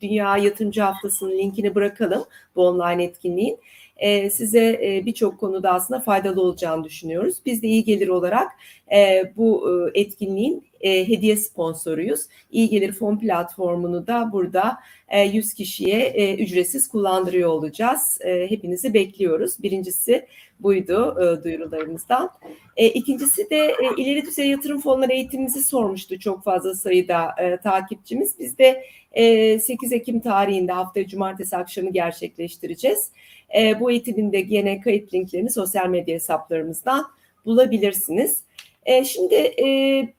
Dünya 0.00 0.36
Yatırımcı 0.36 0.80
Haftası'nın 0.80 1.38
linkini 1.38 1.74
bırakalım 1.74 2.24
bu 2.56 2.66
online 2.66 3.04
etkinliğin. 3.04 3.58
E, 4.00 4.30
size 4.30 4.80
e, 4.82 5.06
birçok 5.06 5.40
konuda 5.40 5.72
aslında 5.72 6.00
faydalı 6.00 6.42
olacağını 6.42 6.84
düşünüyoruz. 6.84 7.36
Biz 7.46 7.62
de 7.62 7.66
iyi 7.66 7.84
gelir 7.84 8.08
olarak 8.08 8.52
e, 8.92 9.32
bu 9.36 9.70
etkinliğin 9.94 10.64
hediye 10.82 11.36
sponsoruyuz. 11.36 12.20
İyi 12.50 12.68
Gelir 12.68 12.92
Fon 12.92 13.18
platformunu 13.18 14.06
da 14.06 14.30
burada 14.32 14.78
e, 15.08 15.22
100 15.22 15.54
kişiye 15.54 16.36
ücretsiz 16.38 16.88
kullandırıyor 16.88 17.48
olacağız. 17.48 18.18
Hepinizi 18.24 18.94
bekliyoruz. 18.94 19.62
Birincisi 19.62 20.26
buydu 20.60 21.16
duyurularımızdan. 21.44 22.30
E, 22.76 22.86
ikincisi 22.88 23.50
de 23.50 23.74
ileri 23.96 24.26
düzey 24.26 24.48
yatırım 24.48 24.80
fonları 24.80 25.12
eğitimimizi 25.12 25.62
sormuştu 25.62 26.18
çok 26.18 26.44
fazla 26.44 26.74
sayıda 26.74 27.34
takipçimiz. 27.62 28.38
Biz 28.38 28.58
de 28.58 28.84
e, 29.12 29.58
8 29.58 29.92
Ekim 29.92 30.20
tarihinde 30.20 30.72
haftaya 30.72 31.06
cumartesi 31.06 31.56
akşamı 31.56 31.90
gerçekleştireceğiz. 31.90 33.10
E, 33.58 33.80
bu 33.80 33.90
eğitimin 33.90 34.32
de 34.32 34.40
gene 34.40 34.80
kayıt 34.80 35.14
linklerini 35.14 35.50
sosyal 35.50 35.88
medya 35.88 36.14
hesaplarımızdan 36.14 37.04
bulabilirsiniz. 37.44 38.44
E, 38.86 39.04
şimdi 39.04 39.34
e, 39.34 39.66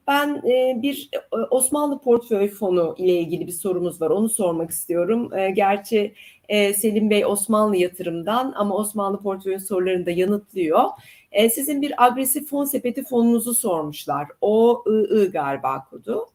ben 0.08 0.42
e, 0.50 0.82
bir 0.82 1.10
e, 1.14 1.38
Osmanlı 1.38 2.00
Portföy 2.00 2.50
Fonu 2.50 2.96
ile 2.98 3.14
ilgili 3.20 3.48
bir 3.48 3.52
sorumuz 3.52 4.02
var. 4.02 4.10
Onu 4.10 4.30
sormak 4.30 4.70
istiyorum. 4.72 5.34
E, 5.38 5.52
gerçi 5.52 6.14
e, 6.50 6.74
Selim 6.74 7.10
Bey 7.10 7.26
Osmanlı 7.26 7.78
yatırımdan 7.78 8.54
ama 8.56 8.76
Osmanlı 8.76 9.20
Portföy 9.22 9.60
sorularını 9.60 10.06
da 10.06 10.12
yanıtlıyor. 10.12 10.84
E, 11.32 11.50
sizin 11.50 11.82
bir 11.82 12.06
agresif 12.06 12.50
fon 12.50 12.66
sepeti 12.66 13.04
fonunuzu 13.04 13.54
sormuşlar. 13.54 14.28
OII 14.42 15.32
galiba 15.32 15.84
kodu. 15.90 16.26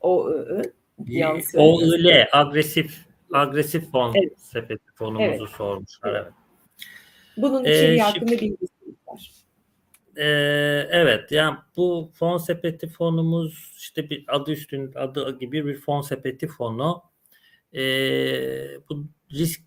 OII. 0.00 0.62
Yanlış 1.06 1.44
O 1.44 1.48
söylüyorsun. 1.48 1.92
öyle 1.92 2.28
agresif 2.32 3.09
agresif 3.32 3.90
fon 3.90 4.14
Evet. 4.14 4.40
sepeti 4.40 4.92
fonumuzu 4.94 5.44
Evet. 5.44 5.48
sormuşlar. 5.56 6.10
Evet. 6.14 6.32
Bunun 7.36 7.64
Ee, 7.64 7.70
içeriği 7.70 7.98
şimdi- 7.98 8.02
hakkında 8.02 8.30
bilgisi 8.32 8.96
var. 9.08 9.30
Ee, 10.16 10.24
evet 10.90 11.32
yani 11.32 11.56
bu 11.76 12.10
fon 12.14 12.38
sepeti 12.38 12.88
fonumuz 12.88 13.74
işte 13.76 14.10
bir 14.10 14.24
adı 14.28 14.52
üstün 14.52 14.92
adı 14.94 15.38
gibi 15.38 15.66
bir 15.66 15.74
fon 15.76 16.00
sepeti 16.00 16.46
fonu. 16.48 17.02
Ee, 17.74 18.80
bu 18.88 19.04
risk 19.32 19.60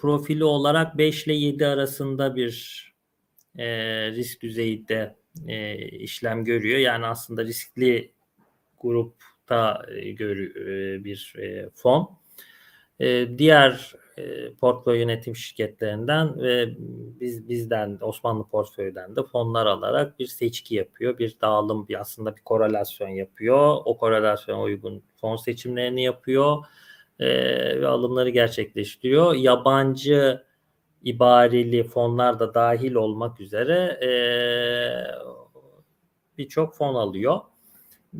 profili 0.00 0.44
olarak 0.44 0.98
5 0.98 1.26
ile 1.26 1.34
7 1.34 1.66
arasında 1.66 2.36
bir 2.36 2.84
e, 3.58 3.66
risk 4.10 4.42
düzeyinde 4.42 5.16
e, 5.48 5.76
işlem 5.88 6.44
görüyor. 6.44 6.78
Yani 6.78 7.06
aslında 7.06 7.44
riskli 7.44 8.12
grup 8.80 9.14
ta 9.46 9.82
e, 9.94 10.10
görü 10.10 10.44
e, 10.60 11.04
bir 11.04 11.34
e, 11.38 11.70
fon. 11.74 12.19
E, 13.00 13.38
diğer 13.38 13.92
e, 14.18 14.54
portföy 14.54 14.98
yönetim 14.98 15.36
şirketlerinden 15.36 16.42
ve 16.42 16.74
biz 17.20 17.48
bizden 17.48 17.98
Osmanlı 18.00 18.48
portföyden 18.48 19.16
de 19.16 19.22
fonlar 19.22 19.66
alarak 19.66 20.18
bir 20.18 20.26
seçki 20.26 20.74
yapıyor. 20.74 21.18
Bir 21.18 21.36
dağılım 21.40 21.88
bir 21.88 22.00
aslında 22.00 22.36
bir 22.36 22.42
korelasyon 22.42 23.08
yapıyor. 23.08 23.76
O 23.84 23.96
korelasyona 23.98 24.62
uygun 24.62 25.02
fon 25.20 25.36
seçimlerini 25.36 26.02
yapıyor 26.02 26.64
e, 27.18 27.26
ve 27.80 27.86
alımları 27.86 28.30
gerçekleştiriyor. 28.30 29.34
Yabancı 29.34 30.44
ibareli 31.04 31.84
fonlar 31.84 32.40
da 32.40 32.54
dahil 32.54 32.94
olmak 32.94 33.40
üzere 33.40 33.98
e, 34.02 34.10
birçok 36.38 36.74
fon 36.74 36.94
alıyor. 36.94 37.40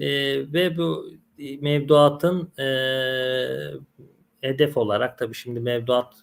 E, 0.01 0.09
ve 0.53 0.77
bu 0.77 1.07
mevduatın 1.61 2.53
e, 2.59 2.67
hedef 4.41 4.77
olarak 4.77 5.19
tabii 5.19 5.35
şimdi 5.35 5.61
mevduat 5.61 6.15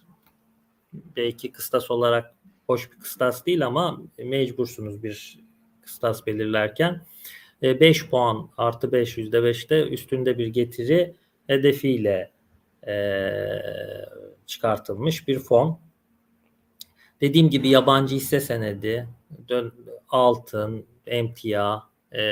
belki 0.92 1.52
kıstas 1.52 1.90
olarak 1.90 2.34
hoş 2.66 2.92
bir 2.92 2.98
kıstas 2.98 3.46
değil 3.46 3.66
ama 3.66 4.02
mecbursunuz 4.18 5.02
bir 5.02 5.38
kıstas 5.80 6.26
belirlerken 6.26 7.06
5 7.62 8.10
puan 8.10 8.50
artı 8.56 8.92
5 8.92 9.18
yüzde 9.18 9.36
5'te 9.36 9.88
üstünde 9.88 10.38
bir 10.38 10.46
getiri 10.46 11.14
hedefiyle 11.46 12.32
e, 12.86 12.92
çıkartılmış 14.46 15.28
bir 15.28 15.38
fon. 15.38 15.80
Dediğim 17.20 17.50
gibi 17.50 17.68
yabancı 17.68 18.16
hisse 18.16 18.40
senedi, 18.40 19.08
altın, 20.08 20.86
emtia, 21.06 21.82
e, 22.12 22.22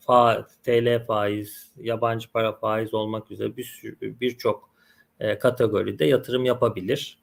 fa, 0.00 0.46
TL 0.64 1.04
faiz, 1.06 1.72
yabancı 1.76 2.30
para 2.32 2.52
faiz 2.52 2.94
olmak 2.94 3.30
üzere 3.30 3.56
bir 3.56 3.80
birçok 4.00 4.75
e, 5.20 5.38
kategoride 5.38 6.04
yatırım 6.04 6.44
yapabilir. 6.44 7.18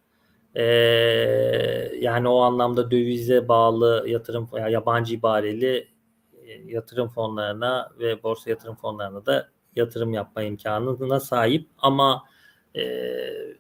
E, 0.56 0.64
yani 2.00 2.28
o 2.28 2.40
anlamda 2.40 2.92
dövize 2.92 3.48
bağlı 3.48 4.06
yatırım, 4.08 4.50
yani 4.54 4.72
yabancı 4.74 5.14
ibareli 5.16 5.88
e, 6.46 6.52
yatırım 6.66 7.08
fonlarına 7.08 7.92
ve 8.00 8.24
borsa 8.24 8.50
yatırım 8.50 8.76
fonlarına 8.76 9.26
da 9.26 9.50
yatırım 9.76 10.14
yapma 10.14 10.44
imkanına 10.44 11.20
sahip 11.20 11.68
ama 11.78 12.24
e, 12.76 12.84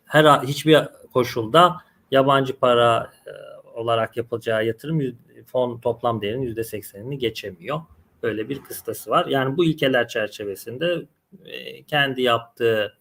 her 0.05 0.39
hiçbir 0.39 0.79
koşulda 1.13 1.75
yabancı 2.11 2.59
para 2.59 3.11
e, 3.27 3.31
olarak 3.79 4.17
yapılacağı 4.17 4.65
yatırım 4.65 5.17
fon 5.45 5.79
toplam 5.79 6.21
değerinin 6.21 6.55
%80'ini 6.55 7.15
geçemiyor. 7.15 7.81
Böyle 8.23 8.49
bir 8.49 8.63
kıstası 8.63 9.09
var. 9.09 9.25
Yani 9.25 9.57
bu 9.57 9.65
ilkeler 9.65 10.07
çerçevesinde 10.07 11.05
e, 11.45 11.83
kendi 11.83 12.21
yaptığı 12.21 12.97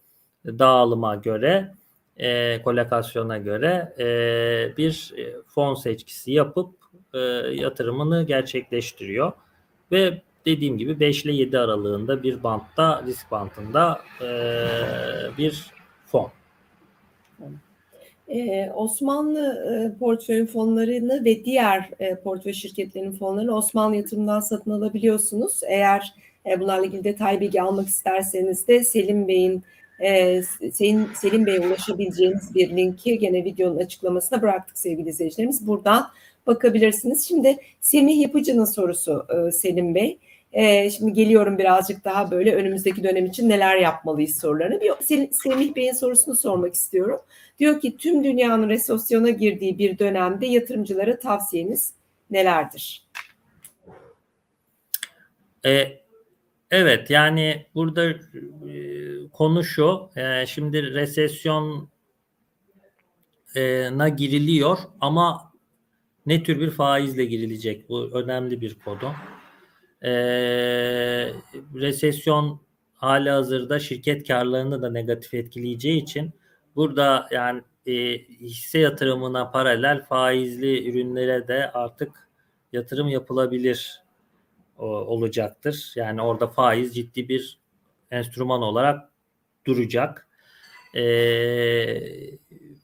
dağılıma 0.46 1.14
göre 1.14 1.74
e, 2.16 2.62
kolokasyona 2.62 3.38
göre 3.38 3.94
e, 3.98 4.06
bir 4.76 5.14
e, 5.18 5.42
fon 5.46 5.74
seçkisi 5.74 6.32
yapıp 6.32 6.74
e, 7.14 7.18
yatırımını 7.54 8.22
gerçekleştiriyor 8.22 9.32
ve 9.92 10.22
dediğim 10.46 10.78
gibi 10.78 11.00
5 11.00 11.24
ile 11.24 11.32
7 11.32 11.58
aralığında 11.58 12.22
bir 12.22 12.42
bantta 12.42 13.02
risk 13.06 13.30
bantında 13.30 14.00
e, 14.20 14.28
bir 15.38 15.66
fon. 16.06 16.30
Ee, 18.28 18.70
Osmanlı 18.74 19.64
e, 19.70 19.98
portföy 19.98 20.46
fonlarını 20.46 21.24
ve 21.24 21.44
diğer 21.44 21.90
e, 21.98 22.14
portföy 22.14 22.52
şirketlerinin 22.52 23.12
fonlarını 23.12 23.56
Osmanlı 23.56 23.96
yatırımdan 23.96 24.40
satın 24.40 24.70
alabiliyorsunuz. 24.70 25.60
Eğer 25.66 26.14
e, 26.46 26.60
bunlarla 26.60 26.86
ilgili 26.86 27.04
detay 27.04 27.40
bilgi 27.40 27.62
almak 27.62 27.88
isterseniz 27.88 28.68
de 28.68 28.84
Selim 28.84 29.28
Bey'in 29.28 29.62
e, 30.00 30.42
Selim, 30.72 31.08
Selim 31.14 31.46
Bey'e 31.46 31.60
ulaşabileceğiniz 31.60 32.54
bir 32.54 32.76
linki 32.76 33.18
gene 33.18 33.44
videonun 33.44 33.78
açıklamasına 33.78 34.42
bıraktık 34.42 34.78
sevgili 34.78 35.08
izleyicilerimiz. 35.08 35.66
Buradan 35.66 36.10
bakabilirsiniz. 36.46 37.28
Şimdi 37.28 37.56
Semih 37.80 38.20
Yapıcı'nın 38.20 38.64
sorusu 38.64 39.26
e, 39.28 39.52
Selim 39.52 39.94
Bey. 39.94 40.18
E, 40.52 40.90
şimdi 40.90 41.12
geliyorum 41.12 41.58
birazcık 41.58 42.04
daha 42.04 42.30
böyle 42.30 42.54
önümüzdeki 42.54 43.04
dönem 43.04 43.26
için 43.26 43.48
neler 43.48 43.76
yapmalıyız 43.76 44.40
sorularını. 44.40 44.80
Bir 44.80 44.92
Semih 45.32 45.76
Bey'in 45.76 45.92
sorusunu 45.92 46.36
sormak 46.36 46.74
istiyorum. 46.74 47.20
Diyor 47.58 47.80
ki 47.80 47.96
tüm 47.96 48.24
dünyanın 48.24 48.68
resesyona 48.68 49.30
girdiği 49.30 49.78
bir 49.78 49.98
dönemde 49.98 50.46
yatırımcılara 50.46 51.18
tavsiyeniz 51.18 51.92
nelerdir? 52.30 53.06
E, 55.66 56.01
evet 56.72 57.10
yani 57.10 57.66
burada 57.74 58.04
e, 58.10 58.16
konu 59.32 59.64
şu. 59.64 60.10
E, 60.16 60.46
şimdi 60.46 60.94
resesyona 60.94 61.88
giriliyor 64.16 64.78
ama 65.00 65.52
ne 66.26 66.42
tür 66.42 66.60
bir 66.60 66.70
faizle 66.70 67.24
girilecek? 67.24 67.88
Bu 67.88 68.10
önemli 68.12 68.60
bir 68.60 68.74
konu. 68.74 69.12
E, 70.02 70.12
resesyon 71.74 72.60
hali 72.94 73.30
hazırda 73.30 73.78
şirket 73.78 74.28
karlarını 74.28 74.82
da 74.82 74.90
negatif 74.90 75.34
etkileyeceği 75.34 76.02
için 76.02 76.32
burada 76.76 77.28
yani 77.30 77.62
e, 77.86 78.18
hisse 78.18 78.78
yatırımına 78.78 79.50
paralel 79.50 80.04
faizli 80.04 80.90
ürünlere 80.90 81.48
de 81.48 81.70
artık 81.72 82.28
yatırım 82.72 83.08
yapılabilir 83.08 84.01
olacaktır. 84.84 85.92
Yani 85.96 86.22
orada 86.22 86.46
faiz 86.46 86.94
ciddi 86.94 87.28
bir 87.28 87.58
enstrüman 88.10 88.62
olarak 88.62 89.10
duracak 89.66 90.28
e, 90.94 91.02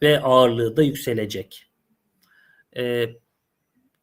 ve 0.02 0.20
ağırlığı 0.20 0.76
da 0.76 0.82
yükselecek. 0.82 1.66
E, 2.76 3.08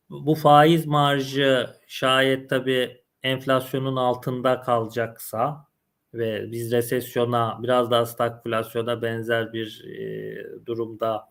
bu 0.10 0.36
faiz 0.36 0.86
marjı 0.86 1.70
şayet 1.88 2.50
tabi 2.50 3.02
enflasyonun 3.24 3.96
altında 3.96 4.62
kalacaksa 4.62 5.68
ve 6.14 6.52
biz 6.52 6.72
resesyona 6.72 7.60
biraz 7.64 7.92
daha 7.92 8.06
stagflasyona 8.06 9.02
benzer 9.02 9.54
bir 9.54 9.84
e, 9.86 10.66
durumda 10.66 11.30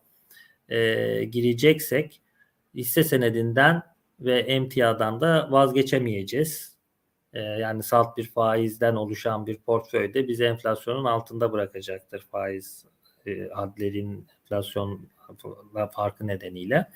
e, 0.69 1.23
gireceksek 1.23 2.21
hisse 2.75 3.03
senedinden 3.03 3.83
ve 4.19 4.39
emtiadan 4.39 5.21
da 5.21 5.47
vazgeçemeyeceğiz. 5.51 6.75
E, 7.33 7.39
yani 7.39 7.83
salt 7.83 8.17
bir 8.17 8.27
faizden 8.27 8.95
oluşan 8.95 9.47
bir 9.47 9.57
portföyde 9.57 10.27
bizi 10.27 10.43
enflasyonun 10.43 11.05
altında 11.05 11.51
bırakacaktır 11.51 12.21
faiz 12.31 12.85
e, 13.25 13.49
adlerin 13.49 14.27
enflasyonla 14.41 15.87
farkı 15.95 16.27
nedeniyle. 16.27 16.91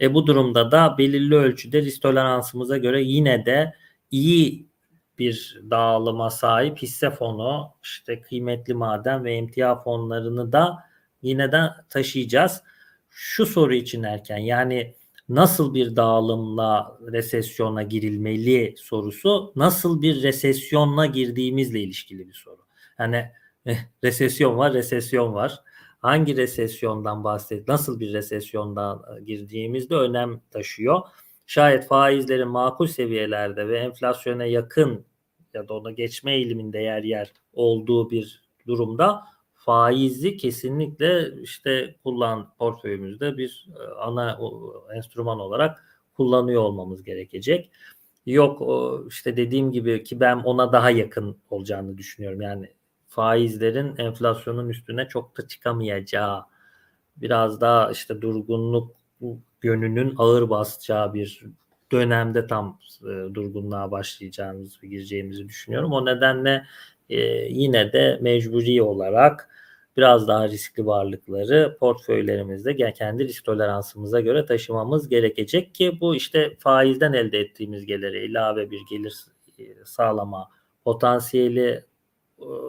E, 0.00 0.14
bu 0.14 0.26
durumda 0.26 0.70
da 0.70 0.98
belirli 0.98 1.34
ölçüde 1.34 1.82
risk 1.82 2.02
toleransımıza 2.02 2.76
göre 2.76 3.02
yine 3.02 3.46
de 3.46 3.74
iyi 4.10 4.70
bir 5.18 5.60
dağılıma 5.70 6.30
sahip 6.30 6.78
hisse 6.78 7.10
fonu, 7.10 7.74
işte 7.82 8.20
kıymetli 8.20 8.74
maden 8.74 9.24
ve 9.24 9.34
emtia 9.34 9.82
fonlarını 9.82 10.52
da 10.52 10.78
yine 11.22 11.52
de 11.52 11.60
taşıyacağız. 11.88 12.62
Şu 13.10 13.46
soru 13.46 13.74
için 13.74 14.02
erken 14.02 14.38
yani 14.38 14.94
nasıl 15.30 15.74
bir 15.74 15.96
dağılımla 15.96 16.98
resesyona 17.12 17.82
girilmeli 17.82 18.74
sorusu 18.78 19.52
nasıl 19.56 20.02
bir 20.02 20.22
resesyonla 20.22 21.06
girdiğimizle 21.06 21.80
ilişkili 21.80 22.28
bir 22.28 22.34
soru. 22.34 22.60
Yani 22.98 23.30
eh, 23.66 23.76
resesyon 24.04 24.56
var, 24.56 24.74
resesyon 24.74 25.34
var. 25.34 25.60
Hangi 25.98 26.36
resesyondan 26.36 27.24
bahset, 27.24 27.68
nasıl 27.68 28.00
bir 28.00 28.12
resesyondan 28.12 29.04
girdiğimizde 29.26 29.94
önem 29.94 30.40
taşıyor. 30.50 31.00
Şayet 31.46 31.86
faizlerin 31.86 32.48
makul 32.48 32.86
seviyelerde 32.86 33.68
ve 33.68 33.78
enflasyona 33.78 34.44
yakın 34.44 35.04
ya 35.54 35.68
da 35.68 35.74
ona 35.74 35.90
geçme 35.90 36.34
eğiliminde 36.34 36.78
yer 36.78 37.02
yer 37.02 37.32
olduğu 37.52 38.10
bir 38.10 38.42
durumda 38.66 39.22
faizi 39.60 40.36
kesinlikle 40.36 41.34
işte 41.42 41.94
kullan 42.04 42.54
portföyümüzde 42.58 43.36
bir 43.36 43.68
e, 43.80 43.94
ana 43.94 44.38
enstrüman 44.94 45.40
olarak 45.40 45.84
kullanıyor 46.16 46.62
olmamız 46.62 47.02
gerekecek. 47.02 47.70
Yok 48.26 48.62
işte 49.08 49.36
dediğim 49.36 49.72
gibi 49.72 50.04
ki 50.04 50.20
ben 50.20 50.36
ona 50.36 50.72
daha 50.72 50.90
yakın 50.90 51.36
olacağını 51.50 51.98
düşünüyorum. 51.98 52.40
Yani 52.40 52.72
faizlerin 53.08 53.96
enflasyonun 53.96 54.68
üstüne 54.68 55.08
çok 55.08 55.38
da 55.38 55.48
çıkamayacağı 55.48 56.44
biraz 57.16 57.60
daha 57.60 57.90
işte 57.90 58.22
durgunluk 58.22 58.96
yönünün 59.62 60.14
ağır 60.18 60.50
basacağı 60.50 61.14
bir 61.14 61.44
dönemde 61.92 62.46
tam 62.46 62.78
e, 63.02 63.34
durgunluğa 63.34 63.90
başlayacağımız 63.90 64.82
ve 64.82 64.88
gireceğimizi 64.88 65.48
düşünüyorum. 65.48 65.92
O 65.92 66.06
nedenle 66.06 66.66
e, 67.10 67.20
yine 67.48 67.92
de 67.92 68.18
mecburi 68.20 68.82
olarak 68.82 69.48
biraz 69.96 70.28
daha 70.28 70.48
riskli 70.48 70.86
varlıkları 70.86 71.76
portföylerimizde 71.80 72.92
kendi 72.92 73.24
risk 73.24 73.44
toleransımıza 73.44 74.20
göre 74.20 74.46
taşımamız 74.46 75.08
gerekecek 75.08 75.74
ki 75.74 75.98
bu 76.00 76.16
işte 76.16 76.56
faizden 76.58 77.12
elde 77.12 77.38
ettiğimiz 77.38 77.86
geliri 77.86 78.26
ilave 78.26 78.70
bir 78.70 78.80
gelir 78.90 79.14
e, 79.58 79.84
sağlama 79.84 80.48
potansiyeli 80.84 81.84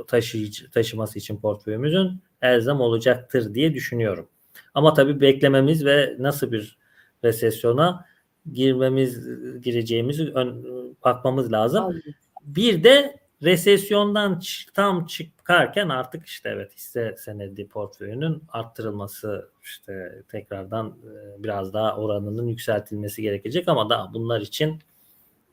taşıyıcı, 0.08 0.72
taşıması 0.72 1.20
için 1.20 1.38
portföyümüzün 1.38 2.22
elzem 2.42 2.82
olacaktır 2.82 3.54
diye 3.54 3.74
düşünüyorum. 3.74 4.28
Ama 4.74 4.94
tabii 4.94 5.22
beklememiz 5.22 5.86
ve 5.86 6.16
nasıl 6.20 6.52
bir 6.52 6.78
resesyona 7.24 8.06
girmemiz 8.54 9.20
gireceğimizi 9.62 10.32
ön, 10.34 10.66
bakmamız 11.04 11.52
lazım. 11.52 11.84
Anladım. 11.84 12.14
Bir 12.44 12.84
de 12.84 13.22
resesyondan 13.44 14.42
tam 14.74 15.06
çıkarken 15.06 15.90
artık 15.90 16.26
işte 16.26 16.50
evet 16.50 16.76
hisse 16.76 17.16
senedi 17.18 17.68
portföyünün 17.68 18.44
arttırılması 18.50 19.50
işte 19.64 20.24
tekrardan 20.32 20.88
e, 20.88 21.44
biraz 21.44 21.74
daha 21.74 21.98
oranının 21.98 22.48
yükseltilmesi 22.48 23.22
gerekecek 23.22 23.68
ama 23.68 23.90
daha 23.90 24.14
bunlar 24.14 24.42
için 24.42 24.80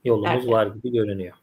yolumuz 0.04 0.28
Erken. 0.28 0.50
var 0.50 0.66
gibi 0.66 0.92
görünüyor. 0.92 1.36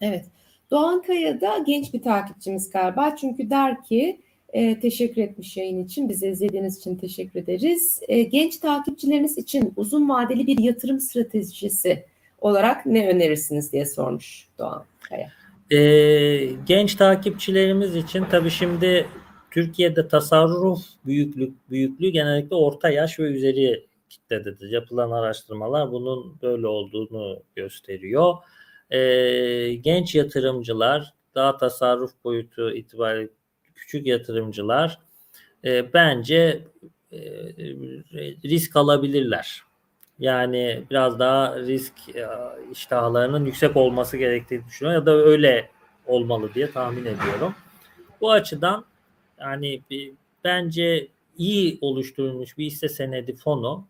Evet. 0.00 0.26
Doğan 0.70 1.02
Kaya 1.02 1.40
da 1.40 1.58
genç 1.58 1.94
bir 1.94 2.02
takipçimiz 2.02 2.70
galiba. 2.70 3.16
Çünkü 3.16 3.50
der 3.50 3.82
ki 3.82 4.20
e, 4.52 4.80
teşekkür 4.80 5.22
etmiş 5.22 5.56
yayın 5.56 5.84
için. 5.84 6.08
Bizi 6.08 6.28
izlediğiniz 6.28 6.78
için 6.78 6.96
teşekkür 6.96 7.40
ederiz. 7.40 8.00
E, 8.08 8.22
genç 8.22 8.58
takipçileriniz 8.58 9.38
için 9.38 9.72
uzun 9.76 10.08
vadeli 10.08 10.46
bir 10.46 10.58
yatırım 10.58 11.00
stratejisi 11.00 12.04
olarak 12.40 12.86
ne 12.86 13.08
önerirsiniz 13.08 13.72
diye 13.72 13.86
sormuş 13.86 14.48
Doğan 14.58 14.84
Kaya. 15.00 15.32
Ee, 15.72 16.46
genç 16.66 16.94
takipçilerimiz 16.94 17.96
için 17.96 18.24
tabii 18.30 18.50
şimdi 18.50 19.06
Türkiye'de 19.50 20.08
tasarruf 20.08 20.80
büyüklük 21.06 21.70
büyüklüğü 21.70 22.08
genellikle 22.08 22.56
orta 22.56 22.90
yaş 22.90 23.18
ve 23.18 23.22
üzeri 23.22 23.86
kitlededir. 24.08 24.70
Yapılan 24.70 25.10
araştırmalar 25.10 25.92
bunun 25.92 26.36
böyle 26.42 26.66
olduğunu 26.66 27.42
gösteriyor. 27.56 28.34
Ee, 28.90 29.74
genç 29.74 30.14
yatırımcılar 30.14 31.14
daha 31.34 31.56
tasarruf 31.56 32.10
boyutu 32.24 32.70
itibariyle 32.70 33.28
küçük 33.80 34.06
yatırımcılar 34.06 34.98
e, 35.64 35.92
bence 35.92 36.64
e, 37.12 37.18
risk 38.44 38.76
alabilirler. 38.76 39.62
Yani 40.18 40.84
biraz 40.90 41.18
daha 41.18 41.58
risk 41.58 41.94
e, 42.14 42.26
iştahlarının 42.72 43.44
yüksek 43.44 43.76
olması 43.76 44.16
gerektiğini 44.16 44.66
düşünüyorum 44.66 45.00
ya 45.00 45.06
da 45.06 45.16
öyle 45.16 45.70
olmalı 46.06 46.54
diye 46.54 46.70
tahmin 46.70 47.04
ediyorum. 47.04 47.54
Bu 48.20 48.32
açıdan 48.32 48.84
yani 49.38 49.82
bence 50.44 51.08
iyi 51.36 51.78
oluşturulmuş 51.80 52.58
bir 52.58 52.64
hisse 52.64 52.88
senedi 52.88 53.36
fonu 53.36 53.86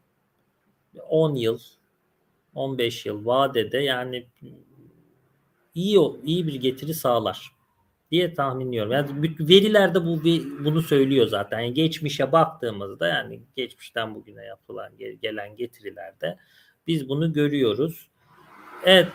10 1.09 1.35
yıl 1.35 1.59
15 2.55 3.07
yıl 3.07 3.27
vadede 3.27 3.79
yani 3.79 4.27
iyi 5.75 5.99
iyi 6.25 6.47
bir 6.47 6.55
getiri 6.55 6.95
sağlar 6.95 7.60
diye 8.11 8.35
tahminliyorum. 8.35 8.93
Yani 8.93 9.23
bütün 9.23 9.49
veriler 9.49 9.95
de 9.95 10.05
bu 10.07 10.23
bunu 10.65 10.83
söylüyor 10.83 11.27
zaten. 11.27 11.61
Yani 11.61 11.75
geçmişe 11.75 12.33
baktığımızda 12.33 13.09
yani 13.09 13.43
geçmişten 13.57 14.15
bugüne 14.15 14.45
yapılan 14.45 14.93
gelen 15.23 15.57
getirilerde 15.57 16.39
biz 16.87 17.09
bunu 17.09 17.33
görüyoruz. 17.33 18.09
Evet 18.85 19.09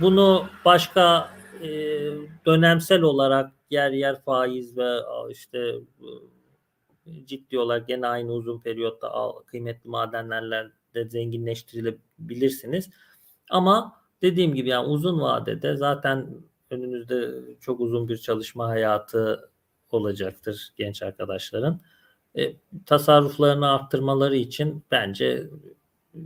bunu 0.00 0.48
başka 0.64 1.30
e, 1.62 1.68
dönemsel 2.46 3.02
olarak 3.02 3.52
yer 3.70 3.90
yer 3.90 4.22
faiz 4.22 4.76
ve 4.76 4.98
işte 5.30 5.74
ciddi 7.24 7.58
olarak 7.58 7.88
gene 7.88 8.06
aynı 8.06 8.32
uzun 8.32 8.60
periyotta 8.60 9.32
kıymetli 9.46 9.90
madenlerle 9.90 10.66
de 10.94 11.08
zenginleştirilebilirsiniz. 11.08 12.90
Ama 13.50 14.00
dediğim 14.22 14.54
gibi 14.54 14.68
yani 14.68 14.86
uzun 14.86 15.20
vadede 15.20 15.76
zaten 15.76 16.26
önünüzde 16.70 17.30
çok 17.60 17.80
uzun 17.80 18.08
bir 18.08 18.16
çalışma 18.16 18.68
hayatı 18.68 19.50
olacaktır 19.90 20.72
genç 20.76 21.02
arkadaşların. 21.02 21.80
E, 22.38 22.56
tasarruflarını 22.86 23.70
arttırmaları 23.70 24.36
için 24.36 24.84
bence 24.90 25.46
e, 26.14 26.18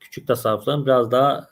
küçük 0.00 0.26
tasarrufların 0.26 0.86
biraz 0.86 1.10
daha 1.10 1.48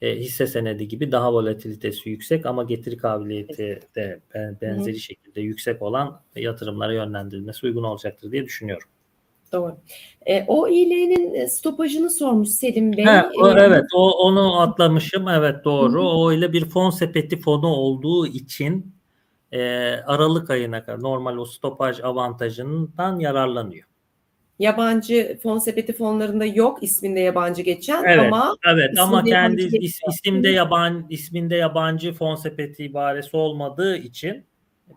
e, 0.00 0.16
hisse 0.16 0.46
senedi 0.46 0.88
gibi 0.88 1.12
daha 1.12 1.32
volatilitesi 1.32 2.10
yüksek 2.10 2.46
ama 2.46 2.62
getiri 2.62 2.96
kabiliyeti 2.96 3.80
de 3.96 4.20
benzeri 4.62 4.98
şekilde 4.98 5.40
yüksek 5.40 5.82
olan 5.82 6.22
yatırımlara 6.36 6.92
yönlendirilmesi 6.92 7.66
uygun 7.66 7.82
olacaktır 7.82 8.32
diye 8.32 8.44
düşünüyorum. 8.44 8.88
Doğru. 9.52 9.76
E, 10.26 10.44
o 10.46 10.68
iyiliğinin 10.68 11.46
stopajını 11.46 12.10
sormuş 12.10 12.48
Selim 12.48 12.96
Bey. 12.96 13.04
He, 13.04 13.22
o, 13.42 13.48
evet 13.58 13.84
o 13.94 14.10
onu 14.10 14.60
atlamışım. 14.60 15.28
Evet 15.28 15.64
doğru. 15.64 15.98
Hı 16.00 16.04
hı. 16.04 16.08
O 16.08 16.32
ile 16.32 16.52
bir 16.52 16.64
fon 16.64 16.90
sepeti 16.90 17.40
fonu 17.40 17.66
olduğu 17.66 18.26
için 18.26 18.94
e, 19.52 19.60
Aralık 20.06 20.50
ayına 20.50 20.84
kadar 20.84 21.02
normal 21.02 21.36
o 21.36 21.44
stopaj 21.44 22.00
avantajından 22.00 23.18
yararlanıyor. 23.18 23.88
Yabancı 24.58 25.38
fon 25.42 25.58
sepeti 25.58 25.92
fonlarında 25.92 26.44
yok 26.44 26.82
isminde 26.82 27.20
yabancı 27.20 27.62
geçen 27.62 28.04
evet, 28.04 28.18
ama 28.18 28.56
evet 28.66 28.98
ama 28.98 29.24
kendi 29.24 29.62
is, 29.62 30.00
isimde 30.08 30.48
yabancı 30.48 31.06
isminde 31.10 31.56
yabancı 31.56 32.12
fon 32.12 32.34
sepeti 32.34 32.84
ibaresi 32.84 33.36
olmadığı 33.36 33.96
için 33.96 34.46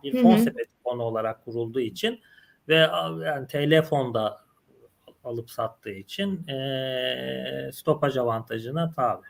bir 0.04 0.22
fon 0.22 0.32
hı 0.32 0.38
hı. 0.38 0.42
sepeti 0.42 0.72
fonu 0.84 1.04
olarak 1.04 1.46
kurulduğu 1.46 1.80
için 1.80 2.20
ve 2.68 2.88
yani 3.26 3.82
fonda 3.82 4.45
alıp 5.26 5.52
sattığı 5.52 5.92
için 5.92 6.48
e, 6.48 7.72
stopaj 7.74 8.18
avantajına 8.18 8.92
tabi. 8.92 9.26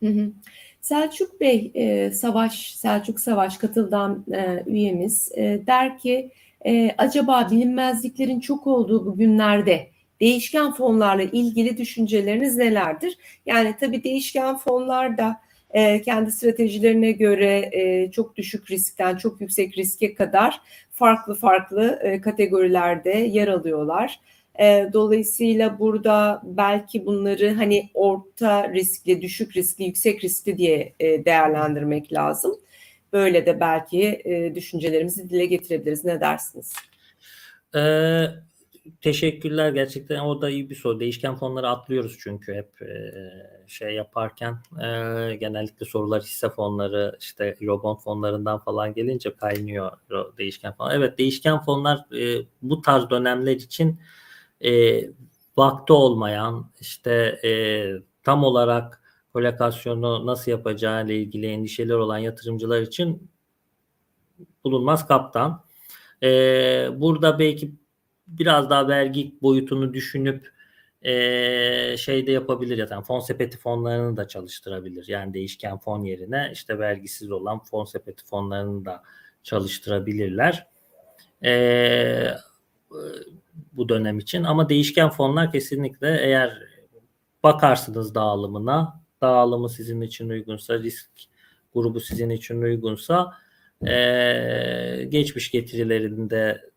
Hı 0.00 0.06
hı. 0.06 0.32
Selçuk 0.80 1.40
Bey, 1.40 1.72
e, 1.74 2.10
Savaş, 2.10 2.74
Selçuk 2.76 3.20
Savaş 3.20 3.56
katıldan 3.56 4.24
e, 4.32 4.62
üyemiz 4.66 5.32
e, 5.36 5.62
der 5.66 5.98
ki 5.98 6.30
e, 6.66 6.94
acaba 6.98 7.48
bilinmezliklerin 7.50 8.40
çok 8.40 8.66
olduğu 8.66 9.06
bu 9.06 9.16
günlerde 9.16 9.90
değişken 10.20 10.72
fonlarla 10.72 11.22
ilgili 11.22 11.78
düşünceleriniz 11.78 12.56
nelerdir? 12.56 13.18
Yani 13.46 13.74
tabii 13.80 14.04
değişken 14.04 14.56
fonlar 14.56 15.18
da 15.18 15.40
e, 15.70 16.02
kendi 16.02 16.32
stratejilerine 16.32 17.12
göre 17.12 17.70
e, 17.72 18.10
çok 18.10 18.36
düşük 18.36 18.70
riskten 18.70 19.16
çok 19.16 19.40
yüksek 19.40 19.78
riske 19.78 20.14
kadar 20.14 20.60
farklı 20.90 21.34
farklı 21.34 21.98
e, 22.02 22.20
kategorilerde 22.20 23.10
yer 23.10 23.48
alıyorlar. 23.48 24.20
E, 24.60 24.90
dolayısıyla 24.92 25.78
burada 25.78 26.42
belki 26.44 27.06
bunları 27.06 27.54
hani 27.54 27.90
orta 27.94 28.72
riskli, 28.72 29.22
düşük 29.22 29.56
riskli, 29.56 29.84
yüksek 29.84 30.24
riskli 30.24 30.58
diye 30.58 30.92
e, 31.00 31.24
değerlendirmek 31.24 32.12
lazım. 32.12 32.56
Böyle 33.12 33.46
de 33.46 33.60
belki 33.60 34.22
e, 34.24 34.54
düşüncelerimizi 34.54 35.30
dile 35.30 35.46
getirebiliriz. 35.46 36.04
Ne 36.04 36.20
dersiniz? 36.20 36.72
Ee, 37.76 38.26
teşekkürler 39.00 39.72
gerçekten 39.72 40.18
o 40.20 40.42
da 40.42 40.50
iyi 40.50 40.70
bir 40.70 40.74
soru. 40.74 41.00
Değişken 41.00 41.36
fonları 41.36 41.68
atlıyoruz 41.68 42.16
çünkü 42.20 42.54
hep 42.54 42.82
e, 42.82 43.12
şey 43.66 43.94
yaparken 43.94 44.52
e, 44.72 44.86
genellikle 45.34 45.86
sorular 45.86 46.22
hisse 46.22 46.48
fonları 46.48 47.16
işte 47.20 47.56
Eurobond 47.60 47.98
fonlarından 47.98 48.58
falan 48.58 48.94
gelince 48.94 49.36
kaynıyor 49.36 49.92
değişken 50.38 50.72
fonlar. 50.72 50.94
Evet 50.94 51.18
değişken 51.18 51.64
fonlar 51.64 51.98
e, 52.18 52.44
bu 52.62 52.82
tarz 52.82 53.10
dönemler 53.10 53.56
için 53.56 54.00
e, 54.64 55.02
vakti 55.56 55.92
olmayan 55.92 56.70
işte 56.80 57.40
e, 57.44 57.50
tam 58.22 58.44
olarak 58.44 59.02
kolokasyonu 59.32 60.26
nasıl 60.26 60.50
yapacağı 60.50 61.06
ile 61.06 61.16
ilgili 61.16 61.46
endişeler 61.46 61.94
olan 61.94 62.18
yatırımcılar 62.18 62.82
için 62.82 63.30
bulunmaz 64.64 65.06
kaptan. 65.06 65.64
E, 66.22 66.28
burada 67.00 67.38
belki 67.38 67.72
biraz 68.28 68.70
daha 68.70 68.88
vergi 68.88 69.34
boyutunu 69.42 69.94
düşünüp 69.94 70.54
e, 71.02 71.96
şey 71.96 72.26
de 72.26 72.32
yapabilir 72.32 72.78
ya 72.78 72.86
yani 72.90 73.04
fon 73.04 73.20
sepeti 73.20 73.58
fonlarını 73.58 74.16
da 74.16 74.28
çalıştırabilir. 74.28 75.08
Yani 75.08 75.34
değişken 75.34 75.78
fon 75.78 76.02
yerine 76.02 76.50
işte 76.52 76.78
vergisiz 76.78 77.30
olan 77.30 77.58
fon 77.58 77.84
sepeti 77.84 78.24
fonlarını 78.24 78.84
da 78.84 79.02
çalıştırabilirler. 79.42 80.66
E, 81.44 82.34
bu 83.72 83.88
dönem 83.88 84.18
için 84.18 84.42
ama 84.42 84.68
değişken 84.68 85.10
fonlar 85.10 85.52
kesinlikle 85.52 86.20
eğer 86.22 86.62
bakarsınız 87.42 88.14
dağılımına 88.14 89.00
dağılımı 89.22 89.68
sizin 89.68 90.00
için 90.00 90.28
uygunsa 90.28 90.78
risk 90.78 91.10
grubu 91.74 92.00
sizin 92.00 92.30
için 92.30 92.62
uygunsa 92.62 93.32
e, 93.86 95.04
geçmiş 95.08 95.50
getirilerinde 95.50 96.70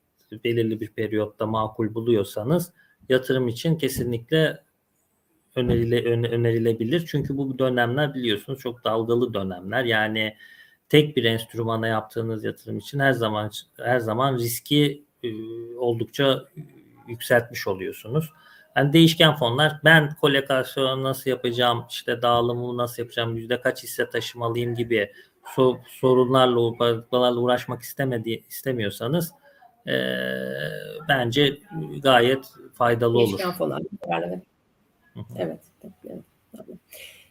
belirli 0.44 0.82
bir 0.82 0.92
periyotta 0.92 1.46
makul 1.46 1.94
buluyorsanız 1.94 2.74
yatırım 3.10 3.48
için 3.48 3.76
kesinlikle 3.76 4.64
önerile, 5.56 6.04
önerilebilir. 6.06 7.06
Çünkü 7.08 7.38
bu 7.38 7.60
dönemler 7.60 8.14
biliyorsunuz 8.14 8.60
çok 8.60 8.84
dalgalı 8.84 9.34
dönemler. 9.34 9.84
Yani 9.84 10.36
tek 10.90 11.18
bir 11.18 11.24
enstrümana 11.24 11.88
yaptığınız 11.88 12.44
yatırım 12.44 12.78
için 12.78 13.00
her 13.00 13.12
zaman 13.12 13.52
her 13.78 14.00
zaman 14.00 14.38
riski 14.38 15.07
e, 15.24 15.30
oldukça 15.78 16.46
yükseltmiş 17.08 17.68
oluyorsunuz. 17.68 18.30
Yani 18.76 18.94
değişken 18.94 19.36
fonlar 19.36 19.80
ben 19.84 20.16
kolokasyonu 20.16 21.04
nasıl 21.04 21.30
yapacağım, 21.30 21.86
işte 21.90 22.22
dağılımımı 22.22 22.78
nasıl 22.78 23.04
yapacağım, 23.04 23.38
yüzde 23.38 23.62
kaç 23.62 23.84
hisse 23.84 24.10
taşımalıyım 24.10 24.76
gibi 24.76 25.12
so- 25.56 25.80
sorunlarla, 25.88 26.60
uğraşmalarla 26.60 27.40
uğraşmak 27.40 27.82
istemedi 27.82 28.44
istemiyorsanız 28.50 29.32
e, 29.88 29.94
bence 31.10 31.60
gayet 32.04 32.54
faydalı 32.74 33.18
olur. 33.18 33.28
Değişken 33.28 33.52
fonlar. 33.58 33.82
Evet. 35.36 35.62
evet. 36.04 36.24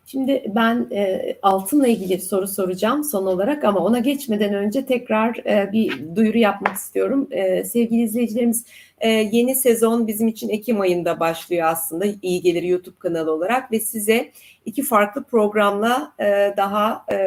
Şimdi 0.06 0.44
ben 0.54 0.86
e, 0.92 1.36
altınla 1.42 1.86
ilgili 1.88 2.20
soru 2.20 2.48
soracağım 2.48 3.04
son 3.04 3.26
olarak 3.26 3.64
ama 3.64 3.80
ona 3.80 3.98
geçmeden 3.98 4.54
önce 4.54 4.86
tekrar 4.86 5.36
e, 5.36 5.72
bir 5.72 6.16
duyuru 6.16 6.38
yapmak 6.38 6.76
istiyorum. 6.76 7.28
E, 7.30 7.64
sevgili 7.64 8.02
izleyicilerimiz 8.02 8.64
e, 8.98 9.08
yeni 9.08 9.54
sezon 9.54 10.06
bizim 10.06 10.28
için 10.28 10.48
Ekim 10.48 10.80
ayında 10.80 11.20
başlıyor 11.20 11.66
aslında 11.68 12.04
İyi 12.22 12.42
Gelir 12.42 12.62
YouTube 12.62 12.98
kanalı 12.98 13.32
olarak 13.32 13.72
ve 13.72 13.80
size 13.80 14.30
iki 14.64 14.82
farklı 14.82 15.24
programla 15.24 16.12
e, 16.20 16.54
daha 16.56 17.04
e, 17.12 17.18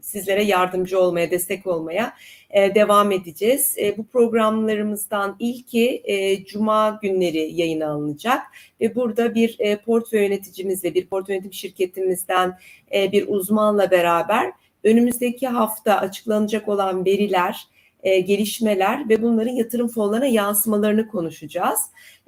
sizlere 0.00 0.44
yardımcı 0.44 1.00
olmaya, 1.00 1.30
destek 1.30 1.66
olmaya 1.66 2.14
e, 2.50 2.74
devam 2.74 3.12
edeceğiz. 3.12 3.76
E, 3.78 3.96
bu 3.98 4.06
programlarımızdan 4.06 5.36
ilki 5.38 6.02
e, 6.04 6.44
Cuma 6.44 6.98
günleri 7.02 7.52
yayına 7.54 7.90
alınacak 7.90 8.42
ve 8.80 8.94
burada 8.94 9.34
bir 9.34 9.56
e, 9.58 9.76
portföy 9.76 10.22
yöneticimizle, 10.22 10.94
bir 10.94 11.06
portföy 11.06 11.34
yönetim 11.34 11.52
şirketimizden 11.52 12.58
e, 12.94 13.12
bir 13.12 13.28
uzmanla 13.28 13.90
beraber 13.90 14.52
önümüzdeki 14.84 15.48
hafta 15.48 15.96
açıklanacak 15.96 16.68
olan 16.68 17.04
veriler, 17.04 17.66
e, 18.02 18.20
gelişmeler 18.20 19.08
ve 19.08 19.22
bunların 19.22 19.52
yatırım 19.52 19.88
fonlarına 19.88 20.26
yansımalarını 20.26 21.08
konuşacağız. 21.08 21.80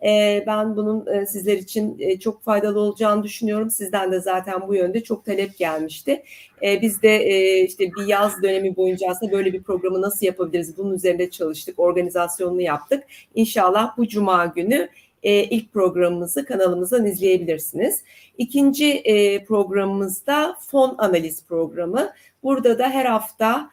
E, 0.02 0.44
ben 0.46 0.76
bunun 0.76 1.06
e, 1.06 1.26
sizler 1.26 1.56
için 1.58 2.18
çok 2.18 2.42
faydalı 2.42 2.80
olacağını 2.80 3.22
düşünüyorum. 3.22 3.70
Sizden 3.70 4.12
de 4.12 4.20
zaten 4.20 4.68
bu 4.68 4.74
yönde 4.74 5.02
çok 5.02 5.24
talep 5.24 5.58
gelmişti. 5.58 6.22
E, 6.62 6.82
biz 6.82 7.02
de 7.02 7.24
işte 7.64 7.84
bir 7.92 8.06
yaz 8.06 8.42
dönemi 8.42 8.76
boyunca 8.76 9.10
aslında 9.10 9.32
böyle 9.32 9.52
bir 9.52 9.62
programı 9.62 10.02
nasıl 10.02 10.26
yapabiliriz 10.26 10.78
bunun 10.78 10.94
üzerinde 10.94 11.30
çalıştık, 11.30 11.78
organizasyonunu 11.78 12.60
yaptık. 12.60 13.04
İnşallah 13.34 13.96
bu 13.96 14.08
cuma 14.08 14.46
günü 14.46 14.88
ilk 15.22 15.72
programımızı 15.72 16.44
kanalımızdan 16.44 17.06
izleyebilirsiniz. 17.06 18.02
İkinci 18.38 19.02
programımızda 19.48 20.56
fon 20.60 20.94
analiz 20.98 21.44
programı. 21.46 22.12
Burada 22.42 22.78
da 22.78 22.90
her 22.90 23.04
hafta 23.04 23.70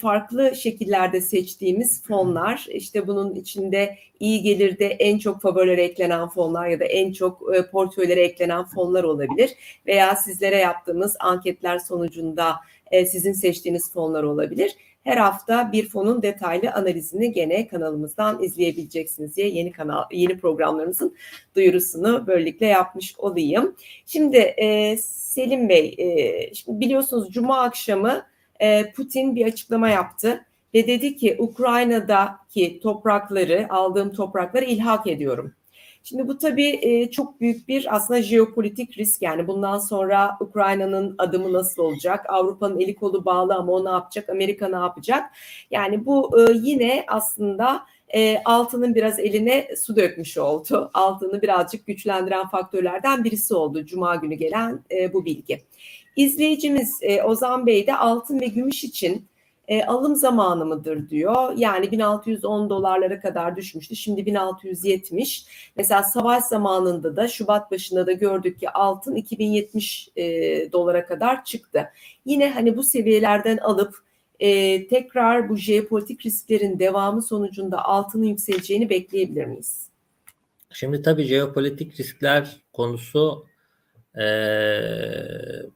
farklı 0.00 0.56
şekillerde 0.56 1.20
seçtiğimiz 1.20 2.02
fonlar, 2.02 2.66
işte 2.70 3.06
bunun 3.06 3.34
içinde 3.34 3.98
iyi 4.20 4.42
gelirde 4.42 4.86
en 4.86 5.18
çok 5.18 5.42
favorilere 5.42 5.82
eklenen 5.82 6.28
fonlar 6.28 6.68
ya 6.68 6.80
da 6.80 6.84
en 6.84 7.12
çok 7.12 7.42
portföylere 7.72 8.20
eklenen 8.20 8.64
fonlar 8.64 9.04
olabilir 9.04 9.50
veya 9.86 10.16
sizlere 10.16 10.56
yaptığımız 10.56 11.16
anketler 11.20 11.78
sonucunda 11.78 12.56
sizin 12.92 13.32
seçtiğiniz 13.32 13.92
fonlar 13.92 14.22
olabilir. 14.22 14.76
Her 15.06 15.16
hafta 15.16 15.72
bir 15.72 15.88
fonun 15.88 16.22
detaylı 16.22 16.70
analizini 16.70 17.32
gene 17.32 17.68
kanalımızdan 17.68 18.42
izleyebileceksiniz 18.42 19.36
diye 19.36 19.48
yeni 19.48 19.72
kanal 19.72 20.02
yeni 20.12 20.38
programlarımızın 20.38 21.16
duyurusunu 21.56 22.26
böylelikle 22.26 22.66
yapmış 22.66 23.14
olayım. 23.18 23.76
Şimdi 24.06 24.36
e, 24.36 24.96
Selim 24.96 25.68
Bey, 25.68 25.94
e, 25.98 26.54
şimdi 26.54 26.80
biliyorsunuz 26.80 27.32
Cuma 27.32 27.62
akşamı 27.62 28.26
e, 28.60 28.92
Putin 28.92 29.36
bir 29.36 29.46
açıklama 29.46 29.88
yaptı 29.88 30.44
ve 30.74 30.86
dedi 30.86 31.16
ki 31.16 31.36
Ukrayna'daki 31.38 32.80
toprakları, 32.80 33.66
aldığım 33.70 34.12
toprakları 34.12 34.64
ilhak 34.64 35.06
ediyorum. 35.06 35.52
Şimdi 36.02 36.28
bu 36.28 36.38
tabii 36.38 36.78
e, 36.82 37.10
çok 37.10 37.40
büyük 37.40 37.68
bir 37.68 37.96
aslında 37.96 38.22
jeopolitik 38.22 38.98
risk 38.98 39.22
yani 39.22 39.46
bundan 39.46 39.78
sonra 39.78 40.36
Ukrayna'nın 40.40 41.14
adımı 41.18 41.52
nasıl 41.52 41.82
olacak? 41.82 42.26
Avrupa'nın 42.28 42.80
eli 42.80 42.94
kolu 42.94 43.24
bağlı 43.24 43.54
ama 43.54 43.72
o 43.72 43.84
ne 43.84 43.90
yapacak? 43.90 44.28
Amerika 44.28 44.68
ne 44.68 44.76
yapacak? 44.76 45.30
Yani 45.70 46.06
bu 46.06 46.40
e, 46.40 46.52
yine 46.54 47.04
aslında 47.08 47.86
altının 48.44 48.94
biraz 48.94 49.18
eline 49.18 49.68
su 49.76 49.96
dökmüş 49.96 50.38
oldu. 50.38 50.90
Altını 50.94 51.42
birazcık 51.42 51.86
güçlendiren 51.86 52.48
faktörlerden 52.48 53.24
birisi 53.24 53.54
oldu 53.54 53.86
Cuma 53.86 54.16
günü 54.16 54.34
gelen 54.34 54.80
bu 55.12 55.24
bilgi. 55.24 55.62
İzleyicimiz 56.16 56.98
e, 57.02 57.22
Ozan 57.22 57.66
Bey 57.66 57.86
de 57.86 57.96
altın 57.96 58.40
ve 58.40 58.46
gümüş 58.46 58.84
için 58.84 59.26
e, 59.68 59.84
alım 59.84 60.16
zamanı 60.16 60.66
mıdır 60.66 61.08
diyor. 61.08 61.52
Yani 61.56 61.90
1610 61.90 62.70
dolarlara 62.70 63.20
kadar 63.20 63.56
düşmüştü. 63.56 63.96
Şimdi 63.96 64.26
1670. 64.26 65.46
Mesela 65.76 66.02
savaş 66.02 66.44
zamanında 66.44 67.16
da 67.16 67.28
Şubat 67.28 67.70
başında 67.70 68.06
da 68.06 68.12
gördük 68.12 68.60
ki 68.60 68.70
altın 68.70 69.14
2070 69.14 70.08
e, 70.16 70.22
dolara 70.72 71.06
kadar 71.06 71.44
çıktı. 71.44 71.88
Yine 72.24 72.50
hani 72.50 72.76
bu 72.76 72.82
seviyelerden 72.82 73.56
alıp 73.56 73.94
e, 74.40 74.88
tekrar 74.88 75.48
bu 75.48 75.56
jeopolitik 75.56 76.26
risklerin 76.26 76.78
devamı 76.78 77.22
sonucunda 77.22 77.84
altının 77.84 78.26
yükseleceğini 78.26 78.90
bekleyebilir 78.90 79.44
miyiz? 79.44 79.86
Şimdi 80.70 81.02
tabii 81.02 81.24
jeopolitik 81.24 82.00
riskler 82.00 82.56
konusu 82.72 83.46
eee 84.16 85.66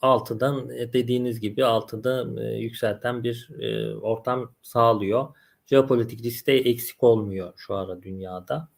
altıdan 0.00 0.70
e, 0.70 0.92
dediğiniz 0.92 1.40
gibi 1.40 1.64
altıda 1.64 2.42
e, 2.42 2.56
yükselten 2.56 3.24
bir 3.24 3.48
e, 3.60 3.94
ortam 3.94 4.54
sağlıyor. 4.62 5.36
Jeopolitik 5.66 6.24
risk 6.24 6.46
de 6.46 6.58
eksik 6.58 7.02
olmuyor 7.02 7.52
şu 7.56 7.74
ara 7.74 8.02
dünyada. 8.02 8.68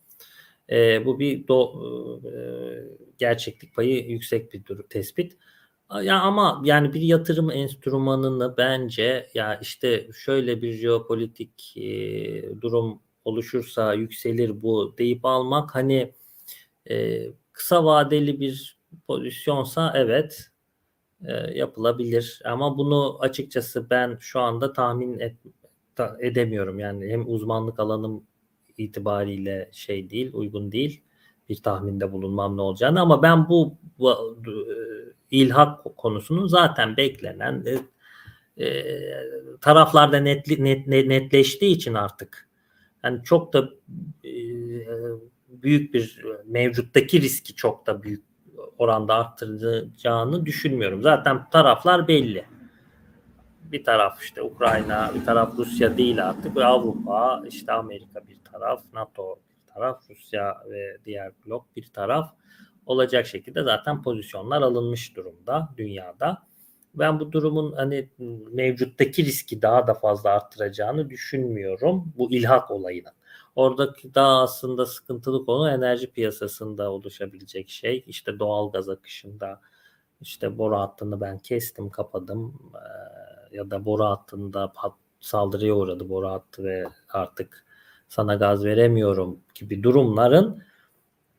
E, 0.71 1.07
bu 1.07 1.19
bir 1.19 1.49
do, 1.49 1.73
gerçeklik 3.19 3.75
payı 3.75 4.11
yüksek 4.11 4.53
bir 4.53 4.65
tespit. 4.83 5.39
Ya 6.03 6.21
ama 6.21 6.63
yani 6.65 6.95
bir 6.95 7.01
yatırım 7.01 7.51
enstrümanını 7.51 8.57
bence 8.57 9.31
ya 9.35 9.59
işte 9.63 10.09
şöyle 10.15 10.63
bir 10.63 10.73
jeopolitik 10.73 11.75
durum 12.61 13.03
oluşursa 13.25 13.95
yükselir 13.95 14.63
bu 14.63 14.95
deyip 14.99 15.25
almak 15.25 15.75
hani 15.75 16.15
kısa 17.53 17.85
vadeli 17.85 18.41
bir 18.41 18.79
pozisyonsa 19.07 19.93
evet 19.97 20.52
e, 21.25 21.59
yapılabilir. 21.59 22.43
Ama 22.45 22.79
bunu 22.79 23.19
açıkçası 23.21 23.91
ben 23.91 24.17
şu 24.21 24.41
anda 24.41 24.73
tahmin 24.73 25.19
et, 25.19 25.37
ta, 25.97 26.17
edemiyorum. 26.21 26.79
Yani 26.79 27.09
hem 27.09 27.29
uzmanlık 27.29 27.81
alanım 27.81 28.25
itibariyle 28.79 29.69
şey 29.73 30.11
değil, 30.11 30.31
uygun 30.35 30.73
değil 30.73 31.03
bir 31.49 31.63
tahminde 31.63 32.13
bulunmam 32.13 32.57
ne 32.57 32.61
olacağını 32.61 33.01
ama 33.01 33.23
ben 33.23 33.49
bu, 33.49 33.79
bu 33.99 34.39
e, 34.47 34.55
ilhak 35.31 35.97
konusunun 35.97 36.47
zaten 36.47 36.97
beklenen 36.97 37.65
e, 37.67 37.79
e, 38.67 38.85
taraflarda 39.61 40.21
netli, 40.21 40.65
net, 40.65 40.87
netleştiği 40.87 41.77
için 41.77 41.95
artık 41.95 42.49
yani 43.05 43.25
çok 43.25 43.53
da 43.53 43.71
e, 44.25 44.33
büyük 45.49 45.95
bir 45.95 46.23
mevcuttaki 46.47 47.21
riski 47.21 47.55
çok 47.55 47.87
da 47.87 48.03
büyük 48.03 48.32
oranda 48.79 49.15
arttıracağını 49.15 50.47
düşünmüyorum. 50.47 51.03
Zaten 51.03 51.51
taraflar 51.51 52.09
belli. 52.09 52.45
Bir 53.63 53.85
taraf 53.85 54.23
işte 54.23 54.43
Ukrayna, 54.43 55.11
bir 55.15 55.25
taraf 55.25 55.59
Rusya 55.59 55.97
değil 55.97 56.29
artık. 56.29 56.57
Avrupa, 56.57 57.43
işte 57.49 57.73
Amerika 57.73 58.29
bir 58.29 58.39
taraf, 58.53 58.83
NATO 58.93 59.37
bir 59.51 59.75
taraf, 59.75 60.11
Rusya 60.11 60.57
ve 60.71 60.97
diğer 61.05 61.33
blok 61.47 61.77
bir 61.77 61.87
taraf 61.87 62.35
olacak 62.87 63.27
şekilde 63.27 63.63
zaten 63.63 64.03
pozisyonlar 64.03 64.63
alınmış 64.63 65.17
durumda 65.17 65.69
dünyada. 65.77 66.43
Ben 66.95 67.21
bu 67.21 67.33
durumun 67.33 67.73
hani 67.73 68.09
mevcuttaki 68.53 69.25
riski 69.25 69.63
daha 69.63 69.87
da 69.87 69.95
fazla 69.95 70.31
arttıracağını 70.31 71.11
düşünmüyorum 71.11 72.13
bu 72.19 72.33
ilhak 72.33 72.71
olayının. 72.71 73.13
Oradaki 73.57 74.15
daha 74.15 74.43
aslında 74.43 74.87
sıkıntılı 74.87 75.47
konu 75.47 75.71
enerji 75.71 76.13
piyasasında 76.13 76.93
oluşabilecek 76.93 77.71
şey. 77.71 78.05
İşte 78.07 78.39
doğal 78.39 78.73
gaz 78.73 78.89
akışında 78.89 79.61
işte 80.21 80.59
boru 80.59 80.77
hattını 80.77 81.21
ben 81.21 81.39
kestim 81.39 81.91
kapadım 81.91 82.73
ee, 82.75 83.57
ya 83.57 83.71
da 83.71 83.85
boru 83.85 84.05
hattında 84.05 84.73
saldırıya 85.21 85.75
uğradı 85.75 86.09
boru 86.09 86.29
hattı 86.29 86.65
ve 86.65 86.85
artık 87.09 87.65
sana 88.09 88.35
gaz 88.35 88.65
veremiyorum 88.65 89.41
gibi 89.55 89.83
durumların 89.83 90.63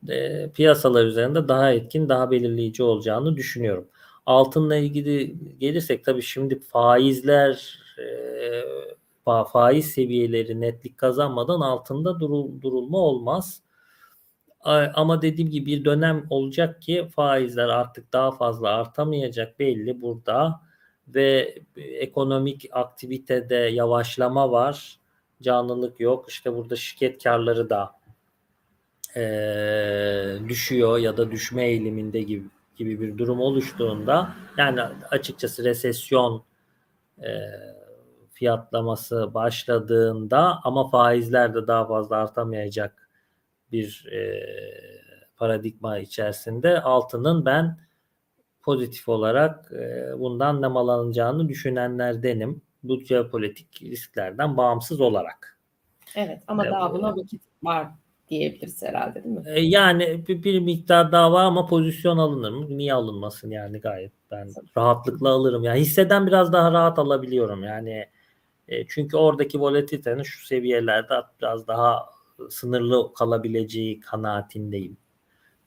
e, 0.10 0.50
piyasalar 0.50 1.06
üzerinde 1.06 1.48
daha 1.48 1.72
etkin 1.74 2.10
daha 2.10 2.32
belirleyici 2.32 2.84
olacağını 2.84 3.36
düşünüyorum. 3.36 3.88
Altınla 4.26 4.76
ilgili 4.76 5.36
gelirsek 5.60 6.06
tabii 6.06 6.22
şimdi 6.22 6.60
faizler 6.60 7.80
e, 8.00 8.04
faiz 9.26 9.92
seviyeleri 9.92 10.62
netlik 10.62 10.98
kazanmadan 10.98 11.62
altında 11.62 12.20
durul, 12.20 12.62
durulma 12.62 12.98
olmaz. 12.98 13.62
Ama 14.94 15.22
dediğim 15.22 15.52
gibi 15.52 15.66
bir 15.66 15.86
dönem 15.86 16.26
olacak 16.30 16.82
ki 16.82 17.08
faizler 17.16 17.68
artık 17.70 18.14
daha 18.14 18.32
fazla 18.32 18.70
artamayacak 18.70 19.60
belli 19.60 20.02
burada 20.02 20.62
ve 21.08 21.56
ekonomik 21.78 22.70
aktivitede 22.72 23.56
yavaşlama 23.56 24.52
var. 24.52 25.00
Canlılık 25.42 26.00
yok. 26.00 26.26
İşte 26.30 26.56
burada 26.56 26.76
şirket 26.76 27.24
karları 27.24 27.70
da 27.70 27.92
e, 29.16 30.50
düşüyor 30.50 30.98
ya 30.98 31.18
da 31.18 31.32
düşme 31.32 31.66
eğiliminde 31.66 32.22
gibi 32.22 32.48
gibi 32.76 33.02
bir 33.02 33.18
durum 33.18 33.40
oluştuğunda 33.40 34.36
yani 34.58 34.82
açıkçası 35.12 35.64
resesyon 35.64 36.44
e, 37.22 37.30
fiyatlaması 38.34 39.34
başladığında 39.34 40.60
ama 40.64 40.90
faizler 40.90 41.56
de 41.56 41.68
daha 41.68 41.88
fazla 41.88 42.16
artamayacak 42.18 43.10
bir 43.72 44.08
e, 44.12 44.44
paradigma 45.38 46.00
içerisinde 46.00 46.82
altının 46.82 47.46
ben 47.46 47.78
pozitif 48.62 49.10
olarak 49.10 49.72
e, 49.72 50.08
bundan 50.20 50.62
nemalanacağını 50.62 51.50
düşünenlerdenim. 51.50 52.62
Bu 52.84 53.00
jeopolitik 53.02 53.82
risklerden 53.84 54.58
bağımsız 54.58 55.02
olarak. 55.02 55.60
Evet 56.16 56.44
ama 56.48 56.66
E, 56.68 56.72
daha 56.72 56.94
bu- 56.94 56.98
buna 56.98 57.18
vakit 57.18 57.42
var 57.64 57.88
diyebiliriz 58.30 58.84
herhalde 58.84 59.24
değil 59.24 59.36
mi? 59.36 59.44
E, 59.46 59.62
Yani 59.62 60.28
bir, 60.28 60.44
bir 60.44 60.60
miktar 60.60 61.12
daha 61.12 61.32
var 61.32 61.44
ama 61.46 61.66
pozisyon 61.66 62.18
alınır 62.18 62.52
mı? 62.52 62.66
Niye 62.78 62.94
alınmasın 62.94 63.52
yani 63.52 63.80
gayet 63.80 64.12
ben 64.32 64.48
rahatlıkla 64.78 65.30
alırım. 65.30 65.64
Yani 65.64 65.80
hisseden 65.80 66.28
biraz 66.28 66.54
daha 66.54 66.72
rahat 66.72 67.00
alabiliyorum 67.00 67.64
yani. 67.64 68.06
E, 68.68 68.88
çünkü 68.88 69.18
oradaki 69.18 69.60
volatilitenin 69.60 70.24
şu 70.24 70.46
seviyelerde 70.46 71.14
biraz 71.42 71.68
daha 71.68 72.10
sınırlı 72.50 73.14
kalabileceği 73.14 74.00
kanaatindeyim. 74.00 74.98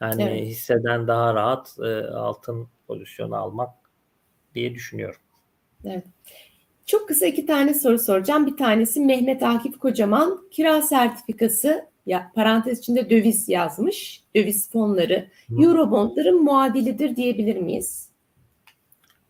Yani 0.00 0.22
Evet. 0.22 0.46
hisseden 0.46 1.08
daha 1.08 1.34
rahat 1.34 1.76
e, 1.84 2.06
altın 2.06 2.68
pozisyonu 2.86 3.36
almak 3.36 3.70
diye 4.54 4.74
düşünüyorum. 4.74 5.20
Çok 6.86 7.08
kısa 7.08 7.26
iki 7.26 7.46
tane 7.46 7.74
soru 7.74 7.98
soracağım. 7.98 8.46
Bir 8.46 8.56
tanesi 8.56 9.00
Mehmet 9.00 9.42
Akif 9.42 9.78
Kocaman 9.78 10.48
kira 10.50 10.82
sertifikası 10.82 11.86
ya 12.06 12.32
parantez 12.34 12.78
içinde 12.78 13.10
döviz 13.10 13.48
yazmış. 13.48 14.24
Döviz 14.36 14.70
fonları. 14.70 15.28
Eurobondların 15.62 16.44
muadilidir 16.44 17.16
diyebilir 17.16 17.56
miyiz? 17.56 18.05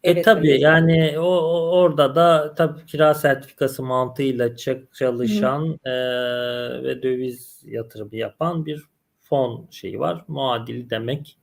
E 0.06 0.10
Evet, 0.10 0.24
tabii 0.24 0.52
öyle. 0.52 0.62
yani 0.62 1.18
o, 1.18 1.22
o- 1.24 1.70
orada 1.70 2.14
da 2.14 2.54
tabii 2.54 2.86
kira 2.86 3.14
sertifikası 3.14 3.82
mantığıyla 3.82 4.56
çalışan 4.92 5.78
e, 5.84 5.90
ve 6.84 7.02
döviz 7.02 7.62
yatırımı 7.66 8.16
yapan 8.16 8.66
bir 8.66 8.82
fon 9.22 9.68
şeyi 9.70 10.00
var. 10.00 10.24
Muadili 10.28 10.90
demek 10.90 11.38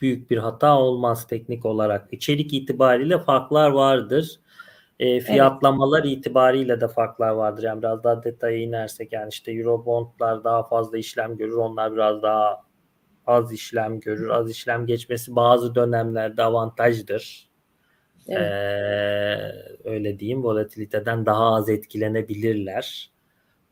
büyük 0.00 0.30
bir 0.30 0.38
hata 0.38 0.78
olmaz 0.80 1.26
teknik 1.26 1.66
olarak. 1.66 2.08
İçerik 2.12 2.54
itibariyle 2.54 3.18
farklar 3.18 3.70
vardır. 3.70 4.40
E, 5.00 5.20
fiyatlamalar 5.20 6.04
itibariyle 6.04 6.80
de 6.80 6.88
farklar 6.88 7.30
vardır. 7.30 7.62
Yani 7.62 7.82
biraz 7.82 8.04
daha 8.04 8.22
detaya 8.24 8.58
inersek 8.58 9.12
yani 9.12 9.28
işte 9.28 9.52
Eurobondlar 9.52 10.44
daha 10.44 10.62
fazla 10.62 10.98
işlem 10.98 11.36
görür. 11.36 11.56
Onlar 11.56 11.92
biraz 11.94 12.22
daha 12.22 12.62
az 13.26 13.52
işlem 13.52 14.00
görür. 14.00 14.28
Az 14.28 14.50
işlem 14.50 14.86
geçmesi 14.86 15.36
bazı 15.36 15.74
dönemlerde 15.74 16.42
avantajdır. 16.42 17.51
Evet. 18.28 18.52
Ee, 18.52 19.90
öyle 19.90 20.18
diyeyim 20.18 20.44
volatiliteden 20.44 21.26
daha 21.26 21.54
az 21.54 21.68
etkilenebilirler. 21.68 23.10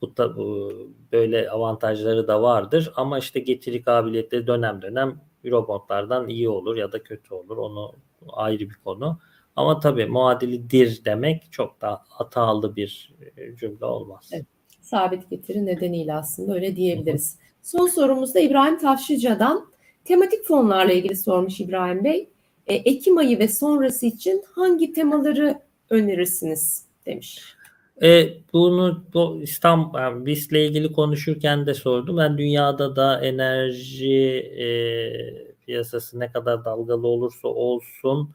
Bu 0.00 0.16
da 0.16 0.36
bu, 0.36 0.72
böyle 1.12 1.50
avantajları 1.50 2.28
da 2.28 2.42
vardır 2.42 2.92
ama 2.96 3.18
işte 3.18 3.40
getiri 3.40 3.82
kabiliyetleri 3.82 4.46
dönem 4.46 4.82
dönem 4.82 5.20
Eurobondlardan 5.44 6.28
iyi 6.28 6.48
olur 6.48 6.76
ya 6.76 6.92
da 6.92 7.02
kötü 7.02 7.34
olur. 7.34 7.56
Onu 7.56 7.92
ayrı 8.28 8.60
bir 8.60 8.76
konu. 8.84 9.18
Ama 9.56 9.80
tabii 9.80 10.06
muadilidir 10.06 11.04
demek 11.04 11.52
çok 11.52 11.80
da 11.80 12.02
hatalı 12.08 12.76
bir 12.76 13.14
e, 13.36 13.56
cümle 13.56 13.84
olmaz. 13.84 14.30
Evet. 14.32 14.46
Sabit 14.80 15.30
getiri 15.30 15.66
nedeniyle 15.66 16.14
aslında 16.14 16.54
öyle 16.54 16.76
diyebiliriz. 16.76 17.38
Son 17.62 17.86
sorumuz 17.86 18.34
da 18.34 18.40
İbrahim 18.40 18.78
Tavşıca'dan 18.78 19.70
tematik 20.04 20.44
fonlarla 20.44 20.92
ilgili 20.92 21.16
sormuş 21.16 21.60
İbrahim 21.60 22.04
Bey. 22.04 22.29
E, 22.70 22.74
Ekim 22.74 23.18
ayı 23.18 23.38
ve 23.38 23.48
sonrası 23.48 24.06
için 24.06 24.42
hangi 24.54 24.92
temaları 24.92 25.60
önerirsiniz 25.90 26.84
demiş. 27.06 27.54
E, 28.02 28.28
bunu 28.52 29.04
bu 29.14 29.40
İstanbul 29.42 29.98
yani 29.98 30.26
BIST'le 30.26 30.52
ilgili 30.52 30.92
konuşurken 30.92 31.66
de 31.66 31.74
sordum. 31.74 32.16
Ben 32.16 32.38
dünyada 32.38 32.96
da 32.96 33.20
enerji 33.20 34.36
e, 34.58 34.66
piyasası 35.66 36.20
ne 36.20 36.32
kadar 36.32 36.64
dalgalı 36.64 37.06
olursa 37.06 37.48
olsun 37.48 38.34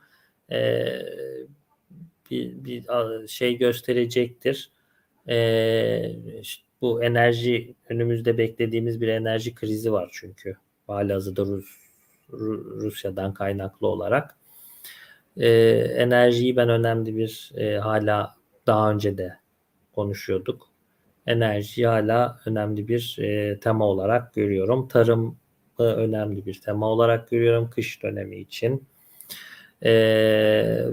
e, 0.51 0.85
bir, 2.31 2.63
bir 2.65 2.83
şey 3.27 3.57
gösterecektir. 3.57 4.71
E, 5.29 6.15
işte 6.41 6.63
bu 6.81 7.03
enerji 7.03 7.75
önümüzde 7.89 8.37
beklediğimiz 8.37 9.01
bir 9.01 9.07
enerji 9.07 9.55
krizi 9.55 9.91
var 9.91 10.09
çünkü 10.13 10.57
halihazırda 10.87 11.41
Rus, 11.41 11.65
Ru- 11.65 11.84
Rusya'dan 12.31 13.33
kaynaklı 13.33 13.87
olarak. 13.87 14.37
E, 15.37 15.49
enerjiyi 15.97 16.55
ben 16.55 16.69
önemli 16.69 17.17
bir 17.17 17.51
e, 17.55 17.77
hala 17.77 18.35
daha 18.67 18.91
önce 18.91 19.17
de 19.17 19.37
konuşuyorduk. 19.95 20.67
Enerji 21.27 21.87
hala 21.87 22.39
önemli 22.45 22.87
bir 22.87 23.17
e, 23.19 23.59
tema 23.59 23.85
olarak 23.85 24.33
görüyorum. 24.33 24.87
Tarım 24.87 25.37
önemli 25.79 26.45
bir 26.45 26.61
tema 26.61 26.89
olarak 26.89 27.29
görüyorum 27.29 27.69
kış 27.69 28.03
dönemi 28.03 28.37
için. 28.37 28.87
E, 29.81 29.91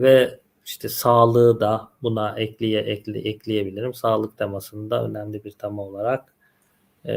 ve 0.00 0.40
işte 0.64 0.88
sağlığı 0.88 1.60
da 1.60 1.88
buna 2.02 2.38
ekleye, 2.38 2.80
ekle, 2.80 3.18
ekleyebilirim. 3.18 3.94
Sağlık 3.94 4.38
temasını 4.38 4.90
da 4.90 5.04
önemli 5.04 5.44
bir 5.44 5.50
tema 5.50 5.82
olarak 5.82 6.34
e, 7.04 7.12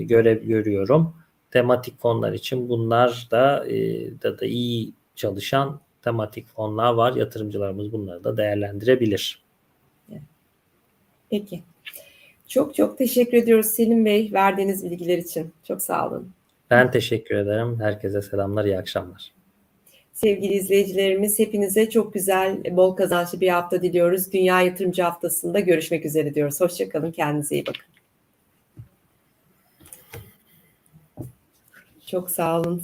göre, 0.00 0.34
görüyorum. 0.34 1.16
Tematik 1.50 2.00
fonlar 2.00 2.32
için 2.32 2.68
bunlar 2.68 3.28
da, 3.30 3.68
e, 3.68 3.76
da 4.22 4.40
da 4.40 4.46
iyi 4.46 4.92
çalışan 5.16 5.80
tematik 6.02 6.48
fonlar 6.48 6.92
var. 6.92 7.16
Yatırımcılarımız 7.16 7.92
bunları 7.92 8.24
da 8.24 8.36
değerlendirebilir. 8.36 9.42
Peki. 11.30 11.62
Çok 12.48 12.74
çok 12.74 12.98
teşekkür 12.98 13.36
ediyoruz 13.36 13.66
Selim 13.66 14.04
Bey 14.04 14.30
verdiğiniz 14.32 14.84
bilgiler 14.84 15.18
için. 15.18 15.52
Çok 15.64 15.82
sağ 15.82 16.08
olun. 16.08 16.30
Ben 16.70 16.90
teşekkür 16.90 17.34
ederim. 17.34 17.80
Herkese 17.80 18.22
selamlar, 18.22 18.64
iyi 18.64 18.78
akşamlar. 18.78 19.32
Sevgili 20.12 20.54
izleyicilerimiz 20.54 21.38
hepinize 21.38 21.90
çok 21.90 22.14
güzel, 22.14 22.76
bol 22.76 22.96
kazançlı 22.96 23.40
bir 23.40 23.48
hafta 23.48 23.82
diliyoruz. 23.82 24.32
Dünya 24.32 24.62
Yatırımcı 24.62 25.02
Haftası'nda 25.02 25.60
görüşmek 25.60 26.04
üzere 26.04 26.34
diyoruz. 26.34 26.60
Hoşçakalın, 26.60 27.12
kendinize 27.12 27.54
iyi 27.54 27.66
bakın. 27.66 27.97
Çok 32.10 32.30
sağ 32.30 32.60
olun. 32.60 32.78